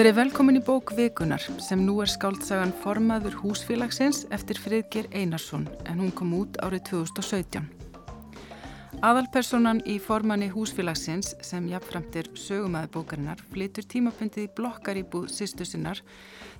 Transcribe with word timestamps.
Verið 0.00 0.14
velkomin 0.16 0.56
í 0.56 0.60
bók 0.64 0.94
Vikunar 0.96 1.42
sem 1.60 1.82
nú 1.84 1.98
er 2.00 2.08
skáldsagan 2.08 2.70
Formaður 2.80 3.34
húsfélagsins 3.42 4.22
eftir 4.32 4.56
Friðger 4.56 5.10
Einarsson 5.12 5.66
en 5.84 6.00
hún 6.00 6.14
kom 6.16 6.30
út 6.38 6.56
árið 6.64 6.86
2017. 6.88 7.66
Aðalpersonan 9.04 9.82
í 9.84 9.98
formanni 10.00 10.48
húsfélagsins 10.54 11.34
sem 11.44 11.68
jafnframtir 11.68 12.32
sögumæði 12.32 12.94
bókarinnar 12.96 13.44
flytur 13.52 13.84
tímabundið 13.92 14.46
í 14.46 14.50
blokkar 14.56 14.96
í 14.96 15.04
búð 15.04 15.28
sýstu 15.36 15.68
sinnar 15.68 16.00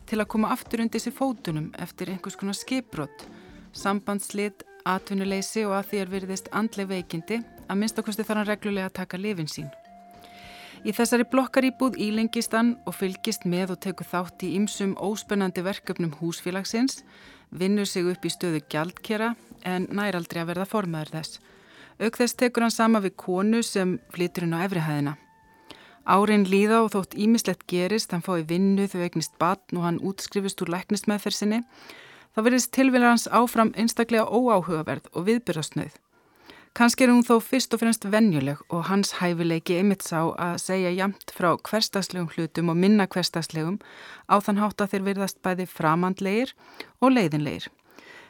til 0.04 0.20
að 0.20 0.32
koma 0.36 0.52
aftur 0.52 0.84
undir 0.84 1.00
sér 1.00 1.16
fótunum 1.16 1.72
eftir 1.80 2.12
einhvers 2.12 2.36
konar 2.36 2.60
skipbrott, 2.60 3.24
sambandslit, 3.72 4.66
atvinnuleysi 4.84 5.64
og 5.64 5.78
að 5.80 5.94
því 5.94 6.04
er 6.04 6.16
veriðist 6.18 6.52
andleg 6.52 6.92
veikindi 6.92 7.40
að 7.40 7.86
minnstakosti 7.86 8.20
þarf 8.20 8.42
hann 8.42 8.52
reglulega 8.52 8.98
taka 9.00 9.16
lifin 9.16 9.48
sín. 9.48 9.72
Í 10.80 10.94
þessari 10.96 11.26
blokkaríbúð 11.28 11.98
ílengist 12.00 12.54
hann 12.56 12.70
og 12.88 12.94
fylgist 12.96 13.42
með 13.44 13.74
og 13.74 13.82
tekur 13.84 14.06
þátt 14.08 14.46
í 14.46 14.54
ymsum 14.56 14.94
óspennandi 14.96 15.60
verkefnum 15.66 16.14
húsfélagsins, 16.16 17.02
vinnur 17.52 17.84
sig 17.84 18.08
upp 18.08 18.24
í 18.24 18.32
stöðu 18.32 18.62
gjaldkera 18.72 19.34
en 19.68 19.90
næraldri 19.92 20.40
að 20.40 20.54
verða 20.54 20.68
formaður 20.70 21.12
þess. 21.18 21.40
Auk 22.00 22.16
þess 22.16 22.38
tekur 22.40 22.64
hann 22.64 22.72
sama 22.72 23.04
við 23.04 23.18
konu 23.20 23.60
sem 23.60 23.98
flytur 24.14 24.48
hann 24.48 24.56
á 24.56 24.64
efrihæðina. 24.64 25.18
Árin 26.08 26.48
líða 26.48 26.80
og 26.86 26.94
þótt 26.94 27.12
ímislegt 27.12 27.66
gerist, 27.68 28.14
hann 28.16 28.24
fái 28.24 28.48
vinnu 28.48 28.88
þau 28.88 29.02
eignist 29.04 29.36
batn 29.36 29.76
og 29.76 29.84
hann 29.84 30.00
útskrifist 30.00 30.64
úr 30.64 30.72
læknistmeðfersinni, 30.72 31.60
þá 32.32 32.40
verðist 32.40 32.72
tilvílar 32.72 33.12
hans 33.12 33.28
áfram 33.28 33.74
einstaklega 33.76 34.24
óáhugaverð 34.24 35.12
og 35.12 35.28
viðbyrjastnöð. 35.28 35.92
Kanski 36.70 37.02
er 37.04 37.10
hún 37.10 37.24
þó 37.26 37.40
fyrst 37.42 37.74
og 37.74 37.80
fremst 37.82 38.04
vennjuleg 38.06 38.60
og 38.70 38.84
hans 38.86 39.16
hæfileiki 39.18 39.80
einmitt 39.80 40.04
sá 40.06 40.20
að 40.38 40.60
segja 40.62 40.92
jamt 40.94 41.32
frá 41.34 41.50
hverstagslegum 41.58 42.28
hlutum 42.36 42.70
og 42.70 42.78
minna 42.78 43.08
hverstagslegum 43.10 43.80
á 44.30 44.38
þann 44.38 44.60
hátt 44.62 44.84
að 44.84 44.92
þeir 44.92 45.06
virðast 45.08 45.40
bæði 45.42 45.66
framandlegir 45.66 46.52
og 47.02 47.16
leiðinlegir. 47.16 47.66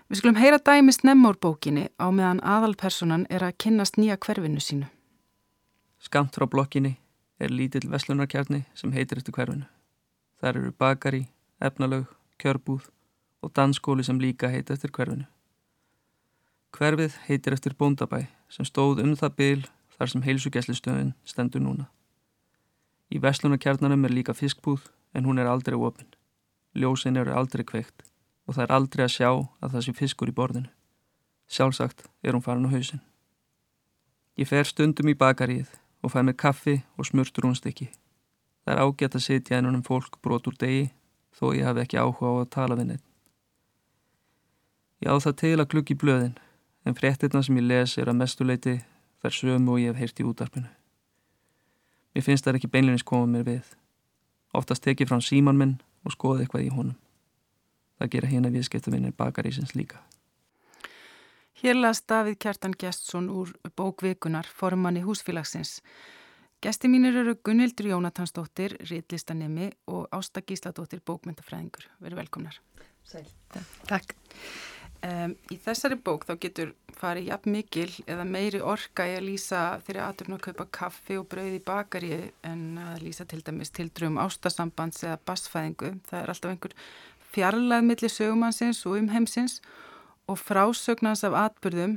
Við 0.08 0.22
skulum 0.22 0.40
heyra 0.40 0.56
dæmi 0.58 0.94
snemmur 0.96 1.36
bókinni 1.36 1.90
á 2.00 2.08
meðan 2.08 2.40
aðalpersonan 2.40 3.26
er 3.30 3.44
að 3.44 3.58
kynnast 3.62 4.00
nýja 4.00 4.16
hverfinu 4.16 4.64
sínu. 4.64 4.88
Skamt 6.00 6.32
frá 6.34 6.48
blokkinni 6.48 6.96
er 7.38 7.52
lítill 7.52 7.90
veslunarkjarni 7.92 8.64
sem 8.74 8.96
heitir 8.96 9.20
eftir 9.20 9.36
hverfinu. 9.36 9.68
Þar 10.40 10.62
eru 10.62 10.72
bakari, 10.72 11.26
efnalög, 11.60 12.08
kjörbúð 12.40 12.88
og 13.44 13.52
dansskóli 13.52 14.02
sem 14.02 14.18
líka 14.18 14.48
heitir 14.48 14.80
eftir 14.80 14.90
hverfinu. 14.96 15.28
Hverfið 16.70 17.16
heitir 17.26 17.56
eftir 17.56 17.74
bóndabæ 17.74 18.26
sem 18.48 18.66
stóð 18.66 19.02
um 19.02 19.16
það 19.18 19.34
byl 19.40 19.62
þar 19.96 20.10
sem 20.12 20.22
heilsugjæslistöðin 20.22 21.14
stendur 21.26 21.62
núna. 21.64 21.88
Í 23.10 23.18
veslunarkjarnanum 23.18 24.06
er 24.06 24.14
líka 24.14 24.34
fiskbúð 24.38 24.86
en 25.14 25.26
hún 25.26 25.42
er 25.42 25.50
aldrei 25.50 25.74
opinn. 25.76 26.08
Ljósin 26.78 27.18
eru 27.18 27.34
aldrei 27.34 27.64
kveikt 27.66 28.06
og 28.46 28.54
það 28.54 28.64
er 28.64 28.74
aldrei 28.76 29.04
að 29.04 29.14
sjá 29.16 29.30
að 29.30 29.72
það 29.74 29.84
sé 29.86 29.94
fiskur 29.98 30.30
í 30.30 30.34
borðinu. 30.34 30.70
Sjálfsagt 31.50 32.06
er 32.22 32.36
hún 32.36 32.44
farin 32.44 32.68
á 32.70 32.74
hausin. 32.74 33.02
Ég 34.38 34.48
fer 34.48 34.64
stundum 34.64 35.10
í 35.10 35.18
bakaríð 35.18 35.74
og 36.00 36.14
fæ 36.14 36.22
með 36.22 36.38
kaffi 36.38 36.76
og 36.96 37.10
smurt 37.10 37.42
rúnstykki. 37.42 37.90
Það 38.64 38.74
er 38.74 38.82
ágætt 38.84 39.16
að 39.18 39.26
sitja 39.26 39.58
ennum 39.58 39.82
fólk 39.82 40.20
brot 40.22 40.46
úr 40.46 40.56
degi 40.60 40.92
þó 41.34 41.50
ég 41.56 41.66
hafi 41.66 41.82
ekki 41.82 41.98
áhuga 41.98 42.30
á 42.30 42.34
að 42.44 42.52
tala 42.54 42.78
við 42.78 42.92
neitt. 42.92 43.06
Ég 45.02 45.10
á 45.10 45.16
það 45.18 45.36
til 45.42 45.56
að 45.58 45.70
klukki 45.74 45.98
blöðin 45.98 46.38
en 46.84 46.96
fréttirna 46.96 47.42
sem 47.42 47.58
ég 47.60 47.66
les 47.66 47.96
er 47.98 48.10
að 48.10 48.20
mestuleiti 48.20 48.76
þær 49.22 49.36
sömu 49.36 49.74
og 49.74 49.82
ég 49.82 49.92
hef 49.92 50.00
heyrt 50.00 50.22
í 50.22 50.26
útarpinu. 50.26 50.70
Mér 52.14 52.26
finnst 52.26 52.46
það 52.46 52.60
ekki 52.60 52.72
beinleins 52.72 53.06
komað 53.06 53.34
mér 53.34 53.46
við. 53.46 53.74
Oftast 54.56 54.82
tekið 54.82 55.12
fram 55.12 55.22
síman 55.22 55.58
minn 55.58 55.76
og 56.04 56.14
skoði 56.16 56.44
eitthvað 56.44 56.66
í 56.66 56.72
honum. 56.74 56.96
Það 58.00 58.12
gera 58.14 58.30
hérna 58.30 58.50
viðskiptavinnir 58.54 59.14
bakarísins 59.16 59.76
líka. 59.76 60.00
Hér 61.60 61.76
las 61.76 62.00
Davíð 62.08 62.38
Kjartan 62.40 62.72
Gjestsson 62.72 63.28
úr 63.28 63.52
bókvikunar 63.76 64.48
formanni 64.48 65.02
húsfélagsins. 65.04 65.82
Gesti 66.60 66.88
mínir 66.88 67.16
eru 67.16 67.34
Gunnildur 67.44 67.86
Jónatansdóttir, 67.92 68.78
Ríðlistanemi 68.88 69.70
og 69.88 70.08
Ásta 70.12 70.40
Gísladóttir, 70.40 71.00
bókmyndafræðingur. 71.04 71.86
Verið 72.00 72.20
velkomnar. 72.20 72.60
Sæl. 73.04 73.28
Takk. 73.88 74.16
Um, 75.00 75.32
í 75.48 75.56
þessari 75.56 75.96
bók 75.96 76.26
þá 76.28 76.34
getur 76.42 76.72
farið 77.00 77.30
jafn 77.30 77.54
mikil 77.54 77.88
eða 78.04 78.26
meiri 78.28 78.58
orka 78.60 79.06
í 79.08 79.14
að 79.16 79.30
lýsa 79.30 79.60
þeirri 79.86 80.02
aðturna 80.04 80.36
að 80.36 80.42
kaupa 80.44 80.66
kaffi 80.76 81.16
og 81.16 81.24
brauð 81.30 81.56
í 81.56 81.62
bakari 81.64 82.18
en 82.44 82.64
að 82.82 83.06
lýsa 83.06 83.24
til 83.30 83.40
dæmis 83.46 83.72
til 83.72 83.88
dröm 83.96 84.18
ástasambands 84.20 85.00
eða 85.06 85.16
basfæðingu. 85.30 85.94
Það 86.10 86.20
er 86.20 86.34
alltaf 86.34 86.52
einhver 86.52 86.76
fjarlæð 87.32 87.86
millir 87.88 88.12
sögumansins 88.12 88.82
og 88.84 88.98
umheimsins 89.00 89.60
og 90.28 90.36
frásögnans 90.36 91.24
af 91.24 91.38
atbyrðum 91.46 91.96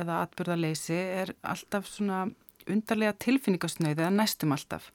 eða 0.00 0.24
atbyrðarleysi 0.24 0.98
er 0.98 1.34
alltaf 1.46 1.86
svona 1.86 2.24
undarlega 2.66 3.14
tilfinningasnöð 3.22 3.94
eða 3.94 4.10
næstum 4.16 4.56
alltaf. 4.56 4.90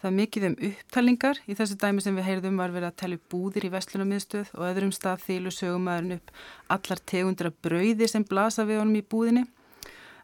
Það 0.00 0.08
er 0.08 0.16
mikið 0.16 0.44
um 0.48 0.58
upptalingar. 0.70 1.38
Í 1.44 1.54
þessu 1.58 1.76
dæmi 1.80 2.00
sem 2.00 2.16
við 2.16 2.28
heyrðum 2.30 2.60
var 2.60 2.72
verið 2.72 2.88
að 2.88 2.98
tella 3.02 3.16
upp 3.18 3.32
búðir 3.34 3.66
í 3.68 3.72
vestlunarmiðstöð 3.74 4.52
og 4.56 4.66
öðrum 4.70 4.92
stað 4.96 5.24
þýlu 5.26 5.52
sögumæðurinn 5.52 6.16
upp 6.16 6.30
allar 6.72 7.02
tegundur 7.12 7.50
af 7.50 7.58
brauði 7.66 8.08
sem 8.08 8.24
blasa 8.24 8.64
við 8.64 8.80
honum 8.80 8.96
í 8.96 9.04
búðinni. 9.04 9.44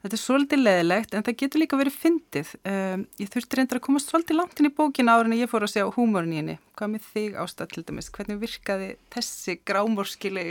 Þetta 0.06 0.16
er 0.16 0.22
svolítið 0.22 0.60
leðilegt 0.62 1.14
en 1.16 1.24
það 1.26 1.36
getur 1.40 1.60
líka 1.60 1.78
verið 1.80 1.94
fyndið. 1.98 2.50
Um, 2.70 3.04
ég 3.20 3.30
þurfti 3.32 3.58
reyndar 3.58 3.80
að 3.80 3.84
komast 3.88 4.12
svolítið 4.12 4.38
langt 4.38 4.60
inn 4.62 4.68
í 4.68 4.72
bókina 4.76 5.16
ára 5.16 5.26
en 5.26 5.34
ég 5.34 5.50
fór 5.50 5.66
að 5.66 5.72
segja 5.72 5.92
húmórin 5.96 6.32
í 6.32 6.38
henni. 6.40 6.56
Hvað 6.78 6.92
með 6.92 7.08
þig 7.10 7.38
ástað 7.42 7.72
til 7.72 7.84
dæmis? 7.88 8.10
Hvernig 8.14 8.38
virkaði 8.44 8.88
þessi 9.16 9.56
grámorskili 9.66 10.46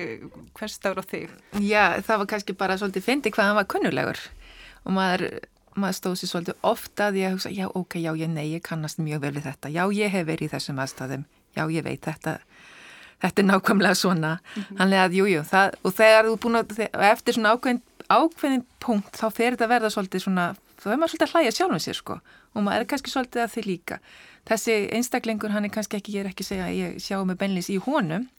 hverstaður 0.59 1.01
á 1.01 1.03
þig? 1.13 1.35
Já, 1.63 1.83
það 2.03 2.21
var 2.21 2.29
kannski 2.33 2.57
bara 2.59 2.77
svolítið 2.81 3.07
fyndið 3.07 3.37
hvað 3.37 3.49
hann 3.49 3.59
var 3.61 3.69
kunnulegur 3.71 4.25
og 4.85 4.97
maður 4.97 5.27
maður 5.79 5.97
stóð 5.99 6.15
sér 6.19 6.31
svolítið 6.31 6.67
ofta 6.67 7.09
að 7.09 7.19
ég 7.21 7.35
hugsa, 7.35 7.51
já, 7.53 7.65
ok, 7.67 7.97
já, 8.01 8.11
ég, 8.17 8.29
nei, 8.31 8.45
ég 8.53 8.63
kannast 8.65 9.01
mjög 9.01 9.23
vel 9.25 9.33
við 9.35 9.47
þetta, 9.49 9.71
já, 9.73 9.83
ég 9.95 10.13
hef 10.13 10.27
verið 10.27 10.47
í 10.47 10.51
þessum 10.53 10.81
aðstæðum, 10.83 11.25
já, 11.57 11.63
ég 11.71 11.85
veit 11.85 12.05
þetta, 12.05 12.35
þetta 13.23 13.43
er 13.43 13.47
nákvæmlega 13.49 13.99
svona, 13.99 14.31
mm 14.37 14.61
-hmm. 14.61 14.77
hann 14.79 14.93
er 14.93 15.03
að, 15.05 15.17
jú, 15.19 15.25
jú, 15.31 15.41
það, 15.51 15.79
og 15.83 15.97
þegar 15.99 16.29
þú 16.29 16.37
búin 16.45 16.59
að, 16.61 16.79
eftir 17.11 17.37
svona 17.37 17.55
ákveðin, 17.55 17.81
ákveðin 18.09 18.65
punkt, 18.79 19.19
þá 19.19 19.27
fer 19.31 19.51
þetta 19.51 19.65
að 19.65 19.73
verða 19.75 19.89
svolítið 19.89 20.25
svona, 20.25 20.45
þá 20.79 20.87
er 20.91 20.97
maður 20.97 21.11
svolítið 21.13 21.27
að 21.27 21.33
hlæja 21.33 21.51
sjálfum 21.51 21.83
sér, 21.83 21.99
sko, 21.99 22.19
og 22.53 22.63
maður 22.63 22.85
er 22.85 22.89
kannski 22.91 23.11
svolítið 23.11 23.41
að 23.43 23.53
þið 23.55 23.65
líka. 23.65 23.99
Þessi 24.45 24.73
einstaklingur, 24.93 25.51
hann 25.51 25.65
er 25.65 25.73
kannski 25.73 25.97
ekki, 25.97 26.13
ég 26.13 26.23
er 26.23 26.29
ekki 26.29 26.45
að 26.45 26.51
segja, 26.51 26.67
ég 26.69 26.99
sjáu 27.01 27.25
mig 27.25 27.37
benlis 27.37 27.69
í 27.69 27.79
honum, 27.81 28.29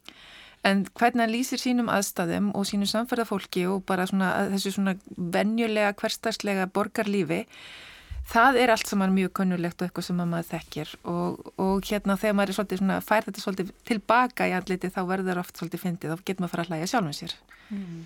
En 0.67 0.83
hvernig 0.99 1.23
hann 1.23 1.31
lýsir 1.33 1.61
sínum 1.63 1.91
aðstæðum 1.93 2.51
og 2.59 2.67
sínum 2.67 2.89
samferðafólki 2.91 3.67
og 3.71 3.85
bara 3.87 4.07
svona, 4.11 4.33
þessu 4.55 4.73
svona 4.75 4.97
venjulega, 5.17 5.93
hverstagslega 6.01 6.67
borgarlífi, 6.75 7.45
það 8.27 8.59
er 8.63 8.73
allt 8.75 8.91
saman 8.91 9.15
mjög 9.15 9.33
kunnulegt 9.39 9.79
og 9.79 9.87
eitthvað 9.87 10.09
sem 10.09 10.19
maður 10.19 10.49
þekkir 10.51 10.95
og, 11.13 11.53
og 11.63 11.87
hérna 11.87 12.17
þegar 12.19 12.37
maður 12.39 12.53
er 12.53 12.59
svolítið 12.59 12.83
svona, 12.83 12.99
fær 13.07 13.29
þetta 13.29 13.45
svolítið 13.45 13.73
tilbaka 13.87 14.49
í 14.51 14.57
andliti 14.57 14.91
þá 14.91 15.01
verður 15.13 15.43
oft 15.45 15.61
svolítið 15.61 15.85
fyndið, 15.85 16.17
þá 16.17 16.27
getur 16.27 16.43
maður 16.43 16.51
að 16.51 16.57
fara 16.57 16.67
að 16.67 16.73
hlæja 16.73 16.91
sjálfum 16.91 17.17
sér. 17.21 17.37
Mm. 17.71 18.05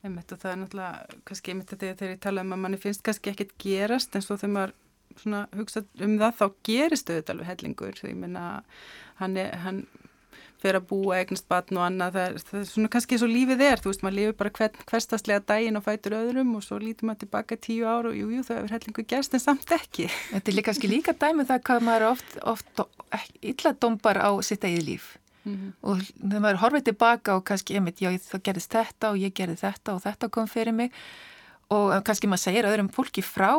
Einmitt 0.00 0.34
og 0.34 0.42
það 0.42 0.52
er 0.52 0.60
náttúrulega, 0.64 1.18
kannski 1.28 1.52
einmitt 1.52 1.74
þetta 1.74 1.94
þegar 2.00 2.14
ég 2.16 2.22
tala 2.24 2.46
um 2.46 2.54
að 2.56 2.62
manni 2.64 2.82
finnst 2.82 3.06
kannski 3.06 3.34
ekkit 3.34 3.54
gerast 3.62 4.16
en 4.16 4.26
svo 4.26 4.40
þegar 4.40 4.54
maður 4.56 4.76
hugsa 5.60 5.84
um 6.02 6.18
það 6.18 6.38
þá 6.40 6.44
gerist 6.66 7.10
auðvitað 7.10 7.34
alveg 7.34 7.50
hellingur, 7.50 7.98
því 8.00 8.14
minna 8.16 8.44
hann, 9.20 9.36
hann 9.64 9.82
fyrir 10.60 10.78
að 10.80 10.88
búa 10.90 11.18
eignast 11.20 11.46
batn 11.50 11.78
og 11.78 11.86
annað 11.86 12.16
það 12.16 12.26
er, 12.26 12.34
það 12.48 12.58
er 12.60 12.66
svona 12.70 12.90
kannski 12.92 13.16
eins 13.16 13.24
og 13.26 13.32
lífið 13.32 13.64
er 13.66 13.82
þú 13.82 13.90
veist, 13.90 14.02
maður 14.04 14.16
lifir 14.18 14.36
bara 14.40 14.52
hvern, 14.58 14.82
hverstaslega 14.90 15.44
daginn 15.50 15.80
og 15.80 15.86
fætur 15.86 16.16
öðrum 16.18 16.52
og 16.58 16.66
svo 16.66 16.80
lítur 16.82 17.08
maður 17.08 17.22
tilbaka 17.24 17.58
tíu 17.60 17.86
ára 17.88 18.12
og 18.12 18.18
jújú, 18.18 18.36
jú, 18.36 18.44
það 18.48 18.60
hefur 18.60 18.74
hellingu 18.76 19.06
gerst 19.14 19.36
en 19.36 19.44
samt 19.44 19.74
ekki 19.76 20.10
Þetta 20.10 20.54
er 20.54 20.66
kannski 20.68 20.90
líka 20.90 21.16
dæmið 21.16 21.44
um 21.46 21.50
það 21.50 21.64
hvað 21.70 21.88
maður 21.88 22.06
oft, 22.10 22.36
oft 22.54 22.84
illa 23.40 23.74
dombar 23.80 24.20
á 24.20 24.30
sitt 24.46 24.66
eigið 24.68 24.86
líf 24.90 25.10
mm 25.44 25.56
-hmm. 25.56 25.72
og 25.80 26.04
þegar 26.04 26.44
maður 26.46 26.62
horfið 26.64 26.84
tilbaka 26.90 27.36
og 27.36 27.44
kannski, 27.44 27.80
veit, 27.80 28.00
já, 28.00 28.10
það 28.18 28.42
gerðist 28.42 28.72
þetta 28.72 29.10
og 29.10 29.16
ég 29.18 29.34
gerði 29.34 29.56
þetta 29.56 29.94
og 29.94 30.02
þetta 30.02 30.28
kom 30.28 30.48
fyrir 30.48 30.72
mig 30.72 30.92
og 31.70 32.04
kannski 32.04 32.26
maður 32.26 32.44
segir 32.44 32.66
öðrum 32.66 32.90
fólki 32.92 33.22
frá 33.22 33.52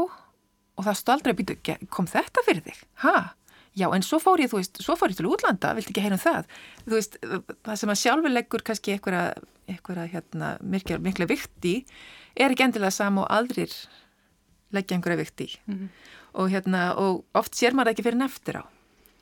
og 0.77 0.85
það 0.85 0.97
staldra 0.97 1.33
býtu, 1.33 1.57
kom 1.89 2.07
þetta 2.07 2.43
fyrir 2.45 2.63
þig? 2.65 2.79
Hæ? 3.03 3.33
Já, 3.71 3.87
en 3.95 4.03
svo 4.03 4.19
fór 4.19 4.41
ég, 4.43 4.51
þú 4.51 4.59
veist, 4.59 4.81
svo 4.83 4.97
fór 4.99 5.13
ég 5.13 5.19
til 5.19 5.29
útlanda, 5.31 5.71
vilti 5.77 5.93
ekki 5.93 6.03
heyra 6.03 6.17
um 6.17 6.21
það. 6.21 6.47
Þú 6.83 6.97
veist, 6.97 7.13
það 7.63 7.77
sem 7.79 7.93
að 7.93 7.99
sjálfur 8.01 8.33
leggur 8.33 8.63
kannski 8.67 8.97
eitthvað 8.97 10.01
hérna, 10.11 10.49
mikla 10.59 11.27
vikt 11.29 11.67
í, 11.69 11.77
er 12.35 12.51
ekki 12.51 12.65
endilega 12.67 12.91
sam 12.91 13.21
og 13.23 13.29
aldrir 13.31 13.71
leggja 14.75 14.97
einhverja 14.97 15.21
vikt 15.21 15.43
í. 15.45 15.49
Mm 15.65 15.77
-hmm. 15.77 15.89
og, 16.33 16.49
hérna, 16.51 16.81
og 16.97 17.23
oft 17.33 17.55
sér 17.55 17.73
maður 17.73 17.91
ekki 17.91 18.03
fyrir 18.03 18.19
neftir 18.19 18.59
á. 18.59 18.63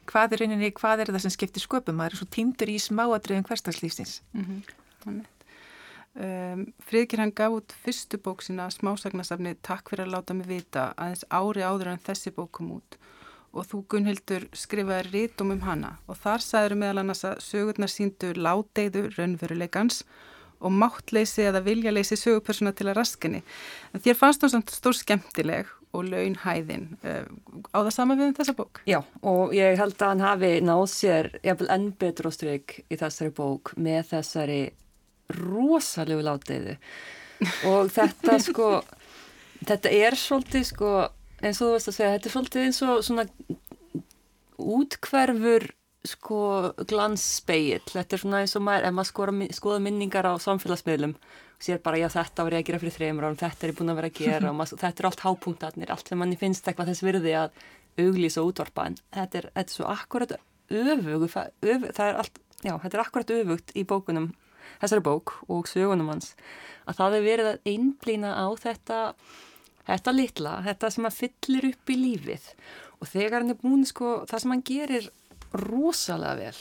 Hvað 0.10 0.34
er 0.34 0.40
rauninni, 0.40 0.72
hvað 0.72 1.00
er 1.00 1.12
það 1.13 1.22
sem 1.22 1.31
skiptir 1.31 1.62
sköpum? 1.62 1.95
Maður 1.95 2.13
er 2.13 2.18
svo 2.18 2.25
týndur 2.25 2.69
í 2.69 2.80
smáadröðum 2.81 3.45
hverstagslýfsins. 3.45 4.22
Mm 4.34 4.45
-hmm. 4.45 5.25
um, 6.16 6.74
Fríðkir 6.81 7.19
hann 7.19 7.36
gaf 7.36 7.52
út 7.52 7.74
fyrstu 7.84 8.18
bók 8.18 8.42
sína 8.42 8.69
smásagnasafni 8.69 9.56
Takk 9.62 9.90
fyrir 9.90 10.06
að 10.06 10.12
láta 10.12 10.34
mig 10.34 10.48
vita 10.48 10.94
aðeins 10.98 11.25
ári 11.30 11.62
áður 11.62 11.88
en 11.88 12.00
þessi 12.00 12.31
bók 12.31 12.52
kom 12.52 12.72
út 12.72 12.98
og 13.54 13.66
þú 13.69 13.81
Gunnhildur 13.92 14.48
skrifaði 14.57 15.13
rítum 15.13 15.54
um 15.56 15.63
hana 15.66 15.96
og 16.07 16.19
þar 16.22 16.44
sagður 16.46 16.78
meðal 16.81 17.04
annars 17.04 17.25
að 17.28 17.42
sögurnar 17.46 17.92
síndu 17.92 18.34
láteiðu 18.38 19.07
raunveruleikans 19.16 20.04
og 20.60 20.75
máttleysi 20.75 21.46
eða 21.48 21.63
viljaleysi 21.63 22.18
sögupersona 22.19 22.74
til 22.75 22.90
að 22.90 22.98
raskinni. 23.00 23.44
En 23.94 24.04
þér 24.04 24.18
fannst 24.19 24.44
þú 24.44 24.51
samt 24.54 24.74
stór 24.75 24.98
skemmtileg 24.98 25.69
og 25.96 26.06
launhæðin 26.12 26.90
uh, 27.01 27.24
á 27.74 27.78
það 27.80 27.94
sama 27.96 28.18
við 28.19 28.28
um 28.30 28.36
þessa 28.38 28.56
bók. 28.57 28.81
Já, 28.90 29.00
og 29.25 29.56
ég 29.57 29.80
held 29.80 29.95
að 29.98 30.12
hann 30.12 30.25
hafi 30.25 30.52
náð 30.62 30.84
sér 30.92 31.31
jafnvel 31.42 31.72
enn 31.74 31.88
betur 32.02 32.30
á 32.30 32.31
stryk 32.36 32.75
í 32.86 33.00
þessari 33.00 33.34
bók 33.40 33.74
með 33.80 34.12
þessari 34.12 34.60
rosalegu 35.40 36.25
láteiðu 36.25 36.75
og 37.69 37.90
þetta 37.94 38.38
sko 38.50 38.69
þetta 39.66 39.94
er 39.95 40.18
svolítið 40.19 40.68
sko 40.69 40.94
eins 41.41 41.59
og 41.59 41.69
þú 41.69 41.74
veist 41.75 41.91
að 41.91 41.97
segja, 41.97 42.13
þetta 42.15 42.30
er 42.30 42.36
svolítið 42.36 42.65
eins 42.68 42.81
og 42.86 43.03
svona 43.07 43.27
útkverfur 44.59 45.69
sko 46.09 46.39
glansspeill, 46.88 47.83
þetta 47.91 48.15
er 48.15 48.21
svona 48.21 48.41
eins 48.44 48.56
og 48.56 48.63
maður, 48.63 48.88
ef 48.88 48.95
maður 48.95 49.53
skoða 49.56 49.81
minningar 49.83 50.30
á 50.31 50.33
samfélagsmiðlum 50.39 51.15
og 51.59 51.65
sér 51.65 51.81
bara 51.83 52.00
já 52.00 52.07
þetta 52.13 52.45
var 52.47 52.56
ég 52.56 52.63
að 52.63 52.69
gera 52.69 52.80
fyrir 52.80 52.95
þreymur 52.95 53.27
árum, 53.27 53.39
þetta 53.39 53.65
er 53.65 53.74
ég 53.74 53.80
búin 53.80 53.91
að 53.91 54.00
vera 54.00 54.12
að 54.12 54.19
gera 54.21 54.51
og 54.51 54.56
maður, 54.56 54.80
þetta 54.80 55.03
er 55.03 55.07
allt 55.09 55.24
hápunktarnir, 55.25 55.91
allt 55.91 56.12
sem 56.12 56.21
manni 56.21 56.39
finnst 56.39 56.69
eitthvað 56.69 56.94
þess 56.94 57.03
virði 57.03 57.33
að 57.36 57.57
auglýsa 58.00 58.45
útvarpa. 58.47 58.85
En 58.88 58.95
þetta 59.18 59.42
er, 59.42 59.50
þetta 59.57 59.65
er 59.65 59.75
svo 59.75 59.89
akkurat 59.92 60.35
öfug, 60.69 61.25
öfug, 61.27 61.89
það 61.97 62.06
er 62.06 62.21
allt, 62.24 62.39
já 62.63 62.74
þetta 62.77 62.95
er 62.95 63.03
akkurat 63.03 63.35
öfugt 63.35 63.75
í 63.75 63.83
bókunum, 63.89 64.31
þessari 64.80 65.06
bók 65.09 65.35
og 65.51 65.68
sögunum 65.68 66.13
hans, 66.13 66.31
að 66.88 67.01
það 67.01 67.18
er 67.18 67.27
verið 67.27 67.51
að 67.51 67.71
einblýna 67.74 68.33
á 68.39 68.47
þetta 68.63 69.01
þetta 69.89 70.15
litla, 70.15 70.57
þetta 70.68 70.91
sem 70.95 71.09
að 71.09 71.18
fyllir 71.24 71.69
upp 71.71 71.94
í 71.94 71.97
lífið. 72.00 72.51
Og 73.00 73.09
þegar 73.09 73.41
hann 73.41 73.56
er 73.56 73.59
búin 73.62 73.88
sko, 73.88 74.19
það 74.30 74.44
sem 74.44 74.53
hann 74.53 74.68
gerir 74.68 75.09
rosalega 75.56 76.38
vel 76.38 76.59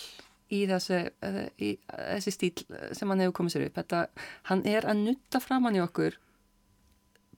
í 0.54 0.62
þessi, 0.68 1.00
eh, 1.26 1.42
í 1.60 1.70
þessi 1.90 2.32
stíl 2.32 2.64
sem 2.96 3.10
hann 3.10 3.20
hefur 3.20 3.36
komið 3.40 3.54
sér 3.54 3.66
upp 3.68 3.80
þetta, 3.82 4.02
hann 4.48 4.64
er 4.66 4.86
að 4.88 5.02
nutta 5.04 5.40
fram 5.44 5.68
hann 5.68 5.76
í 5.76 5.82
okkur 5.84 6.16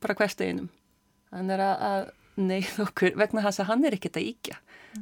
bara 0.01 0.17
hverst 0.19 0.41
einum 0.41 0.71
hann 1.35 1.51
er 1.51 1.63
að, 1.65 1.85
að 1.91 2.47
neyð 2.51 2.81
okkur 2.87 3.17
vegna 3.19 3.45
þess 3.47 3.63
að 3.65 3.71
hann 3.73 3.87
er 3.87 3.97
ekkert 3.99 4.21
að 4.21 4.29
íkja 4.31 4.61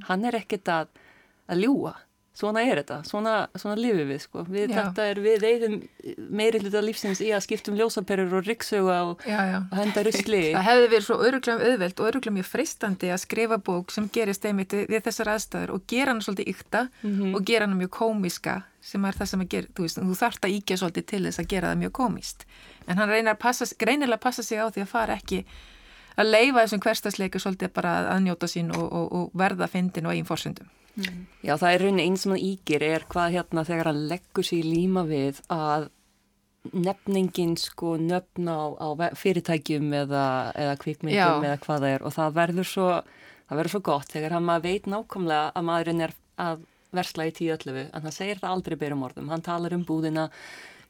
hann 0.08 0.24
er 0.28 0.38
ekkert 0.40 0.72
að, 0.72 0.90
að 1.48 1.64
ljúa 1.64 1.94
svona 2.38 2.62
er 2.62 2.78
þetta, 2.80 3.00
svona, 3.08 3.32
svona 3.58 3.76
lifið 3.78 4.10
við 4.12 4.20
sko. 4.22 4.44
við, 4.46 4.70
þetta 4.76 5.06
er, 5.10 5.20
við 5.24 5.46
eigðum 5.48 5.76
meiri 6.38 6.60
hluta 6.62 6.82
lífsins 6.84 7.22
í 7.24 7.32
að 7.34 7.44
skiptum 7.48 7.78
ljósaperur 7.78 8.36
og 8.38 8.46
riksuga 8.46 8.98
og, 9.08 9.24
og 9.26 9.74
henda 9.74 10.04
rusli. 10.06 10.42
Það 10.54 10.66
hefði 10.68 10.88
verið 10.92 11.06
svo 11.08 11.18
öruglega 11.26 11.72
auðvelt 11.72 12.02
og 12.02 12.10
öruglega 12.12 12.36
mjög 12.36 12.50
freistandi 12.52 13.10
að 13.10 13.22
skrifa 13.24 13.58
bók 13.68 13.94
sem 13.94 14.06
gerist 14.14 14.46
einmitt 14.46 14.76
við 14.78 15.02
þessar 15.08 15.32
aðstæður 15.34 15.74
og 15.74 15.86
gera 15.90 16.14
hann 16.14 16.22
svolítið 16.22 16.52
ykta 16.54 16.84
mm 16.86 17.10
-hmm. 17.10 17.34
og 17.34 17.44
gera 17.50 17.66
hann 17.66 17.78
mjög 17.80 17.92
komíska 17.98 18.56
sem 18.80 19.04
er 19.04 19.18
það 19.18 19.26
sem 19.26 19.40
að 19.40 19.48
gera, 19.48 19.66
þú 19.74 19.82
veist, 19.82 19.98
þú 19.98 20.14
þarft 20.14 20.44
að 20.44 20.54
íkja 20.58 20.76
svolítið 20.76 21.06
til 21.06 21.24
þess 21.26 21.38
að 21.38 21.50
gera 21.50 21.72
það 21.72 21.82
mjög 21.82 21.92
komíst 21.92 22.46
en 22.86 22.98
hann 22.98 23.10
reynar 23.10 23.34
að 23.34 23.42
passa, 23.42 23.64
greinilega 23.78 24.14
að 24.14 24.22
passa 24.22 24.42
sig 24.42 24.58
á 24.62 24.70
því 24.70 24.80
að 24.82 24.92
fara 24.94 25.16
ekki 25.18 25.44
að 26.16 26.30
leifa 26.30 26.62
þessum 26.62 26.80
hverstasleiku 26.80 27.38
svolítið 27.38 27.72
bara 27.74 28.14
að 28.14 28.22
njóta 28.22 28.46
sín 28.46 28.70
og, 28.70 28.92
og, 28.92 29.12
og 29.12 29.30
verða 29.34 29.66
fyndin 29.66 30.06
og 30.06 30.12
eigin 30.12 30.26
fórsöndum 30.26 30.70
Mm. 30.98 31.26
Já, 31.46 31.54
það 31.54 31.72
er 31.72 31.84
rauninni 31.84 32.06
eins 32.08 32.24
sem 32.24 32.34
hann 32.34 32.42
ígir 32.42 32.82
er 32.82 33.06
hvað 33.12 33.36
hérna 33.36 33.64
þegar 33.68 33.92
hann 33.92 34.04
leggur 34.10 34.46
sér 34.46 34.66
líma 34.66 35.04
við 35.06 35.38
að 35.54 35.88
nefningin 36.74 37.54
sko 37.60 37.94
nöfna 38.02 38.56
á, 38.58 38.66
á 38.82 38.88
fyrirtækjum 39.16 39.92
eða, 40.02 40.24
eða 40.58 40.78
kvikmyndum 40.82 41.46
eða 41.46 41.60
hvað 41.62 41.84
það 41.84 41.92
er. 41.92 42.06
Og 42.06 42.16
það 42.16 42.34
verður 42.40 42.70
svo, 42.72 42.88
það 43.48 43.60
verður 43.60 43.74
svo 43.74 43.82
gott 43.90 44.16
þegar 44.16 44.34
hann 44.36 44.48
maður 44.48 44.66
veit 44.66 44.90
nákvæmlega 44.90 45.52
að 45.54 45.68
maðurinn 45.70 46.04
er 46.08 46.16
að 46.48 46.66
versla 46.98 47.28
í 47.28 47.36
tíu 47.36 47.52
öllu 47.54 47.76
en 47.84 48.02
hann 48.02 48.16
segir 48.16 48.40
það 48.40 48.56
aldrei 48.56 48.76
byrjum 48.80 49.06
orðum, 49.06 49.30
hann 49.32 49.44
talar 49.44 49.76
um 49.76 49.84
búðina 49.86 50.28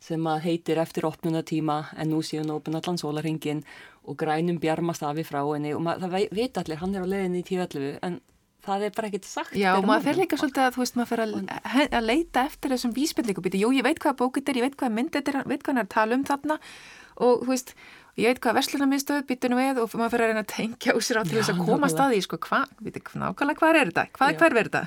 sem 0.03 0.27
að 0.31 0.45
heitir 0.45 0.79
eftir 0.79 1.09
opnunatíma 1.09 1.79
en 1.99 2.13
nú 2.13 2.21
séu 2.23 2.45
hann 2.45 2.55
opna 2.55 2.79
allan 2.79 3.01
sólarhingin 3.01 3.65
og 4.07 4.17
grænum 4.21 4.61
bjarmast 4.63 5.03
af 5.03 5.19
í 5.19 5.25
frá 5.27 5.41
henni. 5.43 5.75
Og 5.75 5.83
maður, 5.85 6.07
það 6.07 6.37
veit 6.39 6.61
allir, 6.61 6.81
hann 6.81 6.95
er 6.95 7.03
á 7.05 7.13
leðinni 7.13 7.43
í 7.43 7.49
tíu 7.49 7.65
öllu 7.65 7.97
en 8.07 8.21
það 8.69 8.87
er 8.87 8.97
bara 8.97 9.11
ekkert 9.11 9.29
sagt 9.29 9.57
Já, 9.59 9.71
og 9.77 9.87
maður 9.89 10.09
fer 10.09 10.21
líka 10.23 10.39
svolítið 10.41 10.65
að 10.67 10.77
þú 10.77 10.85
veist, 10.85 10.99
maður 10.99 11.11
fer 11.13 11.25
að, 11.25 12.09
leita 12.09 12.45
eftir 12.49 12.75
þessum 12.75 12.95
vísbendlingum 12.97 13.61
jú, 13.63 13.73
ég 13.77 13.87
veit 13.87 14.03
hvað 14.03 14.19
bókit 14.23 14.51
er, 14.53 14.61
ég 14.61 14.69
veit 14.69 14.79
hvað 14.79 14.97
mynd 14.99 15.19
er 15.19 15.41
veit 15.49 15.63
hvað 15.63 15.73
hann 15.73 15.83
er 15.83 15.89
að 15.89 15.95
tala 15.95 16.19
um 16.19 16.27
þarna. 16.29 16.59
Og 17.19 17.43
þú 17.43 17.51
veist, 17.51 17.73
ég 18.19 18.33
veit 18.33 18.41
hvað 18.43 18.59
verslunarmiðstöð 18.59 19.23
býtinu 19.29 19.59
við 19.59 19.81
og 19.83 19.95
maður 19.99 20.13
fer 20.15 20.25
að 20.25 20.31
reyna 20.33 20.43
að 20.43 20.51
tengja 20.53 20.95
úr 20.99 21.05
sér 21.07 21.21
á 21.21 21.23
til 21.27 21.39
þess 21.39 21.53
að 21.53 21.63
koma 21.69 21.91
staði, 21.91 22.21
sko, 22.25 22.39
hvað, 22.43 22.75
veit 22.83 22.99
ekki 22.99 23.23
nákvæmlega 23.23 23.63
hvað 23.63 23.79
er 23.79 23.91
þetta, 23.93 24.05
hvað 24.17 24.33
er 24.33 24.41
hver 24.43 24.57
verða 24.59 24.83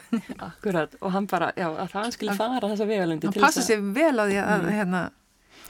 Akkurat, 0.48 0.98
og 1.00 1.16
hann 1.16 1.30
bara, 1.32 1.52
já, 1.56 1.68
að 1.70 1.96
það 1.96 2.14
skilja 2.18 2.38
fara 2.40 2.72
þessa 2.74 2.90
að, 4.44 4.66
mm. 4.68 4.72
hérna, 4.80 5.04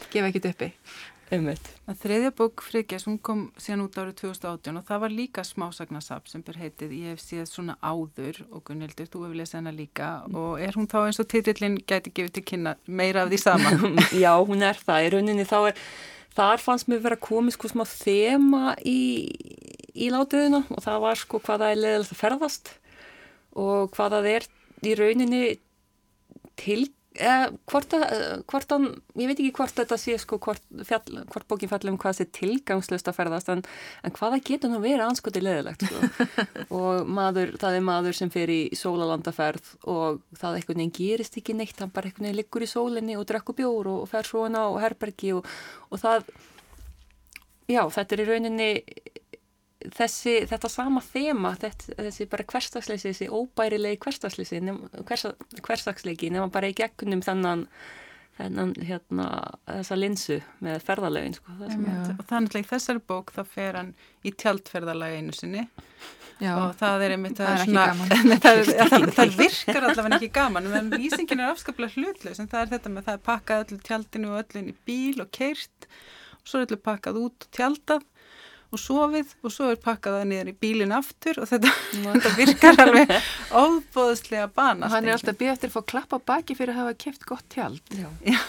gefa 0.10 0.32
ekkit 0.32 0.50
uppi 0.52 0.72
Einmitt. 1.32 1.64
Þriðja 2.02 2.30
bók 2.36 2.62
Friðgjars, 2.66 3.06
hún 3.08 3.18
kom 3.24 3.44
síðan 3.56 3.86
út 3.86 3.96
árið 3.96 4.18
2018 4.20 4.80
og 4.82 4.84
það 4.90 5.02
var 5.04 5.14
líka 5.16 5.44
smásagnasap 5.48 6.28
sem 6.28 6.44
ber 6.44 6.58
heitið 6.60 6.96
Ég 6.98 7.14
hef 7.14 7.22
síðan 7.24 7.48
svona 7.48 7.76
áður 7.80 8.42
og 8.50 8.66
Gunnildur, 8.68 9.08
þú 9.08 9.22
hefur 9.24 9.38
lesað 9.40 9.62
hana 9.62 9.74
líka 9.76 10.10
og 10.28 10.60
er 10.60 10.76
hún 10.76 10.90
þá 10.92 10.98
eins 11.06 11.22
og 11.24 11.30
titillin 11.32 11.80
gæti 11.88 12.12
gefið 12.12 12.36
til 12.36 12.46
kynna 12.52 12.76
meira 12.84 13.24
af 13.24 13.32
því 13.32 13.40
sama? 13.46 13.72
Já, 14.26 14.34
hún 14.44 14.68
er 14.68 14.84
það. 14.84 15.08
Í 15.08 15.14
rauninni 15.16 15.48
þá 15.48 15.58
er, 15.72 15.82
þar 16.36 16.66
fannst 16.66 16.92
mér 16.92 17.04
verið 17.08 17.22
að 17.22 17.26
koma 17.30 17.56
sko 17.56 17.72
smá 17.72 17.86
þema 17.88 18.76
í, 18.84 19.00
í 19.96 20.12
látiðina 20.12 20.66
og 20.68 20.84
það 20.84 21.04
var 21.08 21.22
sko 21.24 21.44
hvaða 21.48 21.72
er 21.72 21.84
leðilegt 21.86 22.16
að 22.18 22.24
ferðast 22.26 22.74
og 23.56 23.96
hvaða 23.96 24.26
er 24.36 24.52
í 24.84 25.00
rauninni 25.00 25.46
til 26.60 26.90
Eh, 27.20 27.50
hvort, 27.68 27.92
að, 27.92 28.44
hvort 28.48 28.70
hann, 28.72 28.86
ég 29.20 29.28
veit 29.28 29.36
ekki 29.36 29.52
hvort 29.58 29.76
þetta 29.76 29.98
sé 30.00 30.14
sko 30.22 30.38
hvort, 30.40 30.64
fjall, 30.88 31.18
hvort 31.34 31.48
bókin 31.52 31.68
fallum 31.68 31.98
hvað 32.00 32.22
sé 32.22 32.26
tilgangslust 32.32 33.10
að 33.12 33.18
ferðast 33.18 33.50
en, 33.52 33.64
en 34.08 34.14
hvaða 34.16 34.40
getur 34.48 34.72
nú 34.72 34.80
verið 34.80 35.04
anskoti 35.10 35.42
leðilegt 35.44 35.84
sko. 35.84 36.30
og 36.78 37.10
maður, 37.12 37.58
það 37.60 37.76
er 37.82 37.84
maður 37.84 38.16
sem 38.16 38.32
fer 38.32 38.54
í 38.56 38.62
sólalandaferð 38.80 39.74
og 39.92 40.22
það 40.40 40.62
eitthvað 40.62 40.80
nefn 40.80 40.96
gerist 41.02 41.36
ekki 41.42 41.58
neitt 41.60 41.84
hann 41.84 41.92
bara 41.92 42.08
eitthvað 42.08 42.30
nefn 42.30 42.40
liggur 42.40 42.64
í 42.64 42.72
sólinni 42.72 43.20
og 43.20 43.28
drekku 43.28 43.58
bjór 43.60 43.92
og, 43.92 44.06
og 44.06 44.12
fer 44.14 44.32
svona 44.32 44.64
á 44.64 44.72
herbergi 44.86 45.34
og, 45.36 45.52
og 45.92 46.00
það 46.00 46.32
já, 47.68 47.84
þetta 47.92 48.16
er 48.16 48.24
í 48.24 48.30
rauninni 48.32 48.72
þessi, 49.96 50.36
þetta 50.50 50.70
sama 50.72 51.02
þema 51.06 51.56
þetta, 51.62 51.96
þessi 51.98 52.28
bara 52.32 52.48
hverstagsleysi 52.52 53.10
þessi 53.10 53.30
óbærilegi 53.32 54.00
hverstagsleysi 54.06 54.62
hverstagsleiki 55.66 56.32
nema 56.34 56.52
bara 56.54 56.72
í 56.72 56.78
gegnum 56.78 57.24
þennan, 57.26 57.66
þennan 58.40 58.74
hérna, 58.88 59.28
þessa 59.68 60.00
linsu 60.00 60.40
með 60.64 60.82
ferðarlegin 60.88 61.38
sko, 61.38 61.58
og 61.60 62.26
þannig 62.30 62.58
að 62.64 62.72
þessari 62.74 63.06
bók 63.12 63.34
þá 63.36 63.44
fer 63.58 63.80
hann 63.80 63.94
í 64.26 64.34
tjaldferðarlegi 64.34 65.22
einu 65.22 65.38
sinni. 65.38 65.68
Já, 66.42 66.56
og 66.58 66.72
það 66.80 67.04
er 67.06 67.14
einmitt 67.14 67.38
það, 67.38 67.52
það, 67.52 67.60
er 67.60 67.68
svona, 67.68 68.38
það, 68.42 68.62
það, 68.80 69.04
það 69.18 69.36
virkar 69.38 69.86
allavega 69.86 70.18
ekki 70.18 70.32
gaman 70.34 70.70
en 70.80 70.90
vísingin 70.96 71.44
er 71.44 71.52
afskaplega 71.52 72.02
hlutlaus. 72.02 72.40
En 72.42 72.50
það 72.50 72.64
er 72.64 72.72
þetta 72.72 72.94
með 72.94 73.06
það 73.10 73.20
er 73.20 73.28
pakkað 73.28 73.66
öllu 73.66 73.78
tjaldinu 73.86 74.32
og 74.32 74.40
öllu 74.40 74.62
inn 74.64 74.72
í 74.72 74.78
bíl 74.90 75.22
og 75.22 75.30
keirt 75.38 75.86
og 76.40 76.50
svo 76.50 76.62
er 76.62 76.66
öllu 76.66 76.80
pakkað 76.82 77.20
út 77.22 77.46
og 77.46 77.54
tjaldað 77.60 78.08
og 78.72 78.80
sofið 78.80 79.32
og 79.44 79.54
svo 79.54 79.70
er 79.74 79.80
pakkaða 79.84 80.24
niður 80.28 80.52
í 80.54 80.56
bílinn 80.64 80.96
aftur 80.96 81.42
og 81.44 81.50
þetta, 81.50 81.72
þetta 82.06 82.34
virkar 82.38 82.84
alveg 82.86 83.14
óbóðslega 83.64 84.48
bana. 84.56 84.92
Hann 84.94 85.08
er 85.08 85.18
alltaf 85.18 85.40
býð 85.40 85.56
eftir 85.56 85.72
að 85.72 85.78
fá 85.78 85.88
klappa 85.94 86.22
baki 86.32 86.58
fyrir 86.58 86.76
að 86.76 86.86
hafa 86.86 87.00
kæft 87.06 87.28
gott 87.30 87.48
tjald. 87.52 87.82
Já. 87.96 88.08
Já. 88.24 88.40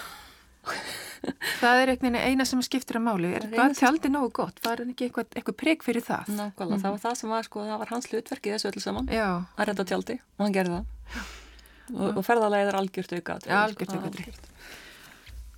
það 1.58 1.80
er 1.82 1.92
einhvern 1.92 2.14
veginn 2.14 2.32
eina 2.32 2.46
sem 2.46 2.62
skiptir 2.62 3.00
að 3.00 3.06
máli. 3.08 3.32
Er 3.34 3.48
hvað 3.50 3.76
tjald 3.80 4.06
er 4.06 4.14
nógu 4.14 4.30
gott? 4.38 4.62
Var 4.64 4.84
hann 4.84 4.94
ekki 4.94 5.08
eitthvað, 5.08 5.30
eitthvað 5.34 5.58
preg 5.64 5.84
fyrir 5.86 6.06
það? 6.06 6.30
Nákvæmlega, 6.38 6.78
mm. 6.78 6.84
það 6.84 6.96
var 6.96 7.04
það 7.06 7.18
sem 7.20 7.34
var 7.34 7.48
sko, 7.48 7.66
það 7.66 7.82
var 7.82 7.94
hans 7.96 8.10
hlutverkið 8.12 8.56
þessu 8.56 8.70
öllu 8.70 8.84
saman. 8.86 9.10
Já. 9.10 9.28
Að 9.56 9.70
redda 9.72 9.88
tjaldi 9.90 10.18
og 10.22 10.46
hann 10.46 10.56
gerði 10.56 10.78
það. 10.78 11.28
Og, 11.92 12.08
og 12.14 12.24
ferðalega 12.24 12.70
er 12.70 12.78
algjört 12.78 13.14
auka. 13.18 13.38
Já, 13.46 13.58
algjört 13.66 13.96
auka. 13.98 14.30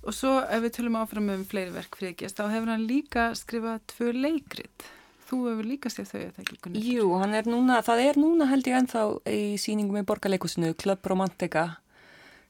Og 0.05 0.13
svo 0.13 0.35
ef 0.43 0.61
við 0.61 0.75
tölum 0.77 0.99
áfram 0.99 1.31
um 1.33 1.45
fleiri 1.49 1.73
verk 1.73 1.97
friðgjast, 1.97 2.37
þá 2.37 2.51
hefur 2.53 2.71
hann 2.73 2.85
líka 2.85 3.29
skrifað 3.37 3.79
tvö 3.89 4.11
leikrit. 4.13 4.85
Þú 5.25 5.39
hefur 5.47 5.65
líka 5.65 5.89
séð 5.89 6.11
þau 6.11 6.19
að 6.19 6.41
ekki 6.43 6.57
kunni. 6.61 6.83
Jú, 6.85 7.07
er 7.25 7.49
núna, 7.49 7.79
það 7.85 8.03
er 8.03 8.19
núna 8.21 8.45
held 8.51 8.69
ég 8.69 8.77
ennþá 8.77 9.05
í 9.33 9.41
síningum 9.61 9.97
í 9.97 10.05
borgarleikusinu, 10.05 10.75
Club 10.77 11.09
Romantica, 11.09 11.65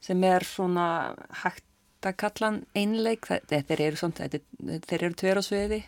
sem 0.04 0.26
er 0.28 0.44
svona 0.44 0.88
hægt 1.46 1.64
að 2.04 2.18
kalla 2.26 2.50
hann 2.50 2.60
einleik. 2.76 3.32
Þeir 3.48 3.86
eru 3.88 4.02
svona, 4.02 4.28
þeir 4.28 4.98
eru 5.00 5.16
tver 5.16 5.40
á 5.40 5.44
sviði 5.48 5.82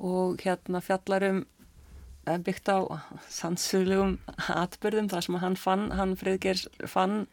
og 0.00 0.40
hérna 0.42 0.80
fjallarum 0.82 1.44
eh, 2.26 2.40
byggt 2.40 2.72
á 2.72 2.80
sannsuglegum 3.30 4.16
atbyrðum 4.64 5.12
þar 5.12 5.28
sem 5.28 5.40
hann 5.44 5.60
fann, 5.60 5.90
hann 5.94 6.16
friðgjars 6.18 6.66
fann 6.90 7.26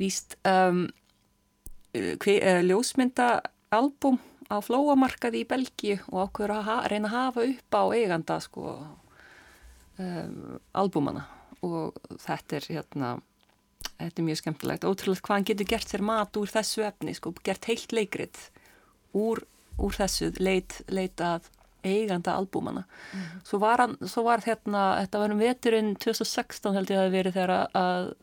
víst 0.00 0.36
um, 0.48 0.88
ljósmyndaalbum 1.94 4.18
á 4.50 4.56
flóamarkaði 4.62 5.44
í 5.44 5.48
Belgíu 5.48 5.98
og 6.10 6.28
ákveður 6.28 6.56
að 6.58 6.86
reyna 6.90 7.10
að 7.10 7.16
hafa 7.16 7.46
upp 7.46 7.78
á 7.78 7.82
eiganda 7.94 8.38
sko 8.42 8.72
um, 9.98 10.58
albúmana 10.72 11.26
og 11.66 11.98
þetta 12.22 12.58
er 12.58 12.68
hérna 12.76 13.12
þetta 14.00 14.22
er 14.22 14.26
mjög 14.26 14.40
skemmtilegt, 14.40 14.86
ótrúlega 14.88 15.26
hvað 15.26 15.36
hann 15.36 15.46
getur 15.50 15.68
gert 15.68 15.92
sér 15.92 16.04
mat 16.04 16.36
úr 16.40 16.50
þessu 16.50 16.84
efni, 16.86 17.14
sko, 17.16 17.32
gert 17.44 17.66
heilt 17.68 17.94
leikrit 17.96 18.40
úr, 19.16 19.42
úr 19.80 19.96
þessu 19.96 20.30
leit, 20.40 20.78
leit 20.92 21.20
að 21.24 21.48
eiganda 21.84 22.34
albúmana. 22.36 22.84
Mm 22.84 23.20
-hmm. 23.20 23.40
Svo 23.44 23.58
var 23.58 23.80
hann, 23.80 23.96
svo 24.04 24.22
var 24.22 24.40
hérna, 24.44 25.00
þetta 25.00 25.18
var 25.18 25.30
um 25.30 25.38
veturinn 25.38 25.96
2016 25.96 26.74
held 26.74 26.90
ég 26.90 26.98
að 26.98 27.04
það 27.04 27.16
verið 27.16 27.32
þegar 27.32 27.50
að, 27.50 27.66
að 27.74 28.14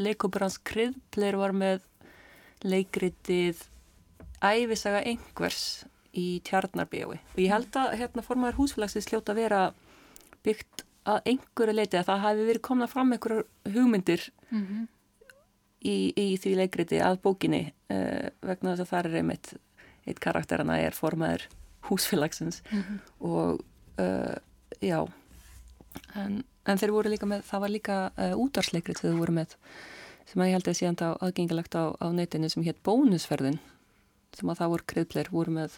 leikópur 0.00 0.40
hans 0.40 0.58
Kryðpleir 0.58 1.36
var 1.36 1.52
með 1.52 1.80
leikritið 2.64 3.64
æfisaga 4.42 5.02
einhvers 5.06 5.84
í 6.12 6.40
tjarnarbíjói 6.46 7.18
og 7.18 7.38
ég 7.40 7.52
held 7.52 7.76
að 7.78 7.94
hérna 8.00 8.24
formaður 8.26 8.58
húsfélagsins 8.60 9.08
hljóta 9.10 9.32
að 9.32 9.40
vera 9.42 9.60
byggt 10.44 10.84
að 11.08 11.30
einhverju 11.32 11.74
leiti 11.74 11.98
að 11.98 12.08
það 12.10 12.24
hafi 12.26 12.48
verið 12.48 12.66
komna 12.68 12.88
fram 12.90 13.14
einhverju 13.14 13.46
hugmyndir 13.74 14.28
mm 14.50 14.66
-hmm 14.66 14.90
í, 15.82 16.12
í 16.14 16.26
því 16.40 16.54
leikriti 16.60 17.00
að 17.02 17.20
bókinni 17.24 17.62
uh, 17.92 18.30
vegna 18.44 18.74
þess 18.74 18.84
að 18.84 18.92
það 18.92 19.08
er 19.08 19.18
einmitt 19.20 19.52
eitt 20.08 20.22
karakterana 20.22 20.78
er 20.82 20.96
formaður 20.96 21.46
húsfélagsins. 21.88 22.62
Mm 22.70 22.82
-hmm. 22.82 23.00
og 23.20 23.62
uh, 24.02 24.36
já. 24.82 25.00
En, 26.16 26.42
en 26.66 26.78
þeir 26.78 26.94
voru 26.94 27.12
líka 27.12 27.26
með 27.26 27.44
það 27.46 27.64
var 27.64 27.74
líka 27.74 27.96
uh, 28.16 28.34
útarsleikrit 28.38 28.98
þegar 28.98 29.12
þeir 29.12 29.20
voru 29.20 29.36
með 29.40 29.56
sem 30.30 30.42
að 30.42 30.50
ég 30.50 30.56
held 30.58 30.70
að 30.70 30.78
sé 30.78 30.88
enda 30.88 31.12
aðgengilegt 31.24 31.76
á, 31.76 31.84
á 31.98 32.06
neytinu 32.14 32.50
sem 32.52 32.64
hétt 32.66 32.80
bónusferðin 32.86 33.60
sem 34.32 34.48
að 34.48 34.62
það 34.62 34.72
voru 34.72 34.86
kriðpleir 34.88 35.30
voru 35.32 35.52
með 35.52 35.76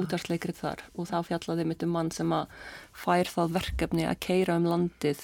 útarsleikrit 0.00 0.56
þar. 0.56 0.82
Og 0.96 1.08
þá 1.10 1.18
fjallaði 1.28 1.66
mitt 1.68 1.84
um 1.84 1.92
mann 1.92 2.10
sem 2.14 2.32
að 2.32 2.48
fær 2.96 3.28
það 3.28 3.54
verkefni 3.58 4.06
að 4.08 4.20
keira 4.24 4.56
um 4.56 4.68
landið 4.70 5.22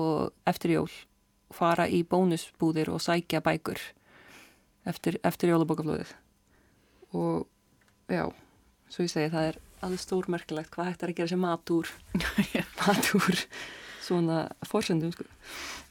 og 0.00 0.48
eftir 0.48 0.76
jól 0.78 0.90
fara 1.52 1.88
í 1.90 2.02
bónusbúðir 2.06 2.92
og 2.94 3.02
sækja 3.02 3.42
bækur 3.44 3.80
eftir, 4.88 5.18
eftir 5.26 5.52
jólabókaflóðið. 5.52 6.14
Og 7.18 7.44
já, 8.08 8.24
svo 8.88 9.04
ég 9.04 9.12
segi 9.12 9.32
það 9.34 9.50
er 9.50 9.60
alveg 9.84 10.02
stórmerkilegt 10.04 10.72
hvað 10.74 10.90
hægt 10.90 11.04
er 11.04 11.12
að 11.12 11.18
gera 11.18 11.32
sér 11.32 11.40
matúr 11.42 11.90
matúr 12.80 13.44
svona 14.04 14.42
fórsendum 14.68 15.12
sko 15.14 15.26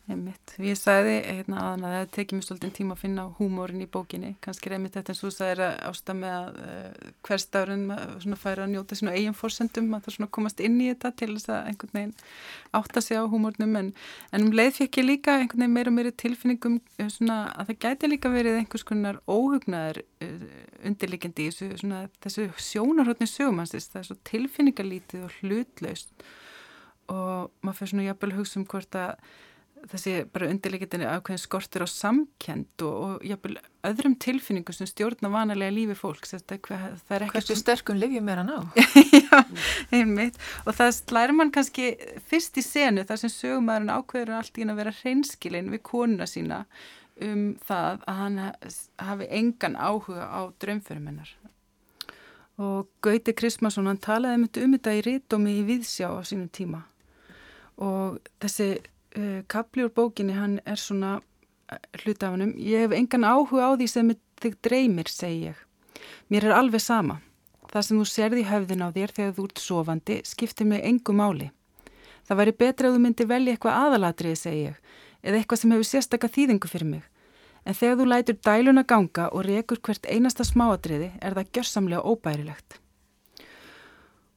Einmitt. 0.09 0.55
Ég 0.57 0.77
sagði 0.79 1.19
hérna 1.21 1.59
að 1.67 1.83
það 1.83 2.07
tekið 2.15 2.37
mér 2.37 2.45
svolítið 2.47 2.71
tíma 2.79 2.95
að 2.95 3.01
finna 3.03 3.23
húmórin 3.37 3.83
í 3.83 3.87
bókinni. 3.93 4.31
Kannski 4.41 4.71
einmitt 4.73 4.95
þetta 4.97 5.13
eins 5.13 5.19
og 5.27 5.33
það 5.35 5.49
er 5.51 5.59
ástað 5.85 6.15
með 6.17 6.35
að 6.37 6.55
uh, 6.63 7.09
hverstafurinn 7.27 7.83
svona 8.23 8.37
færa 8.41 8.63
að 8.65 8.71
njóta 8.71 8.97
sín 8.97 9.11
og 9.11 9.17
eigin 9.19 9.35
fórsendum 9.37 9.91
að 9.93 10.07
það 10.07 10.15
svona 10.15 10.29
komast 10.39 10.63
inn 10.65 10.79
í 10.81 10.87
þetta 10.89 11.11
til 11.21 11.29
þess 11.35 11.51
að 11.53 11.69
einhvern 11.69 11.93
veginn 11.99 12.15
átta 12.79 13.03
sig 13.05 13.21
á 13.21 13.23
húmórnum. 13.29 13.75
En, 13.83 13.91
en 14.33 14.47
um 14.47 14.55
leið 14.57 14.79
fekk 14.79 14.97
ég 15.01 15.07
líka 15.11 15.35
einhvern 15.37 15.61
veginn 15.61 15.75
meira 15.77 15.93
og 15.93 15.97
meira 15.99 16.13
tilfinningum 16.23 16.79
eh, 16.97 17.11
svona 17.13 17.37
að 17.53 17.69
það 17.69 17.81
gæti 17.85 18.09
líka 18.09 18.31
verið 18.33 18.57
einhvers 18.63 18.85
konar 18.89 19.19
óhugnaður 19.29 20.01
uh, 20.25 20.47
undirlikjandi 20.89 21.45
í 21.45 21.51
þessu, 21.51 21.69
svona, 21.83 22.07
þessu 22.25 22.47
sjónarhóttni 22.71 23.29
sögumansist 23.29 23.93
það 23.93 24.01
er 24.01 24.09
svo 24.09 24.17
tilfinningalítið 24.31 25.27
og 25.27 25.37
hlutlaust. 25.43 26.25
Og 27.09 27.53
maður 27.61 27.77
fyrir 27.77 27.93
svona 27.93 28.09
jafnvel 28.09 28.35
hugsa 28.39 28.59
um 28.59 28.65
hvort 28.69 28.97
að 28.97 29.13
þessi 29.91 30.13
bara 30.33 30.49
undirleikitinu 30.51 31.07
ákveðin 31.07 31.41
skortur 31.41 31.85
á 31.85 31.87
samkend 31.89 32.83
og, 32.85 32.95
og 33.05 33.25
jafnvel 33.27 33.57
öðrum 33.87 34.15
tilfinningum 34.19 34.75
sem 34.75 34.89
stjórna 34.89 35.31
vanalega 35.31 35.73
lífi 35.75 35.97
fólks 35.97 36.35
Hversu 37.31 37.57
sterkum 37.57 37.99
lifjum 37.99 38.29
er 38.31 38.41
hann 38.43 38.51
á? 38.51 38.59
Já, 39.15 39.43
einmitt. 39.95 40.39
Og 40.65 40.75
það 40.77 40.93
slæri 40.99 41.35
mann 41.37 41.53
kannski 41.55 41.91
fyrst 42.29 42.59
í 42.59 42.65
senu 42.65 43.05
þar 43.07 43.23
sem 43.23 43.33
sögumæðurinn 43.33 43.95
ákveður 43.95 44.35
allt 44.39 44.59
í 44.59 44.67
að 44.67 44.81
vera 44.83 44.95
hreinskilin 45.01 45.71
við 45.73 45.85
konuna 45.91 46.29
sína 46.29 46.63
um 47.23 47.45
það 47.67 48.03
að 48.07 48.19
hann 48.23 48.41
hafi 49.03 49.31
engan 49.39 49.75
áhuga 49.75 50.27
á 50.27 50.41
draumförumennar 50.61 51.33
og 52.59 52.89
Gauti 53.03 53.33
Krismason 53.35 53.87
hann 53.87 53.99
talaði 54.03 54.63
um 54.65 54.73
þetta 54.75 54.95
í 54.97 55.03
rítomi 55.05 55.55
í 55.61 55.65
Viðsjá 55.67 56.11
á 56.11 56.19
sínum 56.27 56.49
tíma. 56.51 56.83
Og 57.79 58.19
þessi 58.43 58.81
uh, 59.19 59.39
kapli 59.51 59.85
úr 59.85 59.93
bókinni, 59.95 60.35
hann 60.37 60.57
er 60.65 60.79
svona 60.79 61.17
uh, 61.19 61.79
hlutafanum, 62.01 62.55
ég 62.57 62.87
hef 62.87 62.95
engan 62.97 63.27
áhuga 63.27 63.69
á 63.69 63.71
því 63.75 63.89
sem 63.91 64.13
þig 64.39 64.57
dreymir, 64.65 65.11
segi 65.11 65.51
ég. 65.51 65.65
Mér 66.31 66.49
er 66.49 66.57
alveg 66.57 66.81
sama. 66.83 67.19
Það 67.69 67.85
sem 67.85 67.99
þú 67.99 68.07
serði 68.09 68.47
höfðin 68.49 68.85
á 68.85 68.89
þér 68.95 69.13
þegar 69.13 69.35
þú 69.37 69.45
ert 69.49 69.61
sofandi 69.61 70.19
skiptir 70.25 70.69
mig 70.69 70.81
engu 70.85 71.13
máli. 71.13 71.51
Það 72.25 72.39
væri 72.41 72.57
betra 72.63 72.89
að 72.89 72.95
þú 72.95 73.03
myndi 73.03 73.29
velja 73.29 73.53
eitthvað 73.53 73.79
aðalatriði, 73.83 74.37
segi 74.37 74.65
ég, 74.69 74.75
eða 75.21 75.39
eitthvað 75.39 75.61
sem 75.61 75.71
hefur 75.75 75.89
sérstakka 75.89 76.29
þýðingu 76.33 76.69
fyrir 76.69 76.89
mig. 76.89 77.07
En 77.65 77.77
þegar 77.77 77.97
þú 77.99 78.05
lætur 78.09 78.37
dæluna 78.45 78.83
ganga 78.87 79.29
og 79.33 79.45
rekur 79.45 79.81
hvert 79.85 80.05
einasta 80.09 80.45
smáatriði 80.47 81.11
er 81.21 81.35
það 81.37 81.51
gjörsamlega 81.57 82.05
óbærilegt. 82.05 82.79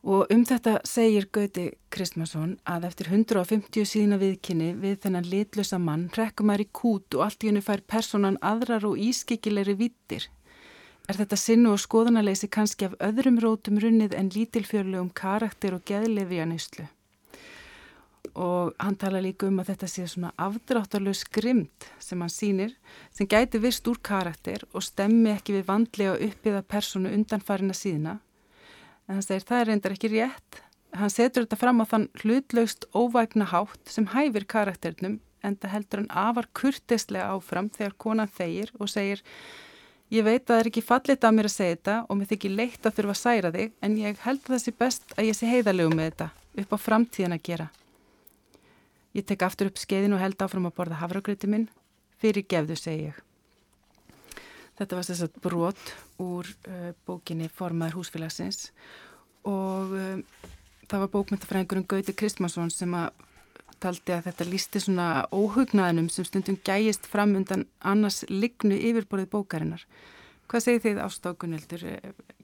Og 0.03 0.27
um 0.35 0.41
þetta 0.43 0.81
segir 0.83 1.29
Gauti 1.31 1.69
Kristmansson 1.95 2.57
að 2.67 2.89
eftir 2.89 3.11
150 3.13 3.87
síðina 3.87 4.17
viðkynni 4.19 4.73
við 4.83 4.97
þennan 5.05 5.29
litlösa 5.31 5.79
mann 5.79 6.09
rekkum 6.17 6.49
maður 6.51 6.65
í 6.65 6.71
kút 6.75 7.15
og 7.15 7.23
allt 7.23 7.45
í 7.47 7.53
hennu 7.53 7.63
fær 7.63 7.85
personan 7.87 8.39
aðrar 8.43 8.89
og 8.89 8.99
ískikilegri 8.99 9.77
vittir. 9.79 10.27
Er 11.07 11.21
þetta 11.21 11.39
sinnu 11.39 11.71
og 11.71 11.79
skoðanaleysi 11.83 12.51
kannski 12.51 12.89
af 12.89 12.97
öðrum 12.99 13.39
rótum 13.43 13.79
runnið 13.79 14.17
en 14.19 14.33
lítilfjörlegum 14.35 15.13
karakter 15.15 15.79
og 15.79 15.87
geðlefi 15.87 16.43
að 16.43 16.51
nýslu? 16.51 16.89
Og 18.43 18.75
hann 18.83 18.99
tala 18.99 19.23
líka 19.23 19.47
um 19.47 19.63
að 19.63 19.71
þetta 19.71 19.91
sé 19.93 20.09
svona 20.11 20.33
afdráttarlög 20.35 21.15
skrimt 21.21 21.87
sem 22.03 22.19
hann 22.19 22.33
sínir 22.33 22.75
sem 23.15 23.31
gæti 23.31 23.63
vist 23.63 23.87
úr 23.87 24.03
karakter 24.03 24.67
og 24.73 24.83
stemmi 24.83 25.31
ekki 25.31 25.61
við 25.61 25.67
vandlega 25.71 26.19
uppiða 26.27 26.67
personu 26.67 27.15
undanfarina 27.15 27.77
síðna 27.77 28.19
en 29.13 29.19
hann 29.19 29.27
segir 29.27 29.45
það 29.45 29.61
er 29.61 29.69
reyndar 29.69 29.93
ekki 29.93 30.09
rétt. 30.09 30.63
Hann 30.97 31.13
setur 31.13 31.45
þetta 31.45 31.59
fram 31.61 31.83
á 31.85 31.87
þann 31.89 32.07
hlutlaust 32.23 32.87
óvægna 32.97 33.49
hátt 33.51 33.93
sem 33.93 34.07
hæfir 34.09 34.47
karakternum 34.49 35.19
en 35.45 35.57
það 35.61 35.75
heldur 35.75 36.01
hann 36.01 36.15
afar 36.23 36.49
kurtislega 36.57 37.29
áfram 37.35 37.69
þegar 37.75 37.97
konan 38.01 38.33
þeir 38.33 38.73
og 38.79 38.89
segir 38.89 39.21
ég 40.13 40.25
veit 40.25 40.45
að 40.45 40.53
það 40.53 40.61
er 40.63 40.71
ekki 40.71 40.85
fallit 40.85 41.27
af 41.29 41.35
mér 41.37 41.49
að 41.49 41.57
segja 41.57 41.77
þetta 41.77 41.97
og 42.07 42.19
mér 42.19 42.31
þykir 42.33 42.55
leitt 42.57 42.87
að 42.89 42.97
þurfa 42.99 43.17
að 43.17 43.21
særa 43.23 43.53
þig 43.57 43.75
en 43.85 43.99
ég 44.01 44.23
held 44.25 44.41
að 44.45 44.55
það 44.55 44.63
sé 44.65 44.75
best 44.85 45.17
að 45.17 45.29
ég 45.29 45.39
sé 45.39 45.51
heiðalegu 45.51 45.93
með 45.93 46.09
þetta 46.11 46.31
upp 46.63 46.73
á 46.73 46.79
framtíðan 46.87 47.37
að 47.37 47.45
gera. 47.51 47.69
Ég 49.13 49.29
tek 49.29 49.45
aftur 49.45 49.69
upp 49.69 49.81
skeiðin 49.81 50.17
og 50.17 50.25
held 50.25 50.41
áfram 50.41 50.71
að 50.71 50.79
borða 50.79 51.03
hafragröti 51.03 51.53
minn. 51.53 51.69
Fyrir 52.21 52.49
gefðu 52.49 52.79
segi 52.81 53.11
ég 53.11 53.21
Þetta 54.83 54.99
var 54.99 55.07
þess 55.07 55.27
að 55.27 55.43
brot 55.45 55.83
úr 56.23 56.49
uh, 56.67 56.89
bókinni 57.07 57.47
Formaður 57.55 58.01
húsfélagsins 58.01 58.73
og 59.47 59.93
um, 59.95 60.23
það 60.91 61.05
var 61.05 61.13
bókmyndafræðingurinn 61.13 61.87
Gauti 61.91 62.15
Kristmansson 62.19 62.73
sem 62.75 62.95
að 62.99 63.13
taldi 63.83 64.15
að 64.15 64.27
þetta 64.29 64.47
lísti 64.47 64.83
svona 64.83 65.07
óhugnaðinum 65.35 66.09
sem 66.13 66.27
stundum 66.27 66.59
gæjist 66.67 67.07
fram 67.11 67.35
undan 67.39 67.65
annars 67.79 68.23
lignu 68.31 68.77
yfirborðið 68.79 69.31
bókarinnar. 69.33 69.87
Hvað 70.51 70.65
segir 70.67 70.83
þið 70.85 71.01
ástákunildur? 71.07 71.85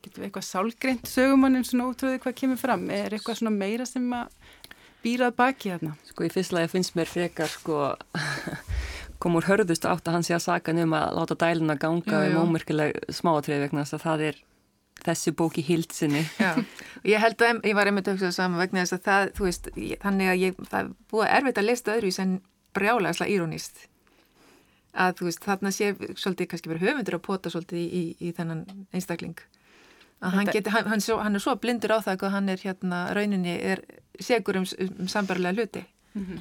Getur 0.01 0.23
við 0.23 0.29
eitthvað 0.29 0.47
sálgreint 0.49 1.11
sögumannin 1.11 1.67
svona 1.67 1.91
ótrúðið 1.91 2.23
hvað 2.25 2.39
kemur 2.41 2.61
fram? 2.61 2.87
Er 2.95 3.15
eitthvað 3.15 3.41
svona 3.43 3.55
meira 3.55 3.87
sem 3.87 4.07
að 4.17 4.33
býrað 5.05 5.37
baki 5.39 5.75
þarna? 5.75 5.97
Sko 6.09 6.27
í 6.27 6.33
fyrstlega 6.33 6.71
finnst 6.73 6.97
mér 6.99 7.11
frekar 7.11 7.53
sko 7.53 7.83
kom 9.19 9.39
úr 9.39 9.49
hörðust 9.49 9.87
átt 9.89 10.09
að 10.09 10.19
hann 10.19 10.27
sé 10.27 10.37
að 10.37 10.45
saka 10.47 10.73
um 10.73 10.95
að 10.99 11.17
láta 11.19 11.39
dæluna 11.39 11.79
ganga 11.81 12.23
um 12.29 12.39
ómyrkileg 12.45 12.99
smáatrið 13.11 13.65
vegna 13.67 13.85
þess 13.85 13.99
að 13.99 14.05
það 14.07 14.25
er 14.29 14.41
þessi 15.05 15.33
bóki 15.39 15.63
hildsinni. 15.63 16.25
Ég 17.07 17.23
held 17.23 17.43
að 17.43 17.61
ég 17.67 17.77
var 17.79 17.87
einmitt 17.87 18.09
auðvitað 18.09 18.35
saman 18.35 18.59
vegna 18.59 18.83
þess 18.83 18.97
að 18.97 19.05
það, 19.05 19.29
þú 19.37 19.45
veist, 19.47 19.69
þannig 20.03 20.33
að 20.33 20.41
ég, 20.43 20.65
það 20.73 20.91
búið 21.13 21.31
erfitt 21.37 21.61
að 21.61 21.69
lesta 21.69 21.95
öðru 21.95 22.11
sem 22.15 22.35
brjálega 22.75 23.19
slag 23.19 23.31
írónist 23.35 23.87
að 24.99 25.15
þú 25.21 25.29
veist, 25.29 25.45
þarna 25.45 25.73
sé 25.75 25.93
svolítið 26.19 26.51
kannski 26.51 26.73
verið 26.73 26.89
höfundur 26.89 27.19
að 27.19 27.25
pota 27.29 27.53
svolítið 27.53 27.79
í, 27.79 27.87
í, 27.87 28.03
í 28.29 28.35
þennan 28.35 28.65
einstakling. 28.97 29.39
Að 30.19 30.35
hann, 30.35 30.51
geti, 30.51 30.73
hann, 30.75 30.89
hann, 30.91 31.03
hann 31.23 31.39
er 31.39 31.45
svo 31.45 31.55
blindur 31.63 31.95
á 31.95 31.99
það 32.03 32.25
að 32.27 32.35
hann 32.35 32.51
er 32.51 32.63
hérna, 32.65 33.03
rauninni 33.15 33.55
er 33.63 33.85
segur 34.19 34.59
um, 34.59 34.67
um 34.89 35.11
sambarlega 35.11 35.55
hluti. 35.55 35.85
Mm 36.17 36.25
-hmm. 36.25 36.41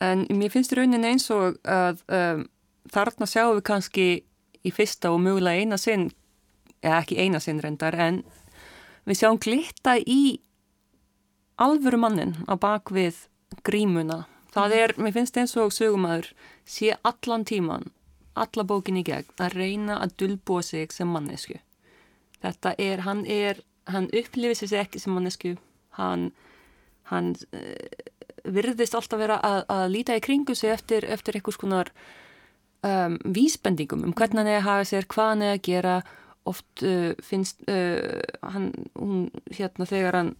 En 0.00 0.24
mér 0.32 0.52
finnst 0.52 0.72
rauninni 0.72 1.12
eins 1.12 1.28
og 1.34 1.58
að 1.68 2.00
um, 2.08 2.44
þarna 2.88 3.28
sjáum 3.28 3.58
við 3.58 3.66
kannski 3.68 4.06
í 4.64 4.72
fyrsta 4.72 5.12
og 5.12 5.20
mögulega 5.24 5.60
eina 5.60 5.78
sinn 5.80 6.08
eða 6.80 7.02
ekki 7.02 7.18
eina 7.20 7.40
sinn 7.42 7.60
reyndar 7.60 7.96
en 8.00 8.22
við 9.08 9.20
sjáum 9.20 9.40
glitta 9.40 9.98
í 10.00 10.40
alvöru 11.60 12.00
mannin 12.00 12.36
á 12.48 12.56
bakvið 12.56 13.26
grímuna. 13.66 14.24
Það 14.50 14.76
er, 14.76 14.94
mér 14.98 15.14
finnst 15.14 15.36
eins 15.38 15.56
og 15.60 15.74
sögumæður 15.74 16.32
sé 16.66 16.94
allan 17.06 17.44
tíman, 17.46 17.90
alla 18.34 18.64
bókin 18.66 18.98
í 18.98 19.04
gegn 19.06 19.28
að 19.38 19.56
reyna 19.58 19.98
að 20.00 20.16
dulbúa 20.22 20.64
sig 20.66 20.94
sem 20.94 21.10
mannesku. 21.10 21.60
Þetta 22.40 22.74
er, 22.80 23.04
hann 23.04 23.26
er, 23.28 23.60
hann 23.90 24.08
upplifir 24.16 24.56
sér 24.56 24.86
ekki 24.86 25.02
sem 25.02 25.12
mannesku, 25.14 25.54
hann, 25.98 26.30
hann 27.12 27.34
uh, 27.52 28.19
virðist 28.44 28.96
alltaf 28.96 29.20
vera 29.20 29.38
að, 29.44 29.60
að 29.72 29.84
líta 29.94 30.16
í 30.16 30.24
kringu 30.24 30.56
sig 30.56 30.72
eftir, 30.72 31.04
eftir 31.04 31.38
einhvers 31.38 31.60
konar 31.60 31.92
um, 32.86 33.18
vísbendingum 33.24 34.04
um 34.06 34.14
hvernig 34.16 34.42
hann 34.42 34.52
er 34.52 34.60
að 34.60 34.68
hafa 34.68 34.88
sér, 34.92 35.08
hvað 35.10 35.32
hann 35.34 35.46
er 35.46 35.56
að 35.56 35.64
gera. 35.68 36.00
Oft 36.48 36.84
uh, 36.86 37.12
finnst 37.20 37.60
uh, 37.68 38.22
hann, 38.54 38.70
hún 38.96 39.26
hérna 39.52 39.86
þegar 39.86 40.16
hann 40.16 40.30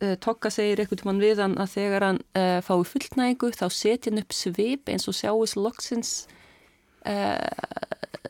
uh, 0.00 0.14
tokka 0.16 0.50
segir 0.50 0.80
einhvern 0.80 1.02
tíman 1.02 1.20
við 1.22 1.42
hann 1.44 1.58
að 1.60 1.74
þegar 1.76 2.06
hann 2.08 2.22
uh, 2.38 2.58
fái 2.64 2.78
fullnægingu 2.94 3.52
þá 3.52 3.66
setja 3.68 4.10
hann 4.10 4.22
upp 4.22 4.32
svip 4.36 4.88
eins 4.88 5.08
og 5.10 5.18
sjáist 5.18 5.60
loksins 5.60 6.14
uh, 7.04 7.36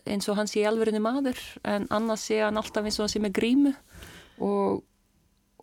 eins 0.02 0.29
og 0.29 0.38
hann 0.38 0.50
sé 0.50 0.64
alverðinu 0.67 1.02
maður 1.05 1.38
en 1.69 1.87
annars 1.95 2.26
sé 2.26 2.41
hann 2.43 2.59
alltaf 2.59 2.85
eins 2.85 2.99
og 2.99 3.07
hann 3.07 3.14
sé 3.14 3.23
með 3.23 3.37
grímu. 3.38 3.75
Og 4.43 4.83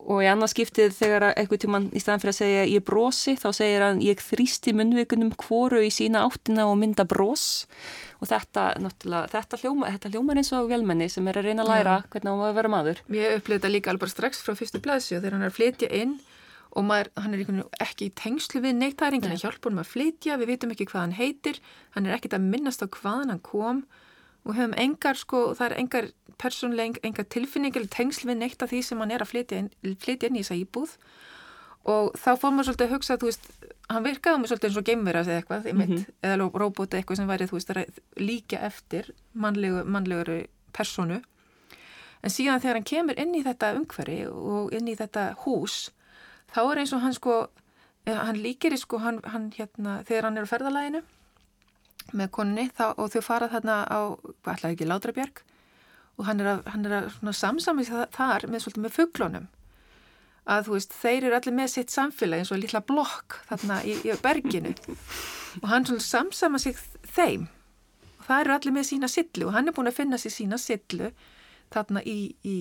og 0.10 0.24
í 0.24 0.28
annars 0.30 0.56
skiptið 0.56 0.94
þegar 0.98 1.25
eitthvað 1.30 1.62
tíman 1.63 1.88
í 1.94 2.01
staðan 2.01 2.24
fyrir 2.24 2.34
að 2.34 2.39
segja 2.39 2.62
ég 2.72 2.86
brosi 2.86 3.36
þá 3.38 3.50
segir 3.54 3.84
hann 3.86 4.00
ég 4.01 4.24
þrýsti 4.25 4.74
munvikunum 4.78 5.36
kvoru 5.38 5.84
í 5.86 5.92
sína 5.94 6.24
áttina 6.25 6.66
og 6.70 6.80
mynda 6.82 7.06
bros. 7.10 7.68
Og 8.20 8.28
þetta, 8.28 8.74
þetta 9.32 9.60
hljómar 9.62 10.00
hljóma 10.10 10.36
eins 10.36 10.50
og 10.58 10.72
velmenni 10.72 11.08
sem 11.13 11.30
er 11.30 11.39
að 11.39 11.51
reyna 11.51 11.63
að 11.63 11.72
læra 11.72 12.00
ja. 12.00 12.08
hvernig 12.10 12.32
hann 12.32 12.42
var 12.42 12.50
að 12.50 12.58
vera 12.58 12.74
maður. 12.74 13.04
Ég 13.13 13.38
upplýði 13.38 13.60
þetta 13.60 13.74
líka 13.75 13.94
alveg 13.94 14.12
strax 14.12 14.42
frá 14.44 14.58
fyrstu 14.58 14.82
blæsju 14.84 15.22
þegar 15.22 15.38
hann 15.38 15.46
er 15.46 15.54
að 15.54 15.60
flytja 15.60 15.92
inn 16.01 16.18
og 16.78 16.86
maður, 16.86 17.13
hann 17.18 17.38
er 17.38 17.63
ekki 17.82 18.10
í 18.10 18.16
tengslu 18.18 18.62
við 18.66 18.75
neitt, 18.78 18.98
það 19.00 19.08
er 19.08 19.18
enginn 19.18 19.38
að 19.38 19.46
hjálpa 19.46 19.70
hann 19.70 19.82
að 19.82 19.94
flytja 19.94 20.38
við 20.42 20.51
vitum 20.54 20.74
ekki 20.75 20.89
hvað 20.89 21.06
hann 21.06 21.18
heitir 21.18 21.62
hann 21.96 22.06
er 22.06 22.18
ekkit 22.18 22.36
að 22.38 22.46
minnast 22.50 22.84
á 22.86 22.88
hvaðan 22.94 23.34
hann 23.34 23.42
kom 23.46 23.82
og 24.50 24.58
hefum 24.58 24.75
engar 24.82 25.20
sko, 25.20 25.41
það 25.58 25.70
er 25.70 25.77
engar 25.84 26.12
persónlega, 26.39 27.01
engar 27.03 27.27
tilfinningileg 27.29 27.89
tengsl 27.94 28.29
við 28.29 28.39
neitt 28.41 28.63
af 28.63 28.72
því 28.72 28.84
sem 28.88 29.01
hann 29.03 29.12
er 29.13 29.25
að 29.25 29.34
flytja 29.34 29.63
inn, 29.63 29.74
flytja 30.01 30.29
inn 30.29 30.39
í 30.39 30.44
þessa 30.44 30.60
íbúð 30.60 30.96
og 31.89 32.15
þá 32.20 32.29
fór 32.39 32.53
maður 32.53 32.70
svolítið 32.70 32.86
að 32.88 32.94
hugsa 32.96 33.15
að 33.15 33.22
þú 33.22 33.29
veist, 33.29 33.50
hann 33.89 34.06
virkaði 34.06 34.39
með 34.39 34.51
svolítið 34.51 34.70
eins 34.70 34.79
og 34.79 34.88
geimverðas 34.89 35.29
eða 35.29 35.41
eitthvað, 35.41 35.68
mm 35.72 35.82
-hmm. 35.82 36.06
eða 36.29 36.50
robóti 36.63 36.98
eitthvað 36.98 37.18
sem 37.18 37.29
væri 37.29 37.48
þú 37.50 37.58
veist 37.58 38.01
líka 38.18 38.58
eftir 38.68 39.12
mannlegu, 39.34 39.84
mannleguru 39.86 40.39
personu 40.74 41.22
en 42.24 42.29
síðan 42.29 42.60
þegar 42.60 42.75
hann 42.75 42.91
kemur 42.91 43.20
inn 43.20 43.36
í 43.36 43.44
þetta 43.44 43.75
umhverfi 43.75 44.20
og 44.27 44.74
inn 44.74 44.88
í 44.88 44.96
þetta 44.96 45.36
hús 45.46 45.91
þá 46.53 46.62
er 46.72 46.77
eins 46.79 46.94
og 46.94 47.01
hann 47.01 47.13
sko 47.13 47.48
hann 48.06 48.41
líkir 48.41 48.77
sko, 48.77 48.98
hann, 48.98 49.20
hann 49.24 49.51
hérna 49.51 50.03
þegar 50.03 50.24
hann 50.24 50.38
er 50.38 50.48
á 50.48 50.51
ferðalæginu 50.51 51.01
með 52.13 52.32
konni 52.36 52.66
þá, 52.75 52.86
og 52.98 53.13
þau 53.13 53.22
farað 53.25 53.56
þarna 53.58 53.78
á, 53.86 54.00
hvað 54.44 54.54
ætlaði 54.56 54.75
ekki, 54.75 54.89
Látrabjörg 54.89 55.42
og 56.20 56.28
hann 56.28 56.44
er 56.44 56.51
að, 56.54 56.66
hann 56.74 56.86
er 56.88 56.96
að 57.00 57.32
samsamið 57.38 57.94
þar 58.16 58.46
með 58.50 58.63
svolítið 58.66 58.86
með 58.86 58.96
fugglónum 58.98 59.48
að 60.50 60.66
þú 60.66 60.75
veist, 60.75 60.96
þeir 60.98 61.28
eru 61.28 61.38
allir 61.38 61.56
með 61.60 61.72
sitt 61.75 61.94
samfélag 61.94 62.42
eins 62.42 62.51
og 62.54 62.62
lilla 62.62 62.82
blokk 62.82 63.38
þarna 63.51 63.82
í, 63.86 63.96
í 64.01 64.16
berginu. 64.24 64.72
Og 65.62 65.68
hann 65.70 65.86
svona 65.86 66.01
samsama 66.01 66.62
sig 66.62 66.80
þeim. 67.13 67.46
Og 68.18 68.24
það 68.25 68.42
eru 68.44 68.56
allir 68.56 68.75
með 68.80 68.88
sína 68.89 69.10
sillu 69.12 69.50
og 69.50 69.54
hann 69.54 69.70
er 69.70 69.75
búin 69.78 69.92
að 69.92 70.00
finna 70.00 70.18
sér 70.22 70.34
sína 70.34 70.58
sillu 70.62 71.12
þarna 71.74 72.02
í, 72.02 72.17
í, 72.41 72.56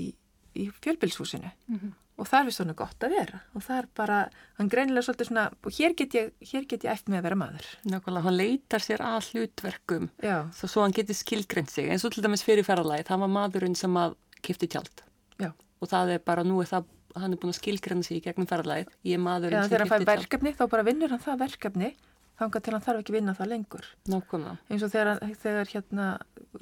í 0.59 0.69
fjölbilshúsinu 0.83 1.49
mm 1.49 1.81
-hmm 1.81 1.97
og 2.19 2.27
þar 2.29 2.51
er 2.51 2.55
svona 2.57 2.75
gott 2.79 3.05
að 3.07 3.15
vera. 3.15 3.41
Og 3.55 3.65
það 3.65 3.81
er 3.81 3.89
bara, 4.01 4.19
hann 4.59 4.71
greinilega 4.73 5.07
svolítið 5.07 5.31
svona 5.31 5.45
og 5.55 5.77
hér 5.79 5.95
get 5.99 6.17
ég, 6.19 6.33
hér 6.51 6.67
get 6.71 6.87
ég 6.87 6.93
eftir 6.93 7.15
með 7.15 7.21
að 7.21 7.27
vera 7.29 7.39
maður. 7.45 7.69
Nákvæmlega, 7.93 8.25
hann 8.27 8.39
leitar 8.39 8.85
sér 8.85 9.05
að 9.07 9.31
hlutverkum. 9.31 10.11
Þá 10.19 10.65
svo 10.65 10.85
hann 10.85 10.97
getur 10.97 11.19
skilgrend 11.19 11.71
sig. 11.73 11.91
Eins 11.93 12.07
og 12.09 12.15
til 12.15 12.25
dæmis 12.27 12.45
fyrir 12.47 12.67
ferralagi, 12.67 13.07
það 13.09 13.23
var 13.25 13.35
maðurinn 13.37 13.79
sem 13.79 13.99
að 14.03 14.19
kipti 14.43 14.71
tjald. 14.71 15.05
Já. 15.39 15.53
og 15.55 15.87
það 15.87 16.17
er 16.17 16.23
bara, 16.27 16.43
nú 16.43 16.59
er 16.59 16.67
það, 16.67 16.87
hann 17.15 17.35
er 17.35 17.39
búin 17.39 17.55
að 17.55 17.61
skilgrenda 17.61 18.07
sig 18.07 18.19
í 18.19 18.23
gegnum 18.25 18.49
ferralagi, 18.51 18.89
ég 19.07 19.15
er 19.15 19.23
maðurinn 19.23 19.55
Já, 19.55 19.63
sem 19.63 19.71
kipti 19.71 19.79
tjald 19.79 19.93
Þegar 19.93 19.95
hann 19.95 20.09
fær 20.09 20.23
verkefni, 20.25 20.53
þá 20.59 20.65
bara 20.73 20.87
vinnur 20.89 21.15
hann 21.15 21.23
það 21.23 21.43
verkefni 21.45 21.91
þángar 22.39 22.65
til 22.65 22.75
hann 22.75 22.85
þarf 22.85 23.03
ekki 23.03 23.15
vinna 23.17 23.35
það 23.35 23.51
lengur. 23.53 23.89
Nákvæmlega. 24.09 24.57
Eins 24.71 24.85
og 24.87 24.93
þegar, 24.93 25.23
þegar 25.43 25.73
hérna, 25.73 26.07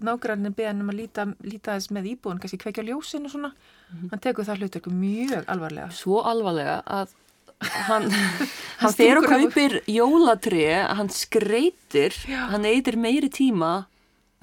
nágrannin 0.08 0.56
beðan 0.56 0.82
um 0.84 0.92
að 0.92 1.00
líta, 1.02 1.26
líta 1.44 1.76
þess 1.76 1.92
með 1.94 2.10
íbúin 2.14 2.40
kannski 2.42 2.60
kveikja 2.62 2.86
ljósin 2.86 3.28
og 3.28 3.34
svona. 3.34 3.52
Mm 3.52 3.98
-hmm. 3.98 4.10
hann 4.10 4.24
tekur 4.24 4.44
það 4.44 4.58
hlutur 4.60 4.92
mjög 4.92 5.44
alvarlega. 5.46 5.90
Svo 5.90 6.22
alvarlega 6.22 6.82
að 6.86 7.14
hann, 7.60 8.10
hann 8.82 8.92
þegar 8.92 9.18
og 9.18 9.28
kaupir 9.28 9.80
jólatri, 9.88 10.64
hann 10.72 11.08
skreitir 11.08 12.12
Já. 12.28 12.48
hann 12.52 12.64
eitir 12.64 12.96
meiri 12.96 13.28
tíma 13.28 13.86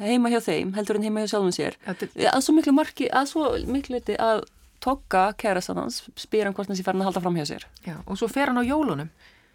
heima 0.02 0.30
hjá 0.30 0.42
þeim, 0.42 0.74
heldur 0.74 0.98
hann 0.98 1.04
heima 1.04 1.24
hjá 1.24 1.34
sjálfum 1.34 1.54
sér. 1.54 1.78
Að 1.86 2.42
svo 2.42 2.56
miklu 2.58 2.74
marki, 2.74 3.10
að 3.10 3.30
svo 3.30 3.54
miklu 3.70 3.98
liti 3.98 4.18
að 4.18 4.44
tokka 4.84 5.34
kærastann 5.40 5.80
hans 5.80 6.02
spyr 6.20 6.46
hann 6.46 6.56
hvort 6.58 6.68
hann 6.68 6.78
sé 6.78 6.84
farin 6.84 7.02
að 7.02 7.12
halda 7.12 7.24
fram 7.24 7.38
hjá 7.40 7.46
sér. 7.48 7.68
Já, 7.86 7.96
og 8.06 8.18
svo 8.20 8.28
fer 8.28 8.52
hann 8.52 8.60
á 8.60 8.64
jólunum 8.66 9.10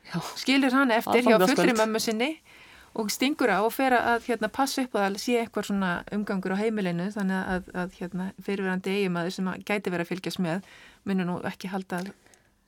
Já. 0.09 0.21
skilur 0.41 0.73
hann 0.73 0.95
eftir 0.95 1.27
hjá 1.27 1.37
fullri 1.43 1.75
mömmu 1.77 2.01
sinni 2.01 2.31
og 2.99 3.11
stingur 3.13 3.53
á 3.53 3.61
og 3.61 3.73
fer 3.75 3.95
að 3.95 4.25
hérna, 4.27 4.49
passa 4.49 4.83
upp 4.83 4.97
að 4.99 5.19
sé 5.23 5.37
eitthvað 5.43 5.69
svona 5.69 5.91
umgangur 6.15 6.57
á 6.57 6.61
heimilinu 6.63 7.11
þannig 7.15 7.51
að, 7.55 7.69
að 7.83 7.99
hérna, 8.01 8.31
fyrirverandi 8.43 8.95
eigimaður 8.97 9.37
sem 9.37 9.53
gæti 9.69 9.93
verið 9.93 10.07
að 10.07 10.13
fylgjast 10.15 10.43
með 10.43 10.73
munur 11.07 11.29
nú 11.29 11.37
ekki 11.47 11.71
halda 11.71 12.03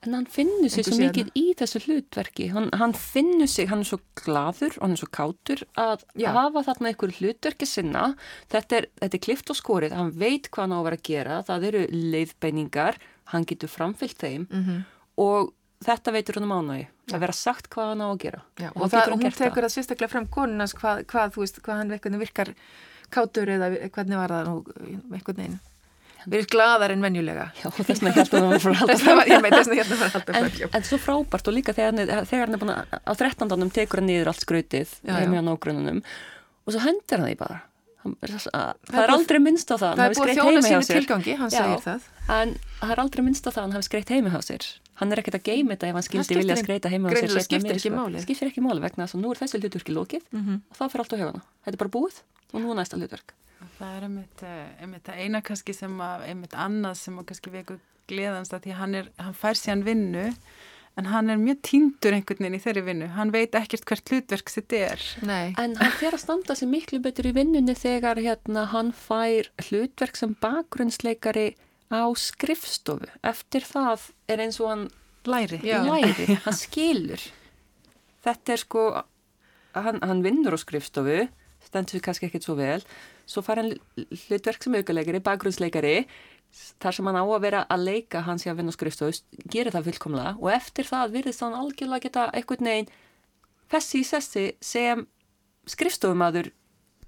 En 0.01 0.15
hann 0.17 0.25
finnur 0.25 0.71
sig 0.73 0.87
svo 0.87 0.97
mikið 0.97 1.27
í 1.37 1.43
þessu 1.59 1.79
hlutverki. 1.83 2.47
Hann, 2.55 2.71
hann 2.81 2.95
finnur 2.97 3.49
sig, 3.51 3.67
hann 3.69 3.83
er 3.83 3.89
svo 3.91 3.99
gladur 4.17 4.73
og 4.79 4.87
hann 4.87 4.95
er 4.95 5.01
svo 5.03 5.09
kátur 5.13 5.61
að 5.77 6.07
Já. 6.17 6.31
hafa 6.33 6.63
þarna 6.65 6.89
einhver 6.89 7.13
hlutverki 7.19 7.67
sinna. 7.69 8.07
Þetta 8.49 8.79
er, 8.79 8.87
þetta 9.03 9.19
er 9.19 9.23
klift 9.27 9.53
og 9.53 9.59
skorið, 9.59 9.93
hann 9.99 10.09
veit 10.17 10.49
hvað 10.49 10.65
hann 10.65 10.73
á 10.73 10.77
að 10.79 10.87
vera 10.87 10.97
að 10.97 11.05
gera, 11.11 11.37
það 11.45 11.67
eru 11.69 11.83
leiðbeiningar. 12.15 12.97
Hann 13.29 13.45
getur 13.51 13.69
framfyllt 13.69 14.17
þeim. 14.25 14.47
Mm 14.49 14.63
-hmm. 14.65 14.81
og 15.21 15.53
þetta 15.85 16.13
veitur 16.15 16.39
hann 16.39 16.47
um 16.47 16.55
ánægi 16.59 16.85
að 17.11 17.25
vera 17.25 17.35
sagt 17.35 17.69
hvað 17.73 17.91
hann 17.93 18.05
á 18.05 18.07
að 18.11 18.21
gera. 18.25 18.43
Já, 18.61 18.69
og, 18.71 18.85
og 18.85 18.93
það, 18.93 19.15
hún 19.15 19.35
tekur 19.39 19.65
það 19.67 19.73
sérstaklega 19.75 20.13
frem 20.13 20.29
konunans 20.31 20.77
hvað, 20.77 21.03
hvað, 21.11 21.35
þú 21.35 21.43
veist, 21.43 21.59
hvað 21.65 21.81
hann 21.81 22.21
virkar 22.21 22.53
kátur 23.11 23.51
eða 23.57 23.73
hvernig 23.91 24.21
var 24.21 24.35
það 24.37 24.49
nú 24.49 25.17
eitthvað 25.17 25.41
neina 25.41 25.59
við 26.25 26.37
erum 26.37 26.49
gladar 26.51 26.93
en 26.93 27.01
venjulega. 27.01 27.47
Já, 27.57 27.67
þess 27.73 28.01
vegna 28.03 28.11
hérna 28.13 28.41
var 28.45 28.61
fyrir 28.61 28.83
alltaf 28.83 29.29
ég 29.31 29.41
veit 29.41 29.55
þess 29.55 29.71
vegna 29.71 29.79
hérna 29.79 29.97
var 29.97 30.17
alltaf 30.19 30.37
en, 30.37 30.49
en 30.77 30.85
svo 30.85 30.99
frábært 31.01 31.49
og 31.49 31.55
líka 31.55 31.73
þegar, 31.77 32.11
þegar 32.29 32.45
hann 32.45 32.57
er 32.57 32.61
búin 32.61 32.73
að 32.75 32.93
á 32.93 33.13
13. 33.17 33.71
tekur 33.73 34.01
hann 34.01 34.09
niður 34.09 34.31
allt 34.31 34.45
skrautið 34.45 34.93
með 35.07 35.41
nágrununum 35.47 36.03
og 36.05 36.75
svo 36.75 36.83
hendur 36.85 37.23
hann 37.23 37.31
því 37.31 37.37
bara 37.41 37.57
það, 38.01 39.01
er 39.03 39.13
aldrei 39.13 39.39
minnst 39.41 39.71
á 39.71 39.75
það 39.75 39.99
það 39.99 40.05
er 40.05 40.15
búin 40.17 40.31
að 40.31 40.39
þjóna 40.39 40.61
sínu 40.67 40.87
tilgangi, 40.89 41.35
hann 41.39 41.51
segir 41.53 41.83
það. 41.85 42.07
En 42.35 42.53
það 42.79 42.93
er 42.95 43.01
aldrei 43.03 43.23
minnst 43.25 43.45
á 43.45 43.49
það 43.49 43.59
að 43.59 43.65
hann 43.67 43.75
hafi 43.77 43.87
skreitt 43.89 44.13
heimi 44.15 44.33
hjá 44.33 44.41
sér. 44.47 44.67
Hann 45.01 45.13
er 45.13 45.21
ekkert 45.21 45.37
að 45.39 45.45
geima 45.49 45.75
þetta 45.75 45.89
ef 45.89 45.97
hann 45.97 46.07
skildi 46.07 46.39
vilja 46.39 46.57
skreita 46.59 46.91
heima 46.93 47.09
á 47.09 47.11
sér 47.17 47.31
það 47.33 47.45
skiptir 47.47 47.77
ekki 47.77 47.93
máli. 47.93 48.23
Skiptir 48.25 48.51
ekki 48.51 48.65
máli 48.65 48.83
vegna 48.83 49.05
þess 49.05 49.17
að 49.17 49.23
nú 49.23 49.31
er 49.33 49.41
þessi 49.41 49.61
hlutverki 49.61 49.95
lókið 49.95 50.25
mm 50.29 50.41
-hmm. 50.41 50.57
og 50.69 50.77
það 50.77 50.91
fyrir 50.91 51.03
allt 51.05 51.13
á 51.13 51.21
höfana 51.21 51.41
þetta 51.65 51.75
er 51.75 51.81
bara 51.83 51.95
búið 51.97 52.19
og 52.51 52.61
nú 52.61 52.71
er 52.71 52.77
næsta 52.81 52.97
hlutverk. 52.97 53.33
Það 53.77 53.95
er 53.97 54.03
einmitt, 54.03 54.43
eh, 54.43 54.67
einmitt 54.81 55.09
eina 55.09 55.41
kannski 55.41 55.73
sem 55.73 55.97
að 56.01 56.27
einmitt 56.29 56.53
annað 56.53 56.95
sem 56.97 57.17
að 57.17 57.25
kannski 57.25 57.49
veku 57.49 57.79
gleðanst 58.09 58.53
að 58.53 58.65
því 58.65 58.77
hann, 58.77 58.95
er, 58.95 59.09
hann 59.21 59.37
fær 59.37 59.57
sér 59.57 59.75
hann 59.75 59.85
vinnu 59.85 60.27
en 60.99 61.07
hann 61.07 61.31
er 61.31 61.39
mjög 61.39 61.61
týndur 61.67 62.15
einhvern 62.17 62.43
veginn 62.43 62.57
í 62.57 62.61
þeirri 62.63 62.83
vinnu. 62.85 63.09
Hann 63.15 63.33
veit 63.33 63.55
ekkert 63.57 63.85
hvert 63.87 64.11
hlutverk 64.11 64.51
þetta 64.51 64.79
er. 64.91 65.05
Nei. 65.27 65.53
en 65.61 65.75
hann 65.79 65.93
fer 65.99 66.17
að 66.17 66.23
standa 66.25 66.57
sér 66.57 66.71
miklu 66.71 67.01
betur 67.03 67.29
í 67.31 67.35
vinnunni 67.35 67.75
þegar 67.77 68.19
hérna, 68.21 68.67
hann 68.73 68.91
fær 68.95 69.51
hlutverk 69.67 70.19
sem 70.19 70.35
bakgrunnsleikari 70.43 71.53
á 71.91 72.03
skrifstofu. 72.15 73.07
Eftir 73.23 73.67
það 73.67 74.09
er 74.31 74.43
eins 74.45 74.59
og 74.63 74.71
hann 74.71 74.87
læri, 75.27 75.61
læri. 75.63 76.39
hann 76.45 76.57
skilur. 76.57 77.23
Þetta 78.21 78.53
er 78.53 78.61
sko 78.61 78.87
hann, 79.75 80.01
hann 80.03 80.25
vinnur 80.25 80.55
á 80.55 80.59
skrifstofu 80.59 81.23
stendur 81.67 82.03
kannski 82.03 82.27
ekkert 82.27 82.47
svo 82.47 82.57
vel. 82.59 82.83
Svo 83.29 83.43
far 83.45 83.61
hann 83.61 83.73
hlutverk 84.25 84.63
sem 84.63 84.75
aukuleikari 84.79 85.21
bakgrunnsleikari 85.23 85.95
þar 86.51 86.97
sem 86.97 87.07
hann 87.07 87.19
á 87.19 87.25
að 87.25 87.43
vera 87.45 87.65
að 87.71 87.85
leika 87.87 88.23
hans 88.25 88.45
í 88.45 88.51
að 88.51 88.61
vinna 88.61 88.73
á 88.73 88.77
skrifstofu 88.77 89.45
gerir 89.51 89.73
það 89.73 89.89
fullkomlega 89.89 90.33
og 90.37 90.49
eftir 90.53 90.87
það 90.89 91.13
virðist 91.15 91.43
hann 91.45 91.57
algjörlega 91.57 92.05
geta 92.07 92.25
eitthvað 92.35 92.65
neginn 92.67 92.89
fessi 93.71 94.01
í 94.01 94.07
sessi 94.07 94.47
sem 94.63 95.05
skrifstofumadur 95.69 96.51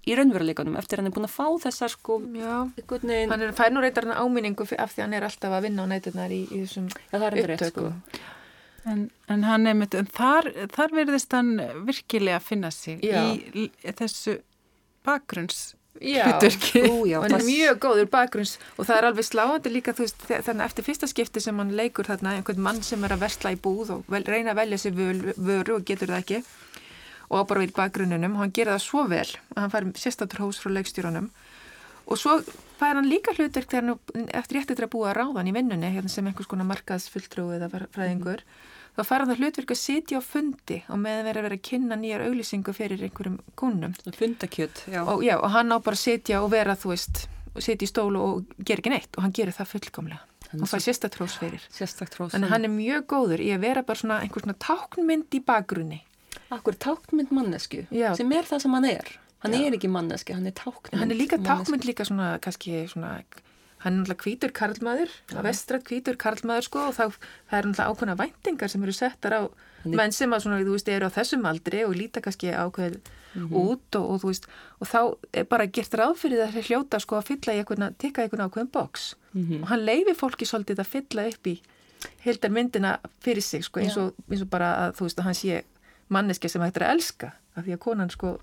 í 0.04 0.16
raunveruleikunum 0.20 0.78
eftir 0.80 1.00
hann 1.00 1.10
er 1.10 1.16
búin 1.16 1.28
að 1.28 1.36
fá 1.36 1.48
þessar 1.66 1.92
sko 1.94 2.20
negin... 2.24 3.32
hann 3.32 3.46
er 3.46 3.54
færnur 3.56 3.88
hann 3.88 4.16
áminningu 4.16 4.68
af 4.78 4.96
því 4.96 5.06
hann 5.06 5.18
er 5.18 5.28
alltaf 5.28 5.58
að 5.58 5.68
vinna 5.68 5.88
á 5.88 5.92
nætunar 5.92 6.34
í, 6.34 6.44
í 6.48 6.64
þessum 6.64 6.90
ja, 6.92 7.20
upptöku 7.20 7.70
sko. 7.70 8.24
en, 8.92 9.06
en 9.32 9.46
hann 9.48 9.68
er 9.70 9.78
með 9.80 10.02
þar, 10.16 10.52
þar 10.76 10.98
verðist 11.00 11.36
hann 11.36 11.56
virkilega 11.88 12.40
að 12.42 12.50
finna 12.50 12.72
sig 12.76 13.04
já. 13.04 13.24
í 13.32 13.70
þessu 13.92 14.40
bakgrunns 15.08 15.74
hluturki 16.02 16.82
og 16.90 17.24
hann 17.26 17.36
er 17.38 17.46
mjög 17.46 17.80
góður 17.84 18.10
bakgrunns 18.12 18.58
og 18.78 18.88
það 18.88 18.98
er 18.98 19.08
alveg 19.10 19.28
sláandi 19.28 19.72
líka 19.72 19.94
þú 19.94 20.06
veist 20.08 20.26
þannig 20.30 20.66
eftir 20.66 20.88
fyrsta 20.88 21.10
skipti 21.10 21.44
sem 21.44 21.60
hann 21.62 21.76
leikur 21.78 22.10
þarna 22.10 22.38
einhvern 22.40 22.64
mann 22.66 22.82
sem 22.84 23.04
er 23.06 23.14
að 23.14 23.26
versla 23.28 23.54
í 23.54 23.60
búð 23.62 23.94
og 23.98 24.12
vel, 24.12 24.24
reyna 24.26 24.56
að 24.56 24.64
velja 24.64 24.82
sér 24.82 24.98
vöru 25.38 25.78
og 25.78 25.86
getur 25.86 26.10
það 26.10 26.24
ekki. 26.24 26.44
Og 27.30 27.40
á 27.40 27.50
bara 27.50 27.64
við 27.64 27.76
bakgrunnunum 27.78 28.36
og 28.36 28.44
hann 28.44 28.56
gera 28.56 28.76
það 28.76 28.86
svo 28.88 29.06
vel 29.10 29.30
að 29.56 29.62
hann 29.62 29.74
fær 29.74 29.88
sérstatur 30.02 30.44
hós 30.44 30.60
frá 30.62 30.74
leikstjórunum 30.74 31.30
og 32.04 32.20
svo 32.20 32.36
fær 32.80 32.98
hann 32.98 33.08
líka 33.08 33.34
hlutverk 33.38 33.70
þegar 33.72 33.94
hann 33.94 34.28
eftir 34.36 34.60
réttir 34.60 34.86
að 34.86 34.92
búa 34.92 35.12
að 35.14 35.20
ráðan 35.22 35.50
í 35.50 35.56
vinnunni 35.56 35.94
hérna 35.94 36.12
sem 36.12 36.28
einhvers 36.28 36.50
konar 36.52 36.68
markaðsfulltrú 36.68 37.48
eða 37.56 37.70
fræðingur 37.96 38.44
þá 38.98 39.02
fara 39.10 39.26
það 39.30 39.40
hlutverk 39.42 39.72
að 39.74 39.80
sitja 39.82 40.20
á 40.20 40.22
fundi 40.22 40.80
og 40.88 41.00
meðan 41.02 41.26
vera 41.30 41.42
að 41.42 41.48
vera 41.48 41.58
að 41.60 41.64
kynna 41.70 41.96
nýjar 41.98 42.26
auglýsingu 42.28 42.74
fyrir 42.78 43.02
einhverjum 43.08 43.40
kúnum 43.60 43.96
Fundakjöt, 44.18 44.84
já. 44.92 45.02
og, 45.06 45.24
já, 45.26 45.36
og 45.40 45.50
hann 45.56 45.74
á 45.74 45.78
bara 45.82 45.98
að 45.98 46.04
sitja 46.04 46.42
og 46.44 46.52
vera 46.54 46.76
þú 46.78 46.94
veist, 46.94 47.24
sitja 47.58 47.88
í 47.88 47.90
stólu 47.90 48.22
og 48.22 48.54
gera 48.62 48.84
ekki 48.84 48.94
neitt 48.94 49.18
og 49.18 49.26
hann 49.26 49.34
gerir 49.34 49.56
það 49.58 49.72
fullkomlega 49.74 50.22
og 50.54 50.70
fær 50.70 50.84
sérstatrós 50.86 51.40
fyrir 51.42 51.64
Sérstakt 51.74 52.14
hrós. 52.20 52.36
þannig 52.36 52.52
hann 52.54 52.66
er 52.68 52.70
mjög 52.70 53.08
góður 53.10 53.42
í 53.42 53.50
að 53.56 53.64
vera 53.66 53.82
bara 53.82 53.98
svona 53.98 54.20
einhver 54.22 54.44
svona 54.46 54.54
táknmynd 54.62 55.34
í 55.34 55.42
bakgrunni 55.42 56.04
Akkur 56.54 56.76
táknmynd 56.78 57.32
mannesku 57.34 57.88
Já. 57.90 58.12
sem 58.18 58.30
er 58.34 58.46
það 58.46 58.60
sem 58.62 58.74
hann 58.78 58.86
er. 58.86 59.08
Hann 59.44 59.56
er 59.58 59.74
ekki 59.76 59.90
manneski, 59.90 60.34
hann 60.38 60.46
er 60.46 60.54
táknmynd. 60.54 61.00
hann 61.02 61.12
er 61.12 61.18
líka 61.18 61.40
tákmynd 61.42 61.84
líka 61.90 62.06
svona 62.06 62.36
kannski 62.44 62.84
svona 62.92 63.16
hann 63.84 63.94
er 63.94 64.00
náttúrulega 64.04 64.24
hvítur 64.26 64.52
karlmaður 64.56 65.12
að 65.36 65.44
vestrætt 65.48 65.88
hvítur 65.90 66.16
karlmaður 66.20 66.68
sko 66.70 66.80
og 66.90 66.94
þá 66.96 67.04
það 67.50 67.58
er 67.60 67.68
náttúrulega 67.68 67.90
ákveðna 67.94 68.16
væntingar 68.24 68.70
sem 68.72 68.84
eru 68.88 68.96
settar 68.96 69.34
á 69.36 69.42
Hann 69.84 69.94
er- 69.94 69.98
menn 70.00 70.12
sem 70.16 70.32
að 70.32 70.44
svona, 70.46 70.62
þú 70.64 70.72
veist, 70.78 70.88
eru 70.90 71.08
á 71.12 71.16
þessum 71.18 71.44
aldri 71.50 71.84
og 71.84 71.94
líta 72.00 72.22
kannski 72.24 72.54
ákveð 72.56 73.00
Mhm. 73.34 73.50
út 73.58 73.96
og, 73.98 74.04
og 74.14 74.22
þú 74.22 74.28
veist, 74.30 74.44
og 74.80 74.88
þá 74.88 75.00
er 75.34 75.44
bara 75.50 75.66
gert 75.66 75.90
ráð 75.98 76.16
fyrir 76.22 76.44
það 76.48 76.68
hljóta 76.70 77.00
sko 77.02 77.16
að 77.18 77.26
fylla 77.32 77.54
í 77.56 77.58
einhverna, 77.64 77.88
tikka 77.98 78.22
í 78.22 78.24
einhverna 78.30 78.46
ákveðin 78.48 78.72
box 78.72 79.16
Mhm. 79.34 79.64
og 79.64 79.68
hann 79.70 79.86
leifi 79.86 80.14
fólki 80.14 80.46
svolítið 80.46 80.80
að 80.84 80.86
fylla 80.94 81.28
upp 81.28 81.44
í 81.48 81.56
hildar 82.24 82.52
myndina 82.52 83.00
fyrir 83.20 83.42
sig 83.42 83.64
sko 83.64 83.80
eins 83.82 83.98
og, 83.98 84.14
eins 84.30 84.42
og 84.42 84.50
bara 84.50 84.70
að 84.92 84.96
þú 84.98 85.02
veist 85.08 85.18
að 85.20 85.24
hann 85.24 85.34
sé 85.34 85.64
manneski 86.10 86.48
sem 86.50 86.62
hættir 86.62 86.84
að 86.86 86.94
elska 86.94 87.32
af 87.58 87.66
því 87.66 87.74
að 87.74 87.80
konan 87.80 88.10
sko 88.12 88.40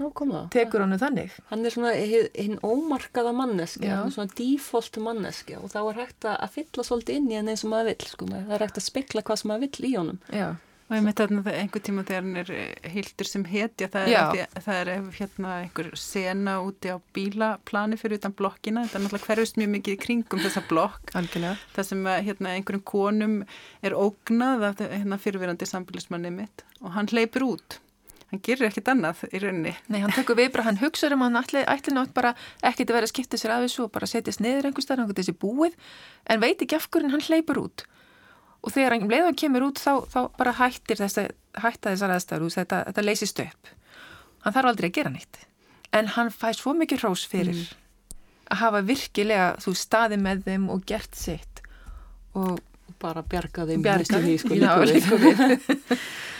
Nákvæmlega. 0.00 0.48
tekur 0.54 0.84
honum 0.84 1.02
þannig 1.02 1.36
Hann 1.50 1.66
er 1.68 1.74
svona 1.76 1.92
hinn 1.98 2.56
ómarkaða 2.64 3.34
manneski, 3.36 3.84
Já. 3.86 3.96
hann 4.00 4.08
er 4.08 4.16
svona 4.16 4.34
default 4.40 4.96
manneski 5.04 5.58
og 5.60 5.68
þá 5.74 5.78
er 5.82 6.00
hægt 6.00 6.24
að 6.24 6.40
að 6.40 6.56
fylla 6.56 6.86
svolítið 6.88 7.20
inn 7.20 7.30
í 7.30 7.38
hann 7.38 7.52
eins 7.52 7.64
og 7.66 7.70
maður 7.74 7.92
vill, 7.92 8.08
sko. 8.14 8.26
Það 8.32 8.56
er 8.56 8.66
hægt 8.66 8.80
að 8.82 8.88
spekla 8.88 9.22
hvað 9.28 9.40
sem 9.42 9.52
maður 9.52 9.66
vill 9.68 9.90
í 9.90 9.94
honum. 9.98 10.20
Já, 10.32 10.48
Og 10.90 10.96
ég 10.96 11.04
myndi 11.06 11.22
þarna 11.22 11.42
það 11.46 11.56
einhver 11.60 11.82
tíma 11.86 12.02
þegar 12.02 12.24
hann 12.24 12.38
er 12.40 12.48
eh, 12.50 12.88
hildur 12.90 13.28
sem 13.30 13.44
hetja, 13.46 13.86
það 13.92 14.08
er, 14.10 14.48
það 14.64 14.78
er 14.80 14.88
hérna 15.20 15.52
einhver 15.62 15.90
sena 16.02 16.54
úti 16.66 16.90
á 16.90 16.98
bílaplani 17.14 17.98
fyrir 18.00 18.18
utan 18.18 18.34
blokkina, 18.34 18.82
þetta 18.88 18.98
er 18.98 19.04
náttúrulega 19.04 19.28
hverfist 19.28 19.60
mjög 19.60 19.70
mikið 19.76 19.94
í 19.94 20.00
kringum 20.02 20.42
þessa 20.42 20.64
blokk, 20.66 21.12
algjörlega 21.14 21.60
það 21.76 21.88
sem 21.92 22.02
að, 22.10 22.18
hérna, 22.26 22.56
einhverjum 22.58 22.82
konum 22.90 23.36
er 23.86 23.94
ógnað 23.94 24.66
af 24.72 24.82
hérna, 24.82 25.20
fyrirverandi 25.22 25.70
sambilismanni 25.70 26.34
mitt 26.40 26.66
og 26.82 26.90
hann 26.96 27.06
hleypur 27.14 27.46
út. 27.52 27.78
Hann 28.30 28.42
gerir 28.46 28.68
ekkert 28.68 28.88
annað 28.92 29.24
í 29.34 29.40
rauninni. 29.42 29.72
Nei, 29.90 29.98
hann 30.04 30.12
tekur 30.14 30.38
viðbra, 30.38 30.62
hann 30.68 30.78
hugsaður 30.78 31.16
um 31.16 31.24
að 31.24 31.30
hann 31.30 31.40
ætli, 31.40 31.62
ætli 31.72 31.94
nátt 31.96 32.12
bara 32.14 32.30
ekkert 32.62 32.92
að 32.92 32.98
vera 32.98 33.08
að 33.08 33.12
skipta 33.12 33.40
sér 33.40 33.54
af 33.56 33.64
þessu 33.64 33.82
og 33.86 33.90
bara 33.96 34.06
setjast 34.06 34.42
niður 34.44 34.68
einhver 34.68 34.86
starf, 34.86 35.02
hann 35.02 35.18
þessi 35.18 35.34
búið, 35.34 35.74
en 36.30 36.44
veit 36.44 36.62
ekki 36.62 36.78
af 36.78 36.86
hverju 36.94 37.10
hann 37.10 37.26
hleypur 37.26 37.60
út. 37.64 37.84
Og 38.62 38.74
þegar 38.76 38.94
hann, 38.94 39.08
um 39.08 39.10
leið 39.10 39.24
og 39.24 39.30
hann 39.32 39.40
kemur 39.42 39.66
út, 39.66 39.82
þá, 39.82 39.92
þá 40.14 40.20
bara 40.38 40.54
hættir 40.60 41.00
þess, 41.02 41.26
hætta 41.58 41.90
þessar 41.96 42.14
aðstæður, 42.14 42.44
þú 42.44 42.50
veist, 42.52 42.60
þetta, 42.62 42.80
þetta 42.90 43.06
leysist 43.08 43.44
upp. 43.48 43.74
Hann 44.46 44.56
þarf 44.56 44.72
aldrei 44.72 44.90
að 44.92 44.96
gera 45.00 45.14
nýtt. 45.16 45.42
En 45.98 46.14
hann 46.14 46.30
fæ 46.30 46.48
svo 46.54 46.76
mikið 46.78 47.02
hrós 47.02 47.26
fyrir 47.26 47.64
að 48.50 48.62
hafa 48.62 48.86
virkilega, 48.86 49.52
þú 49.62 49.74
staði 49.78 50.22
með 50.22 50.46
þeim 50.46 50.70
og 50.70 50.86
gert 50.86 51.18
sitt. 51.18 51.64
Og 52.38 52.60
Og 52.90 52.96
bara 52.98 53.22
bjarga 53.22 53.64
þeim 53.68 53.84
Bjarga 53.84 54.18
sko, 54.42 54.56
Já, 54.58 54.72
líka 54.82 55.18
við. 55.20 56.00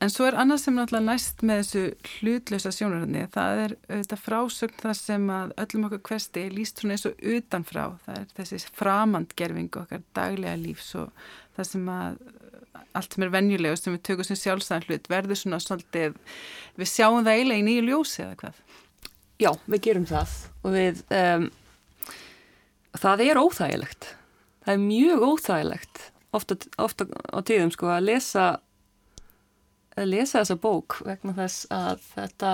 En 0.00 0.08
svo 0.08 0.24
er 0.24 0.36
annað 0.40 0.62
sem 0.62 0.76
náttúrulega 0.78 1.04
næst 1.10 1.42
með 1.44 1.58
þessu 1.60 2.12
hlutlösa 2.14 2.70
sjónarhörni, 2.72 3.26
það 3.34 3.58
er 3.66 3.72
auðvitað 3.90 4.22
frásögn 4.24 4.78
það 4.80 4.94
sem 4.96 5.26
að 5.34 5.50
öllum 5.60 5.86
okkur 5.90 6.02
hversti 6.08 6.44
er 6.46 6.54
líst 6.56 6.80
svona 6.80 6.96
eins 6.96 7.04
og 7.10 7.24
utanfrá, 7.34 7.82
það 8.06 8.20
er 8.22 8.30
þessi 8.38 8.60
framandgerfing 8.78 9.76
okkar 9.82 10.06
daglega 10.16 10.56
lífs 10.56 10.94
og 11.02 11.10
það 11.58 11.68
sem 11.68 11.90
að 11.92 12.16
allt 12.96 13.14
sem 13.14 13.26
er 13.26 13.32
venjulega 13.34 13.76
og 13.76 13.80
sem 13.80 13.96
við 13.96 14.02
tökum 14.08 14.26
sem 14.26 14.40
sjálfsæðan 14.40 14.86
hlut 14.88 15.10
verður 15.12 15.38
svona 15.38 15.60
svolítið, 15.62 16.16
við 16.80 16.90
sjáum 16.90 17.20
það 17.26 17.34
eiginlega 17.34 17.60
í 17.60 17.66
nýju 17.68 17.84
ljósi 17.90 18.22
eða 18.24 18.38
hvað. 18.40 18.62
Já, 19.40 19.50
við 19.66 19.84
gerum 19.86 20.08
það 20.08 20.32
og 20.64 20.74
við, 20.78 21.04
um, 21.16 21.46
það 23.04 23.26
er 23.26 23.42
óþægilegt. 23.44 24.10
Það 24.64 24.74
er 24.74 24.82
mjög 24.86 25.28
óþægilegt 25.28 26.02
ofta, 26.36 26.56
ofta 26.78 27.06
á 27.08 27.38
tíðum 27.46 27.72
sko 27.74 27.92
að 27.92 28.06
lesa, 28.10 28.48
að 30.04 30.12
lesa 30.14 30.40
þessa 30.40 30.58
bók 30.60 31.00
vegna 31.06 31.34
þess 31.36 31.66
að 31.74 32.06
þetta 32.14 32.52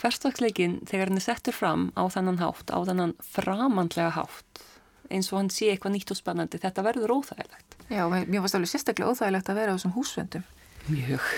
hverstagsleikin 0.00 0.80
þegar 0.88 1.10
hann 1.10 1.20
er 1.20 1.24
settur 1.24 1.54
fram 1.54 1.88
á 1.94 2.02
þennan 2.10 2.40
hátt, 2.42 2.70
á 2.74 2.78
þennan 2.86 3.14
framandlega 3.22 4.14
hátt 4.16 4.64
eins 5.12 5.30
og 5.32 5.38
hann 5.38 5.50
sé 5.52 5.70
eitthvað 5.72 5.94
nýtt 5.94 6.12
og 6.14 6.18
spennandi, 6.18 6.60
þetta 6.62 6.84
verður 6.84 7.18
óþægilegt. 7.18 7.76
Já, 7.92 8.04
mér 8.08 8.40
varst 8.44 8.56
alveg 8.56 8.70
sérstaklega 8.72 9.12
óþægilegt 9.12 9.50
að 9.52 9.60
vera 9.60 9.74
á 9.74 9.76
þessum 9.76 9.94
húsvöndum. 9.98 10.46
Mjög. 10.88 11.28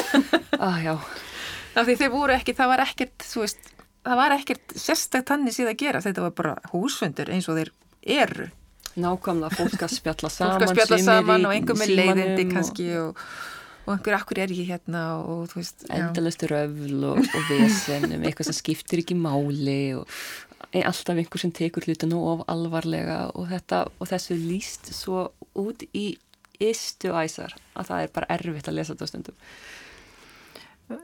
ah, 0.66 0.78
já. 0.84 0.94
Voru 2.12 2.36
ekki, 2.36 2.54
það 2.56 2.70
var 2.72 2.84
ekkert, 2.84 3.26
veist, 3.36 3.72
það 4.04 4.20
var 4.20 4.36
ekkert 4.36 4.76
sérstakt 4.76 5.28
tannig 5.32 5.56
síðan 5.56 5.74
að 5.74 5.82
gera. 5.82 6.04
Þetta 6.04 6.24
var 6.28 6.36
bara 6.38 6.54
húsfundur 6.72 7.32
eins 7.32 7.48
og 7.50 7.58
þeir 7.60 7.72
eru. 8.20 8.48
Nákvæmlega, 8.96 9.52
fólk 9.58 9.82
að 9.84 9.92
spjalla 9.92 10.30
saman. 10.32 10.54
Fólk 10.54 10.68
að 10.68 10.72
spjalla 10.72 11.00
í 11.00 11.04
saman 11.04 11.44
og 11.44 11.52
einhver 11.52 11.76
með 11.76 11.92
leiðindi 11.98 12.46
kannski 12.52 12.86
og, 12.96 13.10
og 13.12 13.55
einhver 13.94 14.16
akkur 14.18 14.38
er 14.42 14.50
ég 14.50 14.66
hérna 14.72 15.02
og 15.22 15.46
þú 15.52 15.60
veist, 15.60 15.84
já. 15.86 15.94
endalust 16.00 16.42
röfl 16.50 17.04
og, 17.12 17.20
og 17.22 17.46
vesen 17.52 18.08
um 18.16 18.26
eitthvað 18.26 18.48
sem 18.50 18.56
skiptir 18.58 19.02
ekki 19.04 19.14
máli 19.14 19.78
og 20.00 20.08
ein- 20.72 20.86
alltaf 20.88 21.14
einhver 21.16 21.38
sem 21.44 21.52
tekur 21.54 21.86
hlutin 21.86 22.12
of 22.18 22.42
alvarlega 22.50 23.30
og, 23.34 23.46
þetta, 23.52 23.84
og 24.00 24.08
þessu 24.10 24.36
líst 24.40 24.90
svo 24.96 25.28
út 25.54 25.86
í 25.94 26.16
istu 26.58 27.12
æsar 27.12 27.52
að 27.76 27.90
það 27.90 28.02
er 28.06 28.14
bara 28.16 28.30
erfitt 28.38 28.68
að 28.70 28.78
lesa 28.80 28.94
þetta 28.94 29.04
á 29.04 29.10
stundum. 29.12 29.36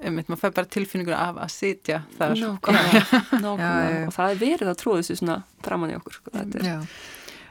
Einmitt, 0.00 0.28
maður 0.30 0.40
fær 0.44 0.52
bara 0.54 0.68
tilfinningur 0.70 1.14
af 1.18 1.40
að 1.42 1.50
sitja 1.50 1.96
þar. 2.14 2.36
Nákvæmlega, 2.38 3.02
nákvæmlega. 3.42 3.56
Já, 3.58 3.88
já, 3.90 3.96
já. 3.98 4.04
og 4.06 4.14
það 4.14 4.30
er 4.34 4.38
verið 4.44 4.70
að 4.70 4.78
tróða 4.82 5.00
þessu 5.02 5.16
svona 5.18 5.36
framann 5.66 5.90
í 5.92 5.96
okkur. 5.98 6.18
Sko. 6.20 6.32
Þetta 6.36 6.60
er, 6.60 6.68
Já. 6.70 6.76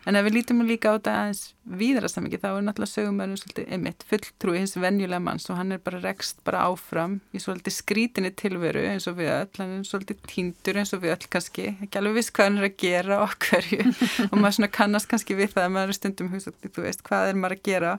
En 0.10 0.18
ef 0.18 0.26
við 0.26 0.36
lítum 0.40 0.64
líka 0.66 0.94
á 0.94 0.98
þetta 0.98 1.14
aðeins 1.20 1.42
víðara 1.78 2.10
samingi 2.10 2.40
þá 2.42 2.48
er 2.52 2.64
náttúrulega 2.66 2.92
sögumörnum 2.92 3.38
svolítið 3.38 3.68
einmitt 3.76 4.06
fulltrúi 4.10 4.58
hins 4.58 4.74
venjulega 4.82 5.22
manns 5.22 5.46
og 5.52 5.60
hann 5.60 5.76
er 5.76 5.84
bara 5.84 6.02
rekst 6.02 6.42
bara 6.48 6.64
áfram 6.72 7.20
í 7.36 7.42
svolítið 7.44 7.76
skrítinni 7.76 8.32
tilveru 8.34 8.88
eins 8.90 9.06
og 9.12 9.20
við 9.20 9.30
öll, 9.36 9.52
hann 9.60 9.76
er 9.78 9.86
svolítið 9.86 10.24
týndur 10.32 10.82
eins 10.82 10.96
og 10.98 11.04
við 11.06 11.14
öll 11.14 11.30
kannski, 11.36 11.68
ekki 11.86 12.02
alveg 12.02 12.18
viss 12.18 12.34
hvað 12.34 12.50
hann 12.50 12.60
er 12.64 12.68
að 12.72 12.82
gera 12.82 13.22
og 13.28 13.38
hverju. 13.46 13.86
Og 14.32 14.36
maður 14.40 14.58
svona 14.58 14.74
kannast 14.80 15.12
kannski 15.12 15.38
við 15.38 15.54
það 15.54 15.68
að 15.68 15.78
maður 15.78 15.94
er 15.94 16.00
stundum 16.00 16.34
hugsað, 16.34 16.60
þú 16.66 16.86
veist, 16.88 17.06
hvað 17.06 17.30
er 17.30 17.42
maður 17.44 17.58
að 17.60 17.66
gera? 17.70 17.96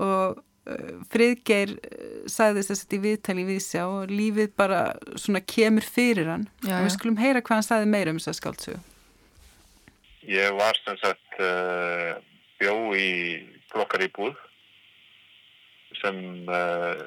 Og 0.00 0.46
Friðgeir 1.10 1.72
sagði 2.30 2.62
þess 2.68 2.84
að 2.84 2.94
í 2.94 3.00
viðtali 3.06 3.44
við 3.48 3.60
sjá 3.64 3.82
og 3.88 4.12
lífið 4.12 4.52
bara 4.60 4.80
svona 5.18 5.40
kemur 5.40 5.86
fyrir 5.86 6.28
hann. 6.30 6.46
Já, 6.60 6.76
og 6.76 6.84
við 6.84 6.90
já. 6.90 6.96
skulum 6.98 7.20
heyra 7.20 7.42
hvað 7.42 7.56
hann 7.56 7.66
sagði 7.66 7.88
meira 7.90 8.12
um 8.12 8.20
þess 8.20 8.32
að 8.34 8.38
skáldsögu. 8.38 8.82
Ég 10.28 10.52
var 10.52 10.76
sem 10.84 10.96
sagt 11.00 11.38
uh, 11.40 12.18
bjó 12.60 12.92
í 12.92 13.40
blokkar 13.72 14.02
íbúð 14.04 14.34
sem 15.96 16.18
uh, 16.44 17.00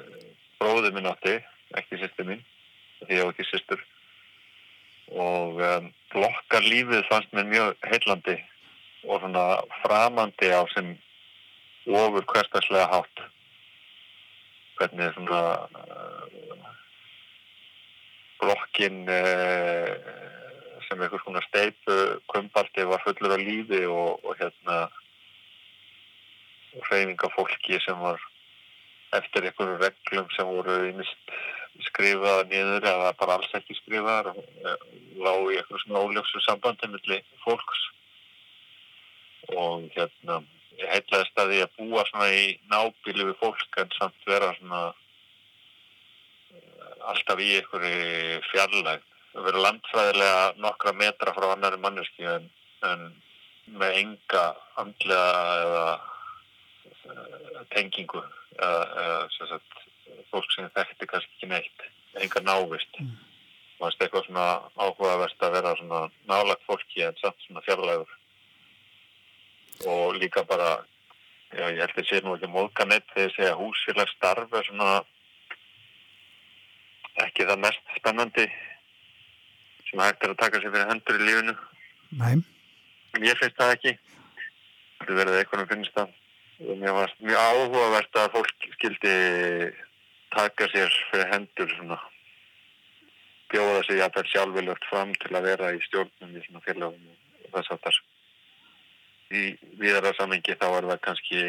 bróði 0.58 0.90
minn 0.94 1.06
átti, 1.06 1.36
ekki 1.78 2.00
sýstir 2.00 2.26
mín, 2.26 2.42
því 3.04 3.20
ég 3.20 3.22
á 3.22 3.30
ekki 3.30 3.46
sýstur. 3.46 3.84
Og 5.14 5.62
um, 5.62 5.86
blokkar 6.10 6.66
lífið 6.66 7.06
fannst 7.06 7.30
mér 7.36 7.46
mjög 7.52 7.86
heillandi 7.86 8.36
og 9.06 9.22
svona 9.22 9.46
framandi 9.84 10.50
á 10.50 10.66
sem 10.74 10.90
ofur 11.86 12.26
hverstagslega 12.32 12.90
hátt. 12.90 13.26
Hvernig 14.80 15.14
svona 15.14 15.42
uh, 15.70 16.70
blokkin 18.42 19.04
sem 20.94 21.02
einhvers 21.02 21.24
konar 21.26 21.42
steipu 21.48 21.94
kumbalti 22.30 22.84
var 22.86 23.02
fullur 23.02 23.34
af 23.34 23.42
lífi 23.42 23.82
og, 23.90 24.22
og 24.24 24.36
hérna 24.38 24.76
hreyfinga 26.86 27.30
fólki 27.34 27.80
sem 27.82 27.98
var 27.98 28.20
eftir 29.18 29.48
einhverju 29.48 29.80
reglum 29.82 30.28
sem 30.34 30.46
voru 30.46 30.76
ímist 30.90 31.34
skrifaða 31.88 32.44
niður 32.50 32.86
eða 32.92 33.12
bara 33.18 33.38
alls 33.38 33.56
ekki 33.58 33.74
skrifaðar 33.80 34.30
og 34.30 34.44
lág 35.26 35.50
í 35.50 35.56
einhverju 35.58 35.82
svona 35.82 36.04
óljóksu 36.06 36.42
sambandi 36.44 36.90
milli 36.92 37.18
fólks. 37.42 37.80
Og 39.50 39.88
hérna 39.96 40.42
ég 40.78 40.92
heitlaðist 40.92 41.40
að 41.42 41.50
því 41.50 41.64
að 41.64 41.74
búa 41.80 42.04
svona 42.10 42.28
í 42.34 42.44
nábílu 42.70 43.32
við 43.32 43.40
fólk 43.42 43.80
en 43.82 43.90
samt 43.98 44.30
vera 44.30 44.54
svona 44.60 44.84
eh, 46.54 46.94
alltaf 47.10 47.42
í 47.42 47.50
einhverju 47.58 48.38
fjarlægt 48.52 49.13
vera 49.34 49.62
landfræðilega 49.66 50.42
nokkra 50.62 50.92
metra 50.96 51.34
frá 51.34 51.50
annari 51.52 51.78
manneski 51.82 52.26
en, 52.30 52.48
en 52.86 53.04
með 53.80 53.98
enga 54.00 54.44
andlega 54.78 55.44
eða 55.64 55.84
uh, 57.10 57.60
tengingu 57.74 58.22
eða, 58.54 59.28
sem 59.34 59.50
sagt, 59.50 59.78
fólk 60.30 60.50
sem 60.54 60.70
þekkti 60.76 61.08
kannski 61.10 61.38
ekki 61.38 61.50
neitt, 61.50 61.86
enga 62.22 62.42
návist. 62.44 63.00
Mm. 63.00 63.14
og 63.80 63.88
það 63.90 63.94
er 63.96 64.04
eitthvað 64.06 64.26
svona 64.28 64.44
áhugaverst 64.78 65.42
að 65.42 65.54
vera 65.56 65.72
svona 65.78 66.02
nálagt 66.30 66.62
fólki 66.68 67.02
en 67.04 67.16
samt 67.18 67.40
svona 67.46 67.62
fjarlægur. 67.66 68.12
Og 69.90 70.14
líka 70.20 70.44
bara 70.46 70.84
já, 71.50 71.66
ég 71.74 71.80
held 71.82 71.98
að 71.98 72.06
sé 72.08 72.20
nú 72.22 72.36
ekki 72.36 72.52
móðganett 72.52 73.08
þegar 73.10 73.26
ég 73.26 73.34
segja 73.34 73.58
húsfélagsstarf 73.58 74.54
er 74.54 74.68
svona 74.68 74.92
ekki 77.24 77.46
það 77.50 77.60
mest 77.66 77.98
spennandi 77.98 78.46
sem 79.94 80.02
hægt 80.02 80.24
er 80.24 80.32
að 80.32 80.40
taka 80.42 80.60
sér 80.60 80.72
fyrir 80.74 80.90
hendur 80.90 81.20
í 81.20 81.26
lífinu. 81.28 81.54
Næm. 82.18 82.42
Ég 83.22 83.38
finnst 83.38 83.58
það 83.60 83.74
ekki. 83.76 83.92
Það 85.04 85.20
verður 85.20 85.38
eitthvað 85.38 85.62
að 85.62 85.70
finnst 85.70 85.94
það. 85.94 86.16
Mér 86.80 86.96
var 86.96 87.14
mjög 87.20 87.44
áhugavert 87.44 88.18
að 88.18 88.32
fólk 88.34 88.66
skildi 88.74 89.14
taka 90.34 90.68
sér 90.72 90.98
fyrir 91.12 91.30
hendur 91.30 91.70
svona 91.76 92.00
bjóða 93.52 93.84
að 93.84 94.14
það 94.16 94.30
sjálfurlögt 94.32 94.86
fram 94.90 95.14
til 95.22 95.30
að 95.36 95.46
vera 95.46 95.70
í 95.74 95.80
stjórnum 95.84 96.34
í 96.34 96.42
svona 96.42 96.64
félagum 96.64 97.08
og 97.12 97.50
þess 97.54 97.74
að 97.74 97.82
þar. 97.86 97.98
Í 99.34 99.42
viðara 99.78 100.14
samengi 100.18 100.56
þá 100.58 100.66
er 100.72 100.88
það 100.90 101.02
kannski 101.06 101.42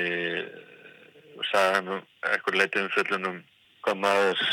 sagðan 1.49 1.93
um 1.95 2.03
eitthvað 2.29 2.59
leitið 2.61 2.83
um 2.83 2.93
fullunum 2.93 3.39
hvað 3.85 4.01
maður 4.03 4.43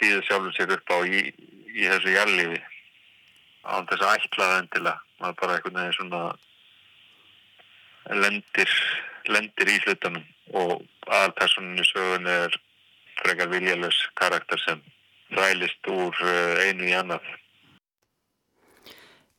býður 0.00 0.28
sjálfur 0.28 0.54
sér 0.56 0.76
upp 0.76 0.94
á 0.94 0.98
í, 1.06 1.24
í 1.74 1.88
þessu 1.90 2.14
jællifi 2.14 2.60
án 3.64 3.86
þess 3.90 4.02
að 4.06 4.14
ætla 4.16 4.46
það 4.46 4.58
endilega 4.62 5.00
maður 5.20 5.36
bara 5.40 5.56
einhvern 5.56 5.78
veginn 5.80 5.98
svona 5.98 6.22
lendir 8.22 8.70
lendir 9.28 9.68
í 9.68 9.76
hlutunum 9.84 10.24
og 10.60 10.72
aðalpersoninu 11.06 11.84
sögun 11.86 12.26
er 12.30 12.56
frekar 13.20 13.52
viljalös 13.52 13.98
karakter 14.16 14.58
sem 14.64 14.80
þrælist 15.34 15.92
úr 15.92 16.14
eh, 16.24 16.68
einu 16.68 16.88
í 16.88 16.96
annað 16.96 17.28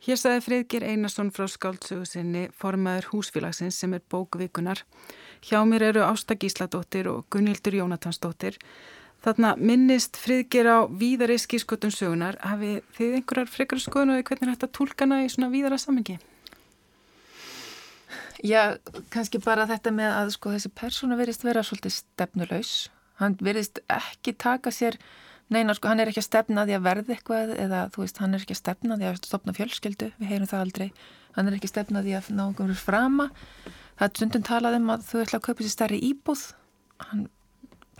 Hér 0.02 0.18
saði 0.18 0.42
Friðgir 0.42 0.82
Einarsson 0.82 1.28
frá 1.30 1.44
skáldsögu 1.46 2.08
sinni 2.10 2.48
formaður 2.58 3.12
húsfélagsins 3.12 3.76
sem 3.78 3.92
er 3.94 4.02
bókvikunar. 4.10 4.82
Hjá 5.46 5.60
mér 5.70 5.92
eru 5.92 6.02
Ásta 6.02 6.34
Gísladóttir 6.34 7.06
og 7.12 7.28
Gunnildur 7.30 7.78
Jónatansdóttir. 7.78 8.58
Þarna 9.22 9.54
minnist 9.62 10.18
Friðgir 10.18 10.66
á 10.66 10.78
víðari 10.90 11.38
skískotun 11.42 11.94
sögunar. 11.94 12.40
Hafið 12.42 12.80
þið 12.98 13.18
einhverjar 13.20 13.52
frekar 13.54 13.82
skoðun 13.82 14.16
og 14.16 14.24
hvernig 14.26 14.56
þetta 14.56 14.72
tólkana 14.74 15.22
í 15.26 15.30
svona 15.30 15.52
víðara 15.54 15.78
samengi? 15.82 16.18
Já, 18.42 18.78
kannski 19.14 19.38
bara 19.44 19.68
þetta 19.70 19.94
með 19.94 20.16
að 20.18 20.32
sko 20.34 20.56
þessi 20.56 20.72
persóna 20.74 21.18
verist 21.20 21.46
vera 21.46 21.62
svolítið 21.62 22.00
stefnulegs. 22.00 22.72
Hann 23.22 23.38
verist 23.46 23.84
ekki 23.86 24.34
taka 24.34 24.74
sér 24.74 24.98
Neina, 25.52 25.74
sko, 25.76 25.90
hann 25.92 26.00
er 26.00 26.08
ekki 26.08 26.22
að 26.22 26.30
stefna 26.30 26.64
því 26.64 26.76
að 26.78 26.84
verði 26.86 27.12
eitthvað 27.18 27.50
eða, 27.60 27.80
þú 27.92 28.06
veist, 28.06 28.20
hann 28.24 28.36
er 28.38 28.44
ekki 28.46 28.56
að 28.56 28.60
stefna 28.62 28.96
því 28.96 29.08
að 29.10 29.18
stopna 29.28 29.54
fjölskyldu, 29.58 30.08
við 30.16 30.30
heyrum 30.30 30.48
það 30.48 30.62
aldrei. 30.64 30.86
Hann 31.36 31.50
er 31.50 31.58
ekki 31.58 31.68
að 31.68 31.74
stefna 31.74 32.04
því 32.06 32.14
að 32.16 32.30
ná 32.38 32.42
einhverjum 32.46 32.80
frama. 32.80 33.26
Það 34.00 34.06
er 34.06 34.14
stundum 34.16 34.46
talað 34.48 34.78
um 34.78 34.88
að 34.96 35.04
þú 35.10 35.24
ætla 35.26 35.40
að 35.42 35.44
kaupa 35.50 35.66
sér 35.66 35.74
stærri 35.74 36.00
íbúð. 36.08 36.46
Hann, 37.04 37.26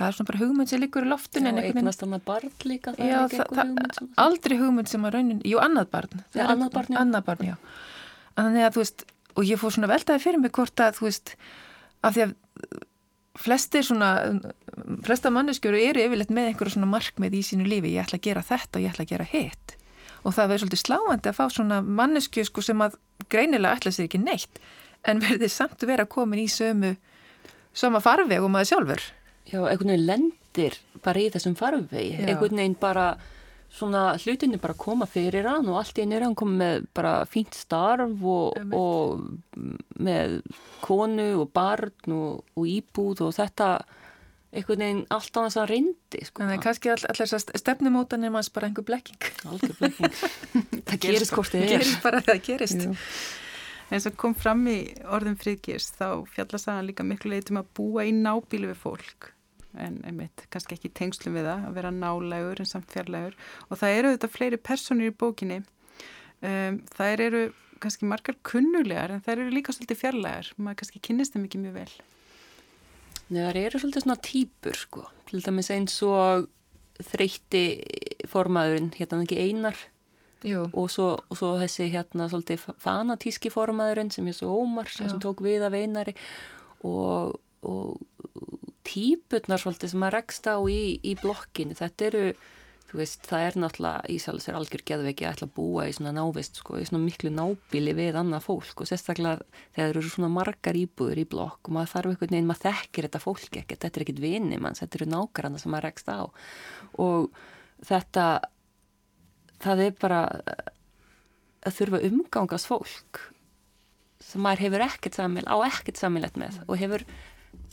það 0.02 0.10
er 0.10 0.18
svona 0.18 0.32
bara 0.32 0.42
hugmynd 0.42 0.72
sem 0.72 0.82
liggur 0.82 1.08
í 1.08 1.12
loftinu. 1.12 1.54
Já, 1.54 1.70
eignast 1.70 2.06
annað 2.06 2.28
barn 2.28 2.54
líka, 2.68 2.94
það 2.98 3.12
já, 3.12 3.18
hugmynd. 3.48 3.98
Sem... 3.98 4.12
Aldrei 4.26 4.60
hugmynd 4.60 4.92
sem 4.92 5.08
að 5.08 5.18
raunin, 5.18 5.42
jú, 5.48 5.60
annað 5.64 5.90
barn. 5.96 6.24
Já, 6.36 6.46
annað 6.48 6.72
barn, 6.78 6.94
já. 6.96 7.02
Annað 7.02 7.28
barn. 7.30 7.52
Þannig 8.40 8.68
að, 8.68 8.76
þú 8.76 8.84
veist, 8.84 9.06
og 9.36 9.48
ég 9.48 9.62
fór 9.62 9.76
svona 9.76 9.92
veltaði 9.92 10.24
fyrir 10.24 10.42
mig 10.42 10.56
hvort 10.58 10.84
að, 10.84 10.98
þú 10.98 11.08
veist, 11.08 11.36
af 12.02 12.16
því 12.16 12.26
að 12.26 12.38
flestir 13.42 13.86
svona, 13.88 14.10
flesta 15.06 15.32
manneskjöru 15.32 15.80
eru 15.80 16.02
yfirleitt 16.04 16.34
með 16.34 16.52
einhverju 16.52 16.76
svona 16.76 16.90
markmið 16.92 17.38
í 17.38 17.46
sínu 17.48 17.68
lífi, 17.68 17.94
ég 17.96 18.04
ætla 18.04 18.20
að 18.20 18.26
gera 18.28 18.44
þetta 18.44 18.78
og 18.80 18.84
ég 18.84 18.92
ætla 18.92 19.06
að 19.06 19.14
gera 19.14 19.30
hitt 19.30 19.78
og 20.22 20.36
það 20.36 20.52
verður 20.52 20.64
svolítið 20.64 20.82
sláandi 20.84 21.32
að 21.32 21.38
fá 21.38 21.46
svona 21.50 21.80
manneskju 21.82 22.44
sko 22.46 22.64
sem 22.66 22.84
að 22.84 22.98
greinilega 23.32 23.78
ætla 23.78 23.94
sér 23.96 24.10
ekki 24.10 24.22
neitt 24.22 24.62
en 25.08 25.22
verður 25.24 25.54
samt 25.54 25.82
að 25.82 25.94
vera 25.94 26.10
komin 26.10 26.44
í 26.44 26.50
sömu 26.52 26.94
sama 27.74 28.02
farveg 28.04 28.44
og 28.44 28.52
maður 28.54 28.72
sjálfur 28.72 29.08
Já, 29.52 29.60
einhvern 29.68 29.94
veginn 29.94 30.08
lendir 30.08 30.80
bara 31.04 31.22
í 31.22 31.30
þessum 31.34 31.56
farvegi, 31.60 32.18
einhvern 32.24 32.60
veginn 32.62 32.80
bara 32.80 33.14
svona 33.72 34.18
hlutinni 34.20 34.60
bara 34.60 34.76
koma 34.76 35.08
fyrir 35.08 35.48
hann 35.48 35.70
og 35.72 35.80
allt 35.80 36.00
í 36.00 36.04
einu 36.04 36.18
er 36.18 36.26
hann 36.26 36.36
komið 36.36 36.60
með 36.60 36.86
bara 36.98 37.14
fínt 37.30 37.56
starf 37.56 38.26
og, 38.28 38.58
og 38.76 39.22
með 39.96 40.42
konu 40.84 41.28
og 41.40 41.52
barn 41.56 42.16
og, 42.16 42.42
og 42.58 42.68
íbúð 42.68 43.24
og 43.28 43.36
þetta 43.38 43.72
einhvern 44.52 44.84
veginn 44.84 45.04
allt 45.16 45.32
þess 45.38 45.60
að 45.62 45.70
reyndi 45.72 46.24
sko. 46.28 46.44
Þannig 46.44 46.58
að 46.58 46.66
kannski 46.66 46.92
all, 46.92 47.04
allar 47.08 47.32
þess 47.32 47.38
að 47.38 47.62
stefnumótan 47.62 48.28
er 48.28 48.34
maður 48.34 48.56
bara 48.58 48.68
einhver 48.68 48.88
blekking. 48.88 49.30
Það 50.90 50.98
gerist 51.06 51.36
hvort 51.38 51.54
þið 51.54 51.64
er. 51.64 51.70
Gerist 51.78 52.02
bara 52.06 52.24
það 52.26 52.42
gerist. 52.50 52.84
Jú. 52.84 52.96
En 53.92 54.04
sem 54.04 54.16
kom 54.16 54.36
fram 54.36 54.64
í 54.72 54.78
orðum 55.12 55.38
friðgjörst 55.40 55.98
þá 56.00 56.08
fjallast 56.32 56.68
hann 56.68 56.88
líka 56.88 57.04
miklu 57.08 57.32
leitum 57.32 57.60
að 57.60 57.72
búa 57.76 58.06
í 58.08 58.14
nábílu 58.16 58.70
við 58.72 58.80
fólk 58.84 59.32
en 59.80 60.00
einmitt 60.08 60.46
kannski 60.54 60.78
ekki 60.78 60.94
tengslum 60.98 61.38
við 61.38 61.50
það 61.50 61.68
að 61.68 61.78
vera 61.80 61.92
nálegur 61.96 62.62
en 62.64 62.70
samt 62.70 62.92
fjarlægur. 62.94 63.38
Og 63.70 63.82
það 63.82 63.98
eru 63.98 64.14
þetta 64.16 64.32
fleiri 64.32 64.62
personir 64.62 65.12
í 65.12 65.18
bókinni. 65.24 65.62
Um, 66.42 66.82
það 66.96 67.26
eru 67.28 67.44
kannski 67.82 68.08
margar 68.10 68.38
kunnulegar 68.46 69.14
en 69.14 69.22
það 69.26 69.36
eru 69.38 69.54
líka 69.56 69.76
svolítið 69.76 70.02
fjarlægar. 70.02 70.52
Maður 70.58 70.82
kannski 70.82 71.04
kynnist 71.08 71.36
þeim 71.36 71.48
ekki 71.48 71.62
mjög 71.62 71.78
vel. 71.80 71.94
Nei, 73.32 73.40
það 73.40 73.62
eru 73.62 73.82
svolítið 73.82 74.06
svona 74.06 74.20
týpur 74.28 74.78
sko, 74.78 75.06
til 75.30 75.42
dæmis 75.46 75.72
eins 75.72 75.96
og 76.04 76.50
þreytti 77.12 77.64
formaðurinn, 78.30 78.92
hérna 78.98 79.24
ekki 79.26 79.40
einar? 79.40 79.80
Og 80.74 80.90
svo, 80.90 81.14
og 81.30 81.38
svo 81.38 81.54
þessi 81.62 81.88
hérna 81.94 82.28
svolítið 82.30 82.66
fanatíski 82.82 83.52
formaðurinn 83.54 84.10
sem 84.14 84.28
er 84.28 84.38
svo 84.38 84.56
ómar 84.64 84.90
sem 84.90 85.10
tók 85.22 85.44
við 85.46 85.66
af 85.68 85.78
einari. 85.78 86.16
Og, 86.88 87.38
og 87.62 88.02
típutnar 88.88 89.62
svolítið 89.62 89.94
sem 89.94 90.08
að 90.08 90.16
rekst 90.18 90.50
á 90.50 90.58
í, 90.70 90.82
í 91.04 91.14
blokkinu, 91.22 91.78
þetta 91.78 92.10
eru 92.10 92.26
veist, 92.98 93.24
það 93.28 93.46
er 93.46 93.58
náttúrulega 93.64 94.12
Ísælis 94.12 94.48
er 94.50 94.58
algjör 94.60 94.84
geðveiki 94.88 95.26
að 95.26 95.36
ætla 95.36 95.48
að 95.48 95.54
búa 95.56 95.86
í 95.88 95.94
svona 95.96 96.12
návist 96.16 96.60
sko, 96.60 96.80
í 96.82 96.88
svona 96.88 97.04
miklu 97.06 97.32
nábili 97.32 97.94
við 97.96 98.18
annað 98.20 98.46
fólk 98.50 98.84
og 98.84 98.90
sérstaklega 98.90 99.46
þegar 99.78 99.94
eru 99.94 100.12
svona 100.12 100.32
margar 100.34 100.80
íbúður 100.80 101.22
í 101.24 101.28
blokk 101.32 101.70
og 101.70 101.76
maður 101.78 101.94
þarf 101.94 102.12
einhvern 102.12 102.36
veginn, 102.36 102.50
maður 102.50 102.66
þekkir 102.68 103.08
þetta 103.08 103.24
fólk 103.24 103.60
ekkert, 103.62 103.84
þetta 103.86 104.00
er 104.00 104.06
ekkert 104.06 104.24
vini 104.26 104.60
manns, 104.62 104.84
þetta 104.84 105.00
eru 105.00 105.10
nákvæmna 105.14 105.62
sem 105.62 105.72
maður 105.72 105.88
rekst 105.88 106.12
á. 106.12 106.20
Og 107.00 107.30
þetta 107.88 108.26
það 109.62 109.86
er 109.86 110.00
bara 110.02 110.22
að 111.62 111.78
þurfa 111.78 112.02
umgangast 112.10 112.70
fólk 112.70 113.26
sem 114.22 114.44
maður 114.44 114.66
hefur 114.66 114.86
ekkert 114.86 115.18
samil, 115.18 115.46
á 115.48 115.56
ekkert 115.68 116.00
samilett 116.00 116.38
með 116.40 116.62
og 116.68 116.80
hefur 116.82 117.06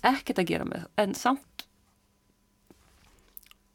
ekkert 0.07 0.43
að 0.43 0.51
gera 0.53 0.69
með 0.69 0.87
en 1.03 1.15
samt 1.19 1.59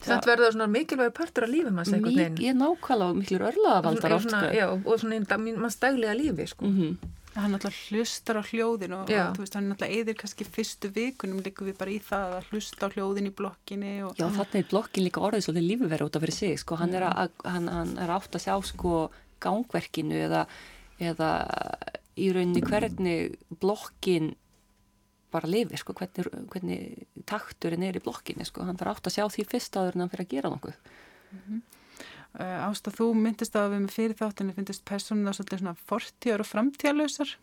Samt 0.03 0.27
verður 0.27 0.49
það 0.49 0.55
svona 0.57 0.69
mikilvægur 0.71 1.15
partur 1.15 1.45
af 1.45 1.51
lífið 1.51 1.75
manns 1.75 1.91
eitthvað 1.93 2.17
neina. 2.17 2.41
Ég 2.43 2.51
er 2.51 2.57
nákvæmlega 2.59 3.17
miklur 3.19 3.45
örlaðavaldar 3.49 4.15
oft. 4.17 4.31
Sko. 4.33 4.49
Já, 4.51 4.65
og 4.75 4.97
svona 4.99 5.37
manns 5.63 5.77
daglega 5.79 6.15
lífi, 6.19 6.47
sko. 6.51 6.65
Mm 6.67 6.79
-hmm. 6.79 7.11
Er 7.33 7.49
náttúrulega 7.49 7.81
hlustar 7.89 8.37
á 8.37 8.43
hljóðin 8.45 8.93
og, 8.93 9.09
og 9.09 9.33
þú 9.35 9.39
veist, 9.41 9.55
hann 9.55 9.69
náttúrulega 9.69 9.95
eðir 9.97 10.17
kannski 10.19 10.45
fyrstu 10.45 10.87
vikunum 10.93 11.39
líka 11.41 11.65
við 11.65 11.77
bara 11.77 11.91
í 11.91 11.99
það 11.99 12.35
að 12.37 12.45
hlusta 12.51 12.85
á 12.85 12.93
hljóðin 12.93 13.29
í 13.29 13.33
blokkinni. 13.39 14.03
Og... 14.03 14.13
Já, 14.19 14.27
þarna 14.29 14.59
er 14.59 14.69
blokkin 14.69 15.03
líka 15.03 15.21
orðið 15.21 15.45
svolítið 15.45 15.69
lífverð 15.69 16.05
út 16.05 16.15
af 16.15 16.21
fyrir 16.21 16.33
sig, 16.33 16.59
sko. 16.59 16.75
Hann 16.75 16.89
mm. 16.89 16.95
er, 16.95 17.03
að, 17.03 17.29
hann, 17.45 17.67
hann 17.67 17.97
er 17.97 18.09
átt 18.09 18.35
að 18.35 18.43
sjá, 18.45 18.55
sko, 18.61 19.09
gangverkinu 19.39 20.15
eða, 20.27 20.45
eða 20.99 21.29
í 22.15 22.29
rauninni 22.33 22.61
hvernig 22.61 23.33
blokkin 23.59 24.35
bara 25.33 25.49
lifi, 25.49 25.79
sko, 25.81 25.95
hvernig, 25.97 26.27
hvernig 26.53 27.23
takturinn 27.29 27.85
er 27.87 27.97
í 27.99 28.03
blokkinni, 28.03 28.45
sko, 28.47 28.65
hann 28.67 28.79
þarf 28.79 28.97
átt 28.97 29.09
að 29.09 29.15
sjá 29.17 29.25
því 29.33 29.47
fyrst 29.51 29.79
áður 29.79 29.97
en 29.97 30.05
hann 30.05 30.11
fyrir 30.13 30.27
að 30.27 30.35
gera 30.35 30.51
nokkuð. 30.53 30.77
Mm 31.33 31.41
-hmm. 31.45 31.63
uh, 32.39 32.59
Ásta, 32.67 32.93
þú 32.93 33.09
myndist 33.17 33.57
að 33.57 33.73
við 33.73 33.81
með 33.85 33.97
fyrir 33.97 34.19
þáttinu 34.21 34.55
finnist 34.57 34.85
personuna 34.85 35.33
svolítið 35.33 35.63
svona 35.63 35.75
fortíðar 35.89 36.45
og 36.45 36.51
framtíðalösar 36.51 37.35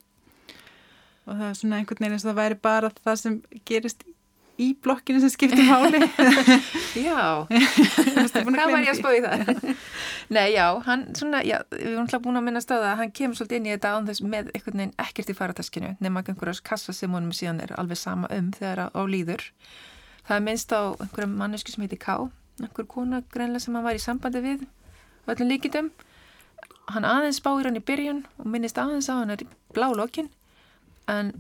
og 1.27 1.37
það 1.37 1.49
er 1.49 1.59
svona 1.59 1.79
einhvern 1.79 2.01
veginn 2.01 2.17
eins 2.17 2.25
og 2.25 2.31
það 2.31 2.41
væri 2.43 2.59
bara 2.63 2.91
það 3.05 3.17
sem 3.21 3.43
gerist 3.69 4.05
í 4.61 4.69
blokkinu 4.85 5.21
sem 5.23 5.33
skiptir 5.33 5.65
máli. 5.67 6.01
Já. 7.09 7.47
Hvað 7.49 8.73
var 8.73 8.85
ég 8.85 8.93
að 8.93 9.17
í 9.17 9.23
það? 9.25 9.63
Nei, 10.37 10.53
já, 10.55 10.67
hann 10.87 11.09
svona, 11.19 11.41
já, 11.43 11.57
við 11.73 11.95
vorum 11.97 12.11
hlað 12.11 12.25
búin 12.27 12.39
að 12.39 12.45
minna 12.47 12.63
staða 12.63 12.93
að 12.93 13.01
hann 13.01 13.15
kemur 13.19 13.39
svolítið 13.39 13.59
inn 13.59 13.67
í 13.67 13.73
þetta 13.75 13.95
án 13.97 14.07
þess 14.07 14.23
með 14.23 14.51
einhvern 14.55 14.83
veginn 14.83 14.93
ekkert 15.03 15.33
í 15.33 15.37
farataskinu 15.41 15.95
nema 15.99 16.23
einhverjars 16.23 16.63
kassa 16.63 16.95
sem 16.95 17.17
honum 17.17 17.35
síðan 17.35 17.65
er 17.65 17.75
alveg 17.81 17.99
sama 17.99 18.31
um 18.37 18.53
þegar 18.55 18.93
á 18.95 19.01
líður. 19.11 19.43
Það 20.29 20.37
er 20.37 20.45
minnst 20.47 20.77
á 20.77 20.95
einhverjum 20.95 21.35
mannesku 21.41 21.75
sem 21.75 21.83
heiti 21.83 21.99
Ká 21.99 22.29
einhver 22.61 22.87
kona 22.87 23.23
greinlega 23.33 23.65
sem 23.65 23.75
hann 23.77 23.87
var 23.87 23.97
í 23.97 24.03
sambandi 24.03 24.43
við 24.45 24.65
öllum 25.31 25.51
líkitum 25.51 25.91
hann 26.95 27.07
aðeins 27.07 27.41
spáir 27.41 27.69
hann 27.69 27.79
í 27.79 27.85
byrjun 27.85 28.25
og 28.39 28.51
minnist 28.51 28.79
aðeins 28.81 29.09
á 29.13 29.21
hann 29.21 29.35
er 29.35 29.45
blá 29.75 29.89
lokin 29.95 30.31
en 31.11 31.33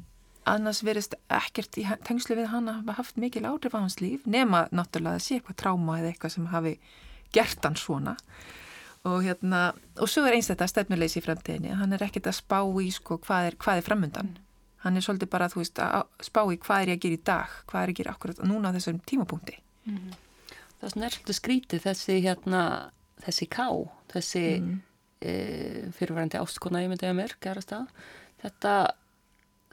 annars 0.48 0.82
verist 0.86 1.16
ekkert 1.28 1.78
í 1.80 1.84
tengslu 2.06 2.36
við 2.38 2.50
hann 2.52 2.70
að 2.70 2.80
hafa 2.80 2.96
haft 3.00 3.20
mikil 3.20 3.44
áhrif 3.48 3.76
á 3.76 3.80
hans 3.80 4.00
líf 4.00 4.24
nema 4.26 4.66
náttúrulega 4.72 5.18
að 5.18 5.26
sé 5.26 5.38
eitthvað 5.38 5.60
tráma 5.62 5.98
eða 6.00 6.12
eitthvað 6.12 6.34
sem 6.36 6.46
hafi 6.52 6.76
gert 7.34 7.64
hann 7.64 7.78
svona 7.78 8.16
og 9.08 9.22
hérna, 9.24 9.70
og 9.96 10.10
svo 10.12 10.26
er 10.28 10.36
eins 10.36 10.50
þetta 10.50 10.68
stefnuleysi 10.68 11.22
í 11.22 11.24
framtíðinni, 11.24 11.72
hann 11.72 11.96
er 11.96 12.02
ekkert 12.04 12.28
að 12.28 12.36
spá 12.42 12.58
í 12.60 12.90
sko 12.92 13.16
hvað 13.24 13.50
er, 13.50 13.58
hvað 13.60 13.80
er 13.80 13.86
framundan 13.86 14.32
hann 14.84 14.96
er 14.96 15.04
svolítið 15.04 15.30
bara, 15.32 15.48
þú 15.52 15.62
veist, 15.62 15.80
að 15.80 16.08
spá 16.24 16.42
í 16.48 16.58
hvað 16.60 16.82
er 16.82 16.92
ég 16.92 16.98
að 16.98 17.04
gera 17.06 17.16
í 17.16 17.22
dag, 17.30 17.54
hvað 17.70 17.82
er 17.82 17.92
ég 17.92 17.94
að 17.94 18.00
gera 18.02 18.16
akkurat 18.16 18.42
núna 18.48 18.72
á 18.72 18.76
þessum 18.76 19.00
tímapunkti 19.08 19.56
Það 20.80 20.86
er 20.86 20.92
svona 20.94 21.06
er 21.06 21.14
svolítið 21.14 21.36
skrítið 21.36 21.82
þessi 21.84 22.14
hérna, 22.24 22.62
þessi 23.20 23.46
ká, 23.52 23.66
þessi 24.14 24.44
mm. 24.56 24.76
e, 25.20 25.32
fyrirværendi 25.96 26.40
ástkona 26.40 26.80
ég 26.80 26.88
myndi 26.88 27.08
að 27.10 27.66
það. 27.68 27.90
Þetta, 28.40 28.72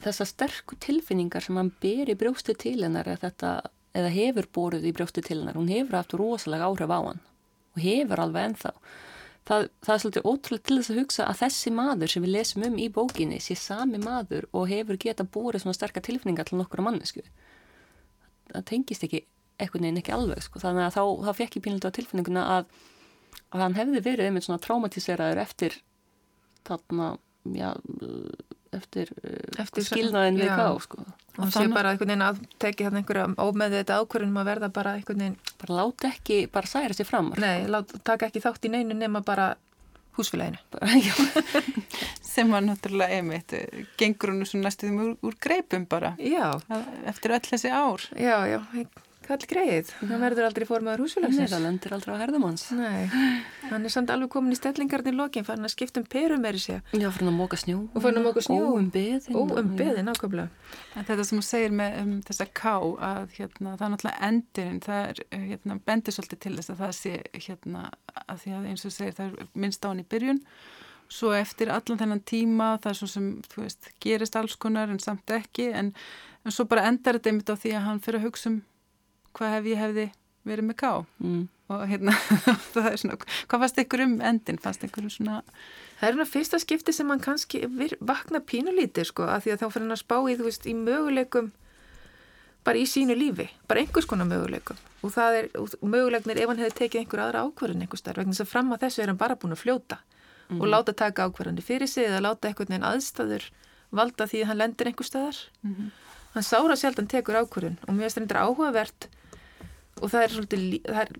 þessar 0.03 0.29
sterku 0.29 0.77
tilfinningar 0.83 1.43
sem 1.43 1.57
hann 1.57 1.73
ber 1.81 2.09
í 2.11 2.15
brjósti 2.17 2.55
til 2.59 2.77
hennar 2.83 3.09
þetta, 3.21 3.59
eða 3.97 4.13
hefur 4.13 4.49
borðið 4.53 4.89
í 4.91 4.95
brjósti 4.97 5.23
til 5.25 5.41
hennar, 5.41 5.57
hún 5.57 5.71
hefur 5.71 5.99
haft 5.99 6.15
rosalega 6.17 6.69
áhrif 6.69 6.93
á 6.93 6.99
hann 6.99 7.21
og 7.77 7.83
hefur 7.83 8.23
alveg 8.23 8.51
ennþá. 8.51 8.73
Það, 9.47 9.69
það 9.85 9.93
er 9.93 10.01
svolítið 10.03 10.25
ótrúlega 10.27 10.65
til 10.67 10.77
þess 10.77 10.91
að 10.91 10.99
hugsa 10.99 11.25
að 11.25 11.39
þessi 11.41 11.71
maður 11.71 12.11
sem 12.11 12.23
við 12.25 12.33
lesum 12.33 12.65
um 12.67 12.77
í 12.83 12.87
bókinni 12.91 13.37
sé 13.39 13.55
sami 13.55 14.01
maður 14.01 14.49
og 14.51 14.67
hefur 14.67 14.99
geta 14.99 15.23
borið 15.23 15.63
svona 15.63 15.77
sterkar 15.77 16.03
tilfinningar 16.03 16.49
til 16.49 16.59
nokkura 16.59 16.83
mannesku. 16.83 17.23
Það 18.51 18.65
tengist 18.67 19.05
ekki 19.07 19.23
eitthvað 19.57 19.85
neginn 19.85 20.01
ekki 20.01 20.13
alveg 20.17 20.43
sko. 20.43 20.61
þannig 20.61 20.87
að 20.87 20.97
þá, 20.97 21.03
þá 21.25 21.31
fekk 21.39 21.57
ég 21.57 21.65
pínlega 21.65 21.93
tilfinninguna 21.95 22.43
að, 22.57 22.67
að 23.55 23.63
hann 23.63 23.77
hefði 23.79 24.03
verið 24.05 24.29
einmitt 24.29 24.47
svona 24.47 24.61
traumatiseraður 24.65 25.41
eftir 25.45 25.79
þarna, 26.67 27.13
já, 27.55 27.71
eftir, 28.77 29.13
eftir 29.59 29.87
skilnaðin 29.87 30.41
við 30.41 30.51
ká 30.53 30.67
sko. 30.83 31.05
og 31.37 31.53
sé 31.53 31.67
bara 31.73 31.93
einhvern 31.93 32.13
veginn 32.13 32.25
að 32.25 32.41
teki 32.63 32.87
þarna 32.87 33.03
einhverja 33.03 33.27
ómeðið 33.37 33.79
þetta 33.81 34.01
ákvörðunum 34.01 34.41
að 34.41 34.49
verða 34.51 34.71
bara 34.79 34.97
einhvern 34.97 35.23
veginn 35.23 35.39
bara 35.61 35.79
láta 35.81 36.11
ekki, 36.13 36.41
bara 36.53 36.71
særa 36.71 36.97
sér 36.97 37.09
fram 37.09 37.31
nei, 37.37 37.67
láta, 37.71 38.01
taka 38.03 38.29
ekki 38.29 38.43
þátt 38.45 38.69
í 38.69 38.73
neinu 38.73 38.97
nema 38.97 39.23
bara 39.25 39.55
húsfélaginu. 40.17 40.57
Sem 42.21 42.51
var 42.51 42.63
náttúrulega 42.65 43.19
einmitt 43.19 43.53
gengur 43.99 44.33
hún 44.33 44.45
svo 44.49 44.61
næstuðum 44.61 45.03
úr, 45.03 45.11
úr 45.29 45.37
greipum 45.41 45.85
bara. 45.89 46.15
Já. 46.17 46.57
eftir 47.05 47.35
öll 47.37 47.45
þessi 47.45 47.69
ár. 47.73 48.07
Já, 48.17 48.37
já, 48.49 48.59
kall 49.27 49.47
greið 49.51 49.91
það 49.99 50.23
verður 50.23 50.47
aldrei 50.47 50.65
formaður 50.67 51.03
húsfélagsins. 51.05 51.51
Það 51.51 51.63
lendir 51.65 51.95
aldrei 51.97 52.13
á 52.15 52.21
herðumanns 52.21 52.65
nei, 52.77 53.07
hann 53.69 53.87
er 53.87 53.93
samt 53.93 54.11
alveg 54.13 54.31
komin 54.33 54.55
í 54.55 54.59
stellingarni 54.59 55.13
í 55.13 55.17
lokin 55.17 55.47
fann 55.47 55.67
að 55.67 55.73
skipta 55.75 56.01
um 56.01 56.07
perum 56.09 56.47
er 56.47 56.57
þessi 56.57 56.77
já, 56.77 57.09
fann 57.15 57.31
að 57.31 57.35
móka 57.37 57.59
snjó. 57.59 57.83
Og 57.91 58.03
fann 58.03 58.19
að 58.19 58.27
móka 58.29 58.43
snjó. 58.45 58.71
Óum 58.71 58.89
beðin 58.93 59.37
óum 59.37 59.73
beðin, 59.79 60.11
ákvæmlega 60.13 60.49
þetta 61.07 61.27
sem 61.27 61.39
hún 61.39 61.47
segir 61.47 61.75
með 61.75 61.99
um, 62.01 62.15
þessa 62.27 62.47
ká 62.57 62.75
að 62.77 63.37
hérna, 63.37 63.75
það 63.75 63.85
er 63.87 63.93
náttúrulega 63.93 64.31
endurinn 64.31 64.81
það 64.85 65.03
er, 65.11 65.21
hérna, 65.51 65.79
bendur 65.87 66.15
svolítið 66.15 66.41
til 66.45 66.55
þess 66.57 66.73
að 66.73 66.81
það 66.83 66.95
sé 66.97 67.13
hérna, 67.47 67.83
að 68.25 68.41
því 68.43 68.55
að 68.57 68.69
eins 68.71 68.87
og 68.87 68.95
segir 68.95 69.17
það 69.17 69.29
er 69.29 69.51
minnst 69.53 69.85
á 69.85 69.89
hann 69.89 70.03
í 70.03 70.07
byrjun. 70.07 70.41
Svo 71.07 71.31
eftir 71.31 71.69
allan 71.71 71.99
þennan 72.01 72.23
tíma 72.27 72.71
það 72.83 72.89
er 72.91 72.97
svo 72.99 73.07
sem, 73.11 73.27
þú 73.47 73.61
veist, 73.63 73.91
gerist 74.03 74.35
alls 74.35 74.57
konar 74.59 74.91
en 74.91 74.99
samt 74.99 75.31
ekki, 75.31 75.69
en, 75.71 75.93
en 76.43 76.55
svo 76.55 76.67
bara 76.67 76.87
endar 76.89 77.15
þetta 77.15 77.31
einmitt 77.31 77.53
á 77.53 77.55
því 77.55 77.77
að 77.77 77.87
hann 77.87 78.01
fyrir 78.03 78.19
að 78.19 78.27
hugsa 78.27 78.51
um 78.51 78.57
hvað 79.37 79.53
hef 79.57 79.69
ég 79.71 79.83
hefði 79.83 80.07
verið 80.47 80.69
með 80.69 80.79
ká 80.79 80.91
mm. 81.19 81.43
og 81.73 81.83
hérna 81.91 82.15
það 82.73 82.89
er 82.91 83.01
svona, 83.01 83.19
hvað 83.47 83.63
fannst 83.63 83.83
ykkur 83.83 84.05
um 84.05 84.17
endin 84.31 84.59
fannst 84.63 84.87
ykkur 84.87 85.07
um 85.07 85.13
svona 85.13 85.43
Það 85.97 86.07
er 86.07 86.13
svona 86.13 86.29
fyrsta 86.29 86.59
skipti 86.61 86.93
sem 86.93 87.09
hann 87.09 87.21
kannski 87.23 87.63
vakna 88.05 88.37
pínulítið 88.45 89.07
sko, 89.09 89.25
af 89.33 89.45
því 89.45 89.55
að 89.55 89.63
þá 89.63 89.65
fyrir 89.65 89.85
hann 89.87 89.95
að 89.95 90.03
spá 90.03 90.17
í, 90.19 90.35
þú 90.37 90.45
veist, 90.45 90.67
í 90.69 90.75
möguleikum 90.77 91.47
bara 92.67 92.77
í 92.77 92.83
sínu 92.89 93.15
lífi, 93.17 93.47
bara 93.69 93.81
einhvers 93.81 94.05
konar 94.09 94.27
möguleikum 94.29 94.77
og 95.01 95.13
það 95.15 95.39
er, 95.39 95.47
möguleiknir 95.81 96.41
ef 96.41 96.51
hann 96.51 96.61
hefði 96.61 96.75
tekið 96.81 97.01
einhver 97.01 97.23
aðra 97.23 97.43
ákvarðin 97.47 97.85
einhver 97.85 98.01
starf, 98.01 98.19
vegna 98.19 98.35
þess 98.35 98.45
að 98.45 98.51
fram 98.51 98.73
að 98.75 98.83
þessu 98.85 99.03
er 99.03 99.11
hann 99.11 99.19
bara 99.21 99.37
búin 99.39 99.55
að 99.55 99.61
fljóta 99.63 99.99
mm. 100.49 100.59
og 100.59 100.69
láta 100.69 100.95
taka 100.97 101.27
ákvarðandi 101.27 101.65
fyrir 101.65 101.89
sig 101.89 102.09
eða 102.09 102.23
láta 102.27 102.49
einhvern 102.49 102.73
veginn 102.73 102.87
aðstæður 102.87 103.47
valda 103.95 104.27
því 104.27 104.43
að 104.43 104.51
hann 104.51 104.61
lendir 104.61 104.91
einhver 104.91 105.07
staðar 105.07 105.39
mm. 105.63 105.91
hann 106.35 106.47
sára 106.49 106.77
sjaldan 106.79 107.09
tekur 107.13 107.39
ákvarðin 107.39 107.79
og 107.87 107.95
mér 107.95 108.09
finnst 108.09 108.19
þetta 108.25 108.43
áhugavert 108.43 109.09
og 110.01 110.11
það 110.13 110.23
er 110.23 110.35
svolítið, 110.35 110.65
það 110.85 111.01
er 111.03 111.11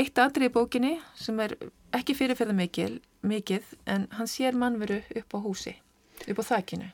eitt 0.00 0.22
aðrið 0.22 0.48
í 0.48 0.54
bókinni 0.54 0.94
sem 1.18 1.40
er 1.44 1.56
ekki 1.96 2.16
fyrirferða 2.16 2.56
mikil, 2.56 2.92
mikið 3.26 3.74
en 3.90 4.06
hann 4.16 4.30
sér 4.30 4.56
mannveru 4.58 5.02
upp 5.20 5.36
á 5.36 5.38
húsi 5.42 5.76
upp 6.28 6.42
á 6.42 6.44
þakkinu 6.54 6.90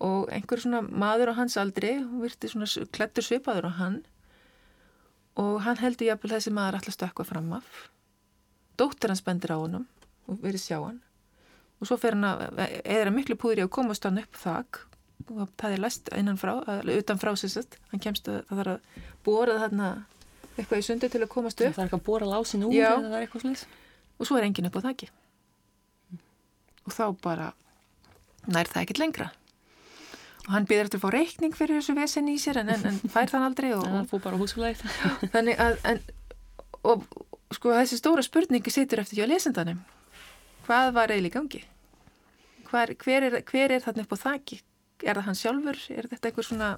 og 0.00 0.30
einhver 0.32 0.60
svona 0.62 0.80
maður 0.80 1.34
á 1.36 1.38
hans 1.40 1.58
aldri 1.60 1.92
virti 2.22 2.48
svona 2.48 2.68
klettur 2.94 3.24
svipaður 3.24 3.68
á 3.68 3.72
hann. 3.80 4.00
Og 5.40 5.60
hann 5.64 5.80
heldur 5.80 6.08
jafnvel 6.08 6.32
þessi 6.34 6.52
maður 6.56 6.80
alltaf 6.80 6.96
stökka 6.96 7.26
fram 7.28 7.52
af. 7.56 7.68
Dóttir 8.80 9.12
hans 9.12 9.22
bendir 9.24 9.52
á 9.52 9.60
honum 9.60 9.86
og 10.26 10.40
verið 10.40 10.64
sjá 10.64 10.78
hann. 10.80 11.02
Og 11.80 11.88
svo 11.88 11.98
fer 12.00 12.16
hann 12.16 12.26
að 12.28 12.64
eða 12.84 13.12
miklu 13.14 13.36
púður 13.40 13.62
í 13.62 13.66
að 13.66 13.74
komast 13.76 14.08
hann 14.08 14.20
upp 14.22 14.40
þakk 14.40 14.86
og 15.28 15.48
það 15.60 15.74
er 15.74 15.82
læst 15.84 16.10
innan 16.16 16.38
frá, 16.40 16.54
utan 16.96 17.20
frá 17.20 17.32
sérsett 17.38 17.76
hann 17.92 18.02
kemst 18.02 18.28
að 18.30 18.42
það 18.48 18.62
þarf 18.62 18.74
að 18.74 19.08
bóra 19.26 19.58
þarna 19.62 19.90
eitthvað 20.56 20.82
í 20.82 20.86
sundi 20.86 21.10
til 21.10 21.22
að 21.22 21.32
komast 21.32 21.60
upp. 21.60 21.74
það 21.74 21.82
er 21.84 21.88
ekki 21.88 21.98
að 21.98 22.06
bóra 22.06 22.28
lásin 22.28 22.64
úr 22.66 22.76
eða 22.76 22.96
það 23.04 23.16
er 23.16 23.26
eitthvað 23.26 23.44
slúðis 23.44 23.66
og 24.20 24.28
svo 24.28 24.38
er 24.38 24.46
engin 24.48 24.68
upp 24.68 24.78
á 24.80 24.86
þakki 24.88 25.10
og 26.86 26.96
þá 26.96 27.04
bara 27.22 27.50
nær 28.50 28.70
það 28.70 28.82
ekkit 28.86 29.00
lengra. 29.02 29.30
Og 30.46 30.54
hann 30.54 30.66
býður 30.66 30.88
eftir 30.88 30.98
að 30.98 31.04
fá 31.04 31.10
reikning 31.14 31.56
fyrir 31.56 31.78
þessu 31.78 31.94
vesen 31.98 32.30
í 32.32 32.36
sér 32.40 32.62
en, 32.62 32.70
en, 32.72 32.86
en 32.88 33.12
fær 33.12 33.28
þann 33.30 33.44
aldrei 33.50 33.68
og, 33.76 33.84
hann 33.84 34.08
fór 34.10 34.22
bara 34.24 34.40
húsflæð 34.40 34.80
þannig 35.34 35.60
að 35.60 35.76
en, 35.90 36.00
og 36.80 37.04
sko 37.54 37.74
þessi 37.76 37.98
stóra 38.00 38.24
spurningi 38.24 38.72
situr 38.72 39.02
eftir 39.02 39.20
hjá 39.20 39.28
lesendanum. 39.28 39.82
Hvað 40.64 40.94
var 40.96 41.12
eiginlega 41.12 41.36
gangi? 41.36 41.62
Hver, 42.70 42.94
hver, 43.02 43.26
er, 43.26 43.38
hver 43.46 43.74
er 43.74 43.84
þarna 43.84 44.06
upp 44.06 44.16
á 44.16 44.18
þakki 44.24 44.60
er 45.04 45.20
það 45.20 45.26
hann 45.28 45.40
sjálfur, 45.40 45.80
er 45.94 46.10
þetta 46.10 46.30
eitthvað 46.30 46.48
svona 46.50 46.70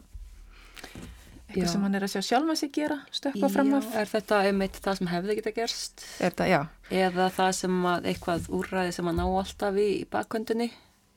eitthvað 1.52 1.66
já. 1.66 1.72
sem 1.72 1.86
hann 1.86 1.98
er 1.98 2.06
að 2.06 2.12
sjá 2.14 2.22
sjálf 2.26 2.52
að 2.52 2.60
sig 2.62 2.72
gera, 2.76 2.98
stökka 3.12 3.50
fram 3.52 3.74
af? 3.78 3.88
er 3.98 4.12
þetta 4.12 4.42
einmitt 4.48 4.78
það 4.84 5.00
sem 5.00 5.10
hefði 5.12 5.38
geta 5.38 5.54
gerst? 5.56 6.06
Er 6.22 6.36
það, 6.38 6.52
já. 6.52 6.60
Eða 7.02 7.28
það 7.36 7.52
sem 7.60 7.82
að 7.92 8.08
eitthvað 8.12 8.48
úrræði 8.60 8.94
sem 8.96 9.10
að 9.10 9.18
ná 9.20 9.24
alltaf 9.26 9.82
í 9.82 9.90
bakkvöndinni 10.12 10.70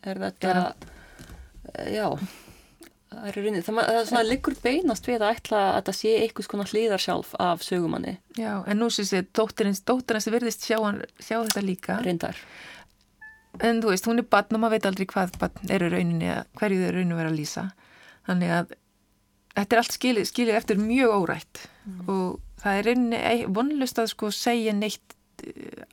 er 0.06 0.22
þetta 0.26 0.56
er 0.56 1.96
já 1.96 2.08
það 3.16 3.28
er, 3.30 3.38
rinni, 3.40 3.64
það, 3.64 3.80
það 3.80 4.00
er 4.00 4.08
svona 4.10 4.28
liggur 4.28 4.56
beinast 4.64 5.08
við 5.08 5.24
að 5.24 5.34
ætla 5.38 5.62
að 5.72 5.84
það 5.88 5.98
sé 6.00 6.14
eitthvað 6.20 6.48
svona 6.50 6.68
hlýðar 6.72 7.04
sjálf 7.04 7.34
af 7.42 7.66
sögumanni. 7.66 8.16
Já, 8.40 8.54
en 8.68 8.82
nú 8.82 8.90
syns 8.94 9.14
ég 9.16 9.30
dóttirins, 9.36 9.84
dóttirins 9.88 10.28
verðist 10.34 10.66
sjá, 10.68 10.78
hann, 10.84 11.02
sjá 11.20 11.38
þetta 11.38 11.64
líka. 11.64 12.00
Reyndar 12.06 12.40
en 13.60 13.82
þú 13.84 13.92
veist, 13.92 14.08
hún 14.10 14.22
er 14.22 14.28
barn 14.30 14.58
og 14.58 14.64
maður 14.64 14.76
veit 14.76 14.90
aldrei 14.90 15.08
hvað 15.12 15.38
barn 15.42 15.76
eru 15.78 15.92
rauninni 15.94 16.32
að 16.34 16.50
hverju 16.60 16.82
þau 16.82 16.96
rauninu 16.96 17.20
verið 17.20 17.32
að 17.32 17.40
lýsa. 17.40 17.66
Þannig 18.26 18.54
að 18.58 18.76
þetta 19.56 19.76
er 19.76 19.82
allt 19.82 19.96
skilið, 19.96 20.30
skilið 20.32 20.60
eftir 20.60 20.82
mjög 20.82 21.18
órætt. 21.22 21.66
Mm. 21.86 22.00
og 22.10 22.62
það 22.64 22.80
er 22.80 22.88
rauninni 22.90 23.20
vonlust 23.54 24.00
að 24.02 24.10
sko 24.10 24.32
segja 24.34 24.74
neitt 24.74 25.14
eh, 25.46 25.84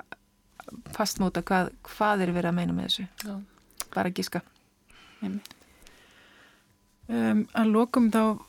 fastmóta 0.96 1.42
hvað, 1.44 1.75
hvað 1.85 2.25
er 2.25 2.33
verið 2.33 2.53
að 2.53 2.57
meina 2.57 2.77
með 2.77 2.88
þessu. 2.88 3.05
Já. 3.27 3.35
bara 3.92 4.14
gíska 4.14 4.40
um, 5.22 5.40
að 7.53 7.68
lokum 7.68 8.09
þá 8.12 8.40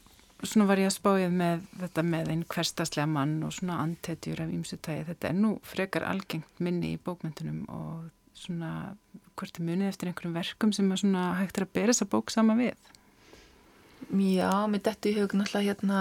svona 0.44 0.68
var 0.68 0.80
ég 0.82 0.90
að 0.90 0.98
spáið 0.98 1.32
með 1.36 1.62
þetta 1.82 2.02
með 2.08 2.32
einn 2.34 2.46
hverstaslega 2.52 3.08
mann 3.12 3.36
og 3.48 3.54
svona 3.56 3.76
antetjur 3.84 4.42
af 4.44 4.50
ýmsutægi 4.52 5.08
þetta 5.12 5.26
er 5.30 5.38
nú 5.40 5.52
frekar 5.68 6.04
algengt 6.08 6.60
minni 6.64 6.90
í 6.96 7.02
bókmyndunum 7.04 7.62
og 7.72 7.98
svona 8.38 8.74
hvort 9.38 9.58
er 9.60 9.66
munið 9.66 9.90
eftir 9.90 10.10
einhverjum 10.10 10.38
verkum 10.38 10.74
sem 10.76 10.92
að 10.94 11.28
hægt 11.42 11.60
er 11.60 11.68
að 11.68 11.74
bera 11.78 11.94
þessa 11.94 12.10
bók 12.12 12.34
sama 12.34 12.56
við? 12.60 12.74
Já, 14.12 14.52
með 14.70 14.88
þetta 14.90 15.10
í 15.10 15.18
hug 15.18 15.36
náttúrulega 15.38 15.70
hérna 15.72 16.00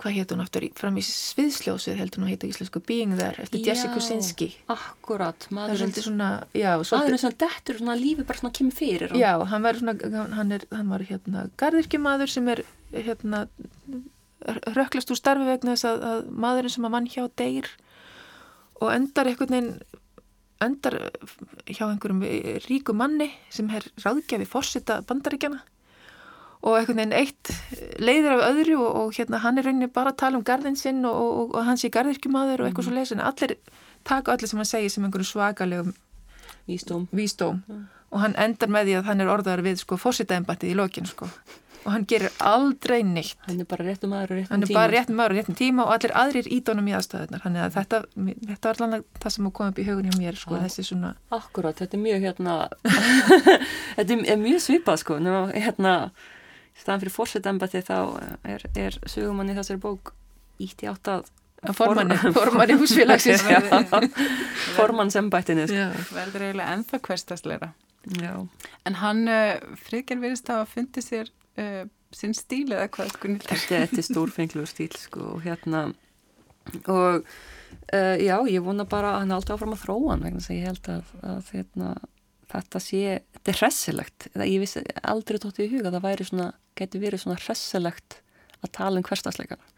hvað 0.00 0.16
hétt 0.16 0.32
hún 0.32 0.42
aftur 0.42 0.64
fram 0.78 0.96
í 0.96 1.02
sviðsljósið 1.04 1.98
heldur 2.00 2.22
hún 2.22 2.28
að 2.28 2.32
heita 2.34 2.48
íslensku 2.48 2.80
Being 2.88 3.16
There 3.18 3.44
eftir 3.44 3.64
Jessica 3.64 3.92
Kusinski 3.94 4.48
Akkurat, 4.72 5.46
maðurinn 5.54 5.92
svona, 5.92 6.30
já, 6.56 6.72
maðurinn 6.80 7.20
svona 7.20 7.40
dettur 7.42 7.80
svona 7.80 7.98
lífi 8.00 8.24
bara 8.24 8.40
svona 8.40 8.54
kemur 8.56 8.76
fyrir 8.78 9.12
hann. 9.12 9.20
Já, 9.20 9.34
hann 9.50 9.66
var 9.66 9.80
svona 9.80 9.96
hann, 10.38 10.54
er, 10.56 10.64
hann 10.72 10.92
var 10.92 11.04
hérna 11.04 11.44
gardirkjumadur 11.60 12.32
sem 12.32 12.48
er 12.54 12.64
hérna 12.96 13.44
röklast 14.72 15.12
úr 15.12 15.20
starfi 15.20 15.48
vegna 15.48 15.76
þess 15.76 15.90
að, 15.90 16.04
að 16.10 16.34
maðurinn 16.46 16.76
sem 16.76 16.88
að 16.88 16.94
mann 16.96 17.10
hjá 17.10 17.22
deyr 17.40 17.68
og 18.80 18.92
endar 18.94 19.28
einhvern 19.28 19.56
veginn 19.56 19.72
endar 20.64 20.96
hjá 21.66 21.86
einhverjum 21.88 22.24
ríku 22.66 22.94
manni 22.96 23.30
sem 23.52 23.68
er 23.74 23.86
ráðgjafi 24.02 24.48
fórsita 24.48 25.00
bandaríkjana 25.08 25.60
og 26.60 26.76
einhvern 26.76 26.98
veginn 27.00 27.16
eitt 27.16 27.52
leiðir 28.02 28.34
af 28.36 28.42
öðru 28.50 28.76
og, 28.82 28.90
og 29.00 29.14
hérna 29.16 29.40
hann 29.44 29.60
er 29.60 29.68
rauninni 29.68 29.88
bara 29.92 30.12
að 30.12 30.20
tala 30.24 30.40
um 30.40 30.44
gardin 30.44 30.76
sinn 30.76 31.00
og, 31.08 31.16
og, 31.16 31.54
og 31.56 31.64
hans 31.64 31.84
er 31.84 31.94
gardirkjumadur 31.94 32.60
og 32.60 32.68
eitthvað 32.68 32.84
mm. 32.84 32.90
svo 32.90 32.98
leiðis 32.98 33.14
en 33.16 33.24
allir 33.24 33.56
taka 34.04 34.34
allir 34.34 34.50
sem 34.50 34.60
hann 34.60 34.68
segir 34.68 34.92
sem 34.92 35.06
einhverjum 35.06 35.30
svakalegum 35.30 35.94
vístóm, 36.68 37.08
vístóm. 37.16 37.62
Mm. 37.66 37.88
og 38.12 38.24
hann 38.24 38.36
endar 38.36 38.72
með 38.72 38.90
því 38.90 38.98
að 38.98 39.08
hann 39.08 39.24
er 39.24 39.32
orðaður 39.32 39.64
við 39.70 39.80
sko 39.80 40.00
fórsitaembatið 40.00 40.74
í 40.74 40.76
lokinu 40.76 41.08
sko 41.08 41.30
og 41.80 41.92
hann 41.94 42.04
gerir 42.10 42.30
aldrei 42.44 42.98
neitt 43.06 43.38
Hann 43.46 43.60
er 43.62 43.68
bara 43.70 43.84
réttum 43.86 44.12
aður 44.12 44.32
og 44.34 44.38
réttum 44.40 44.52
hann 44.52 44.62
er 44.66 44.68
tíma. 44.70 44.78
bara 44.80 44.92
réttum 44.92 45.16
maður 45.20 45.32
og 45.34 45.38
réttum 45.40 45.56
tíma 45.60 45.86
og 45.86 45.92
allir 45.94 46.12
aðrir 46.22 46.48
ídónum 46.58 46.90
í 46.90 46.94
aðstæðunar 46.98 47.42
þannig 47.44 47.62
að 47.64 47.76
þetta, 47.78 48.00
þetta 48.50 48.68
var 48.72 48.80
allan 48.84 49.04
það 49.24 49.34
sem 49.36 49.50
kom 49.58 49.70
upp 49.72 49.80
í 49.80 49.86
hugun 49.88 50.10
hjá 50.10 50.18
mér 50.20 50.36
sko, 50.42 50.58
þessi 50.60 50.84
svona 50.90 51.14
Akkurát, 51.38 51.80
þetta 51.80 51.96
er 51.96 52.02
mjög 52.04 52.26
hérna 52.28 52.56
þetta 53.96 54.18
er- 54.20 54.42
mjög 54.44 54.60
svipað 54.66 55.00
sko 55.04 55.18
nema, 55.24 55.42
hérna, 55.56 55.94
í 56.76 56.82
staðan 56.84 57.00
fyrir 57.06 57.16
fórsetembæti 57.16 57.82
þá 57.88 57.96
er, 58.44 58.66
er 58.76 59.00
sögumann 59.08 59.50
í 59.52 59.56
þessari 59.56 59.80
bók 59.82 60.12
ítt 60.60 60.84
í 60.84 60.90
átt 60.92 61.08
að 61.16 61.28
að 61.60 61.74
formanni, 61.76 62.16
formanni 62.32 62.76
húsfélagsins 62.80 63.42
formannsembættinu 64.78 65.66
sko. 65.68 65.76
Já. 65.76 65.90
verður 66.16 66.44
eiginlega 66.46 66.72
ennþá 66.76 67.00
hverstasleira. 67.04 67.68
En 68.88 68.96
hann, 69.02 69.26
uh, 69.28 69.76
Frigger 69.84 70.16
virðist 70.22 70.48
að 70.48 70.62
hafa 70.62 70.70
fundið 70.72 71.04
sér 71.04 71.28
uh, 71.60 71.82
sinn 72.14 72.36
stíl 72.36 72.68
eða 72.72 72.88
hvað 72.96 73.16
Gunnildur? 73.22 73.64
þetta, 73.64 73.98
er 74.00 74.06
stórfengluður 74.06 74.70
stíl 74.70 74.92
sko 74.98 75.34
og 75.36 75.44
hérna 75.46 75.88
og 76.90 77.20
uh, 77.22 78.16
já, 78.20 78.36
ég 78.50 78.64
vona 78.64 78.86
bara 78.88 79.14
að 79.14 79.24
hann 79.24 79.36
haldi 79.36 79.54
áfram 79.54 79.76
að 79.76 79.84
þróa 79.84 80.14
hann 80.14 80.24
vegna 80.26 80.42
þess 80.42 80.52
að 80.52 80.58
ég 80.58 80.70
held 80.70 80.90
að, 80.94 81.12
að 81.32 81.52
hérna, 81.54 81.92
þetta 82.54 82.84
sé, 82.84 83.02
þetta 83.36 83.52
er 83.52 83.60
hressilegt 83.62 84.30
ég 84.42 84.62
vissi 84.62 84.84
aldrei 85.14 85.40
tótt 85.42 85.62
í 85.62 85.70
huga 85.70 85.88
að 85.88 85.98
það 85.98 86.08
væri 86.08 86.30
svona, 86.30 86.48
geti 86.78 87.02
verið 87.02 87.24
svona 87.24 87.40
hressilegt 87.42 88.20
að 88.60 88.74
tala 88.76 89.00
um 89.00 89.06
hverstasleikana 89.06 89.68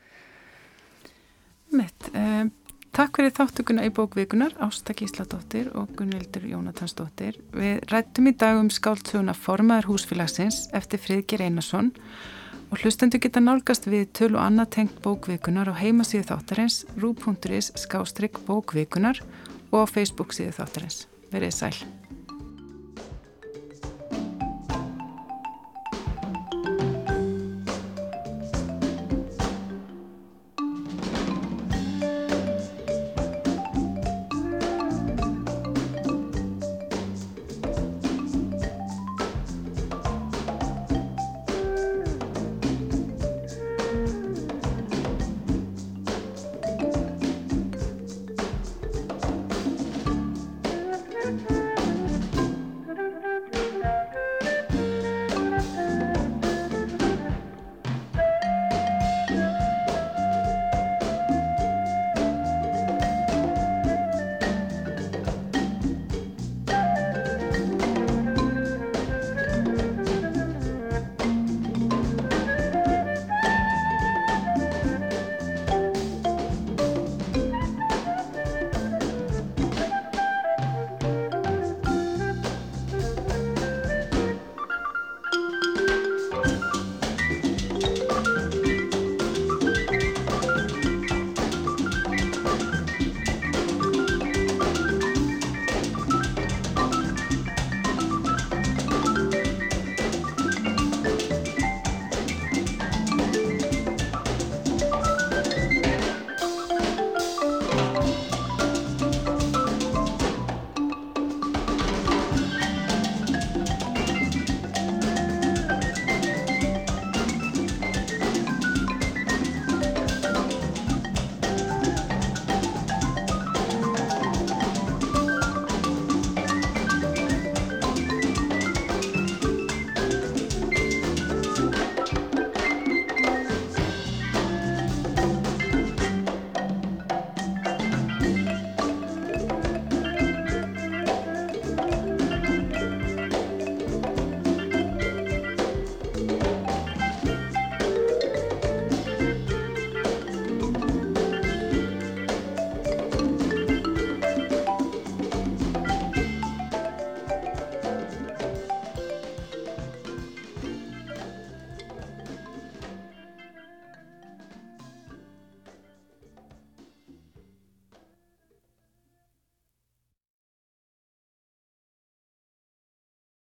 Mitt. 1.72 2.10
Uh, 2.12 2.50
takk 2.92 3.16
fyrir 3.18 3.32
þáttökuna 3.32 3.86
í 3.88 3.90
bókvikunar, 3.94 4.52
Ásta 4.60 4.94
Gísladóttir 4.96 5.70
og 5.78 5.94
Gunnildur 5.96 6.44
Jónatansdóttir. 6.44 7.38
Við 7.56 7.80
rættum 7.88 8.28
í 8.28 8.34
dag 8.36 8.60
um 8.60 8.68
skáltsuguna 8.72 9.34
Formaður 9.36 9.92
húsfélagsins 9.92 10.66
eftir 10.76 11.00
Friðger 11.00 11.46
Einarsson 11.46 11.92
og 12.68 12.82
hlustendur 12.82 13.22
geta 13.22 13.40
nálgast 13.40 13.88
við 13.88 14.10
töl 14.16 14.34
og 14.34 14.44
annað 14.44 14.70
tengt 14.76 15.00
bókvikunar 15.04 15.72
á 15.72 15.74
heimasíðu 15.80 16.28
þáttarins 16.34 16.82
rú.is 17.00 17.72
skástrygg 17.80 18.44
bókvikunar 18.48 19.24
og 19.72 19.84
á 19.84 19.86
Facebook 19.88 20.36
síðu 20.36 20.56
þáttarins. 20.60 21.06
Verið 21.32 21.56
sæl. 21.56 22.01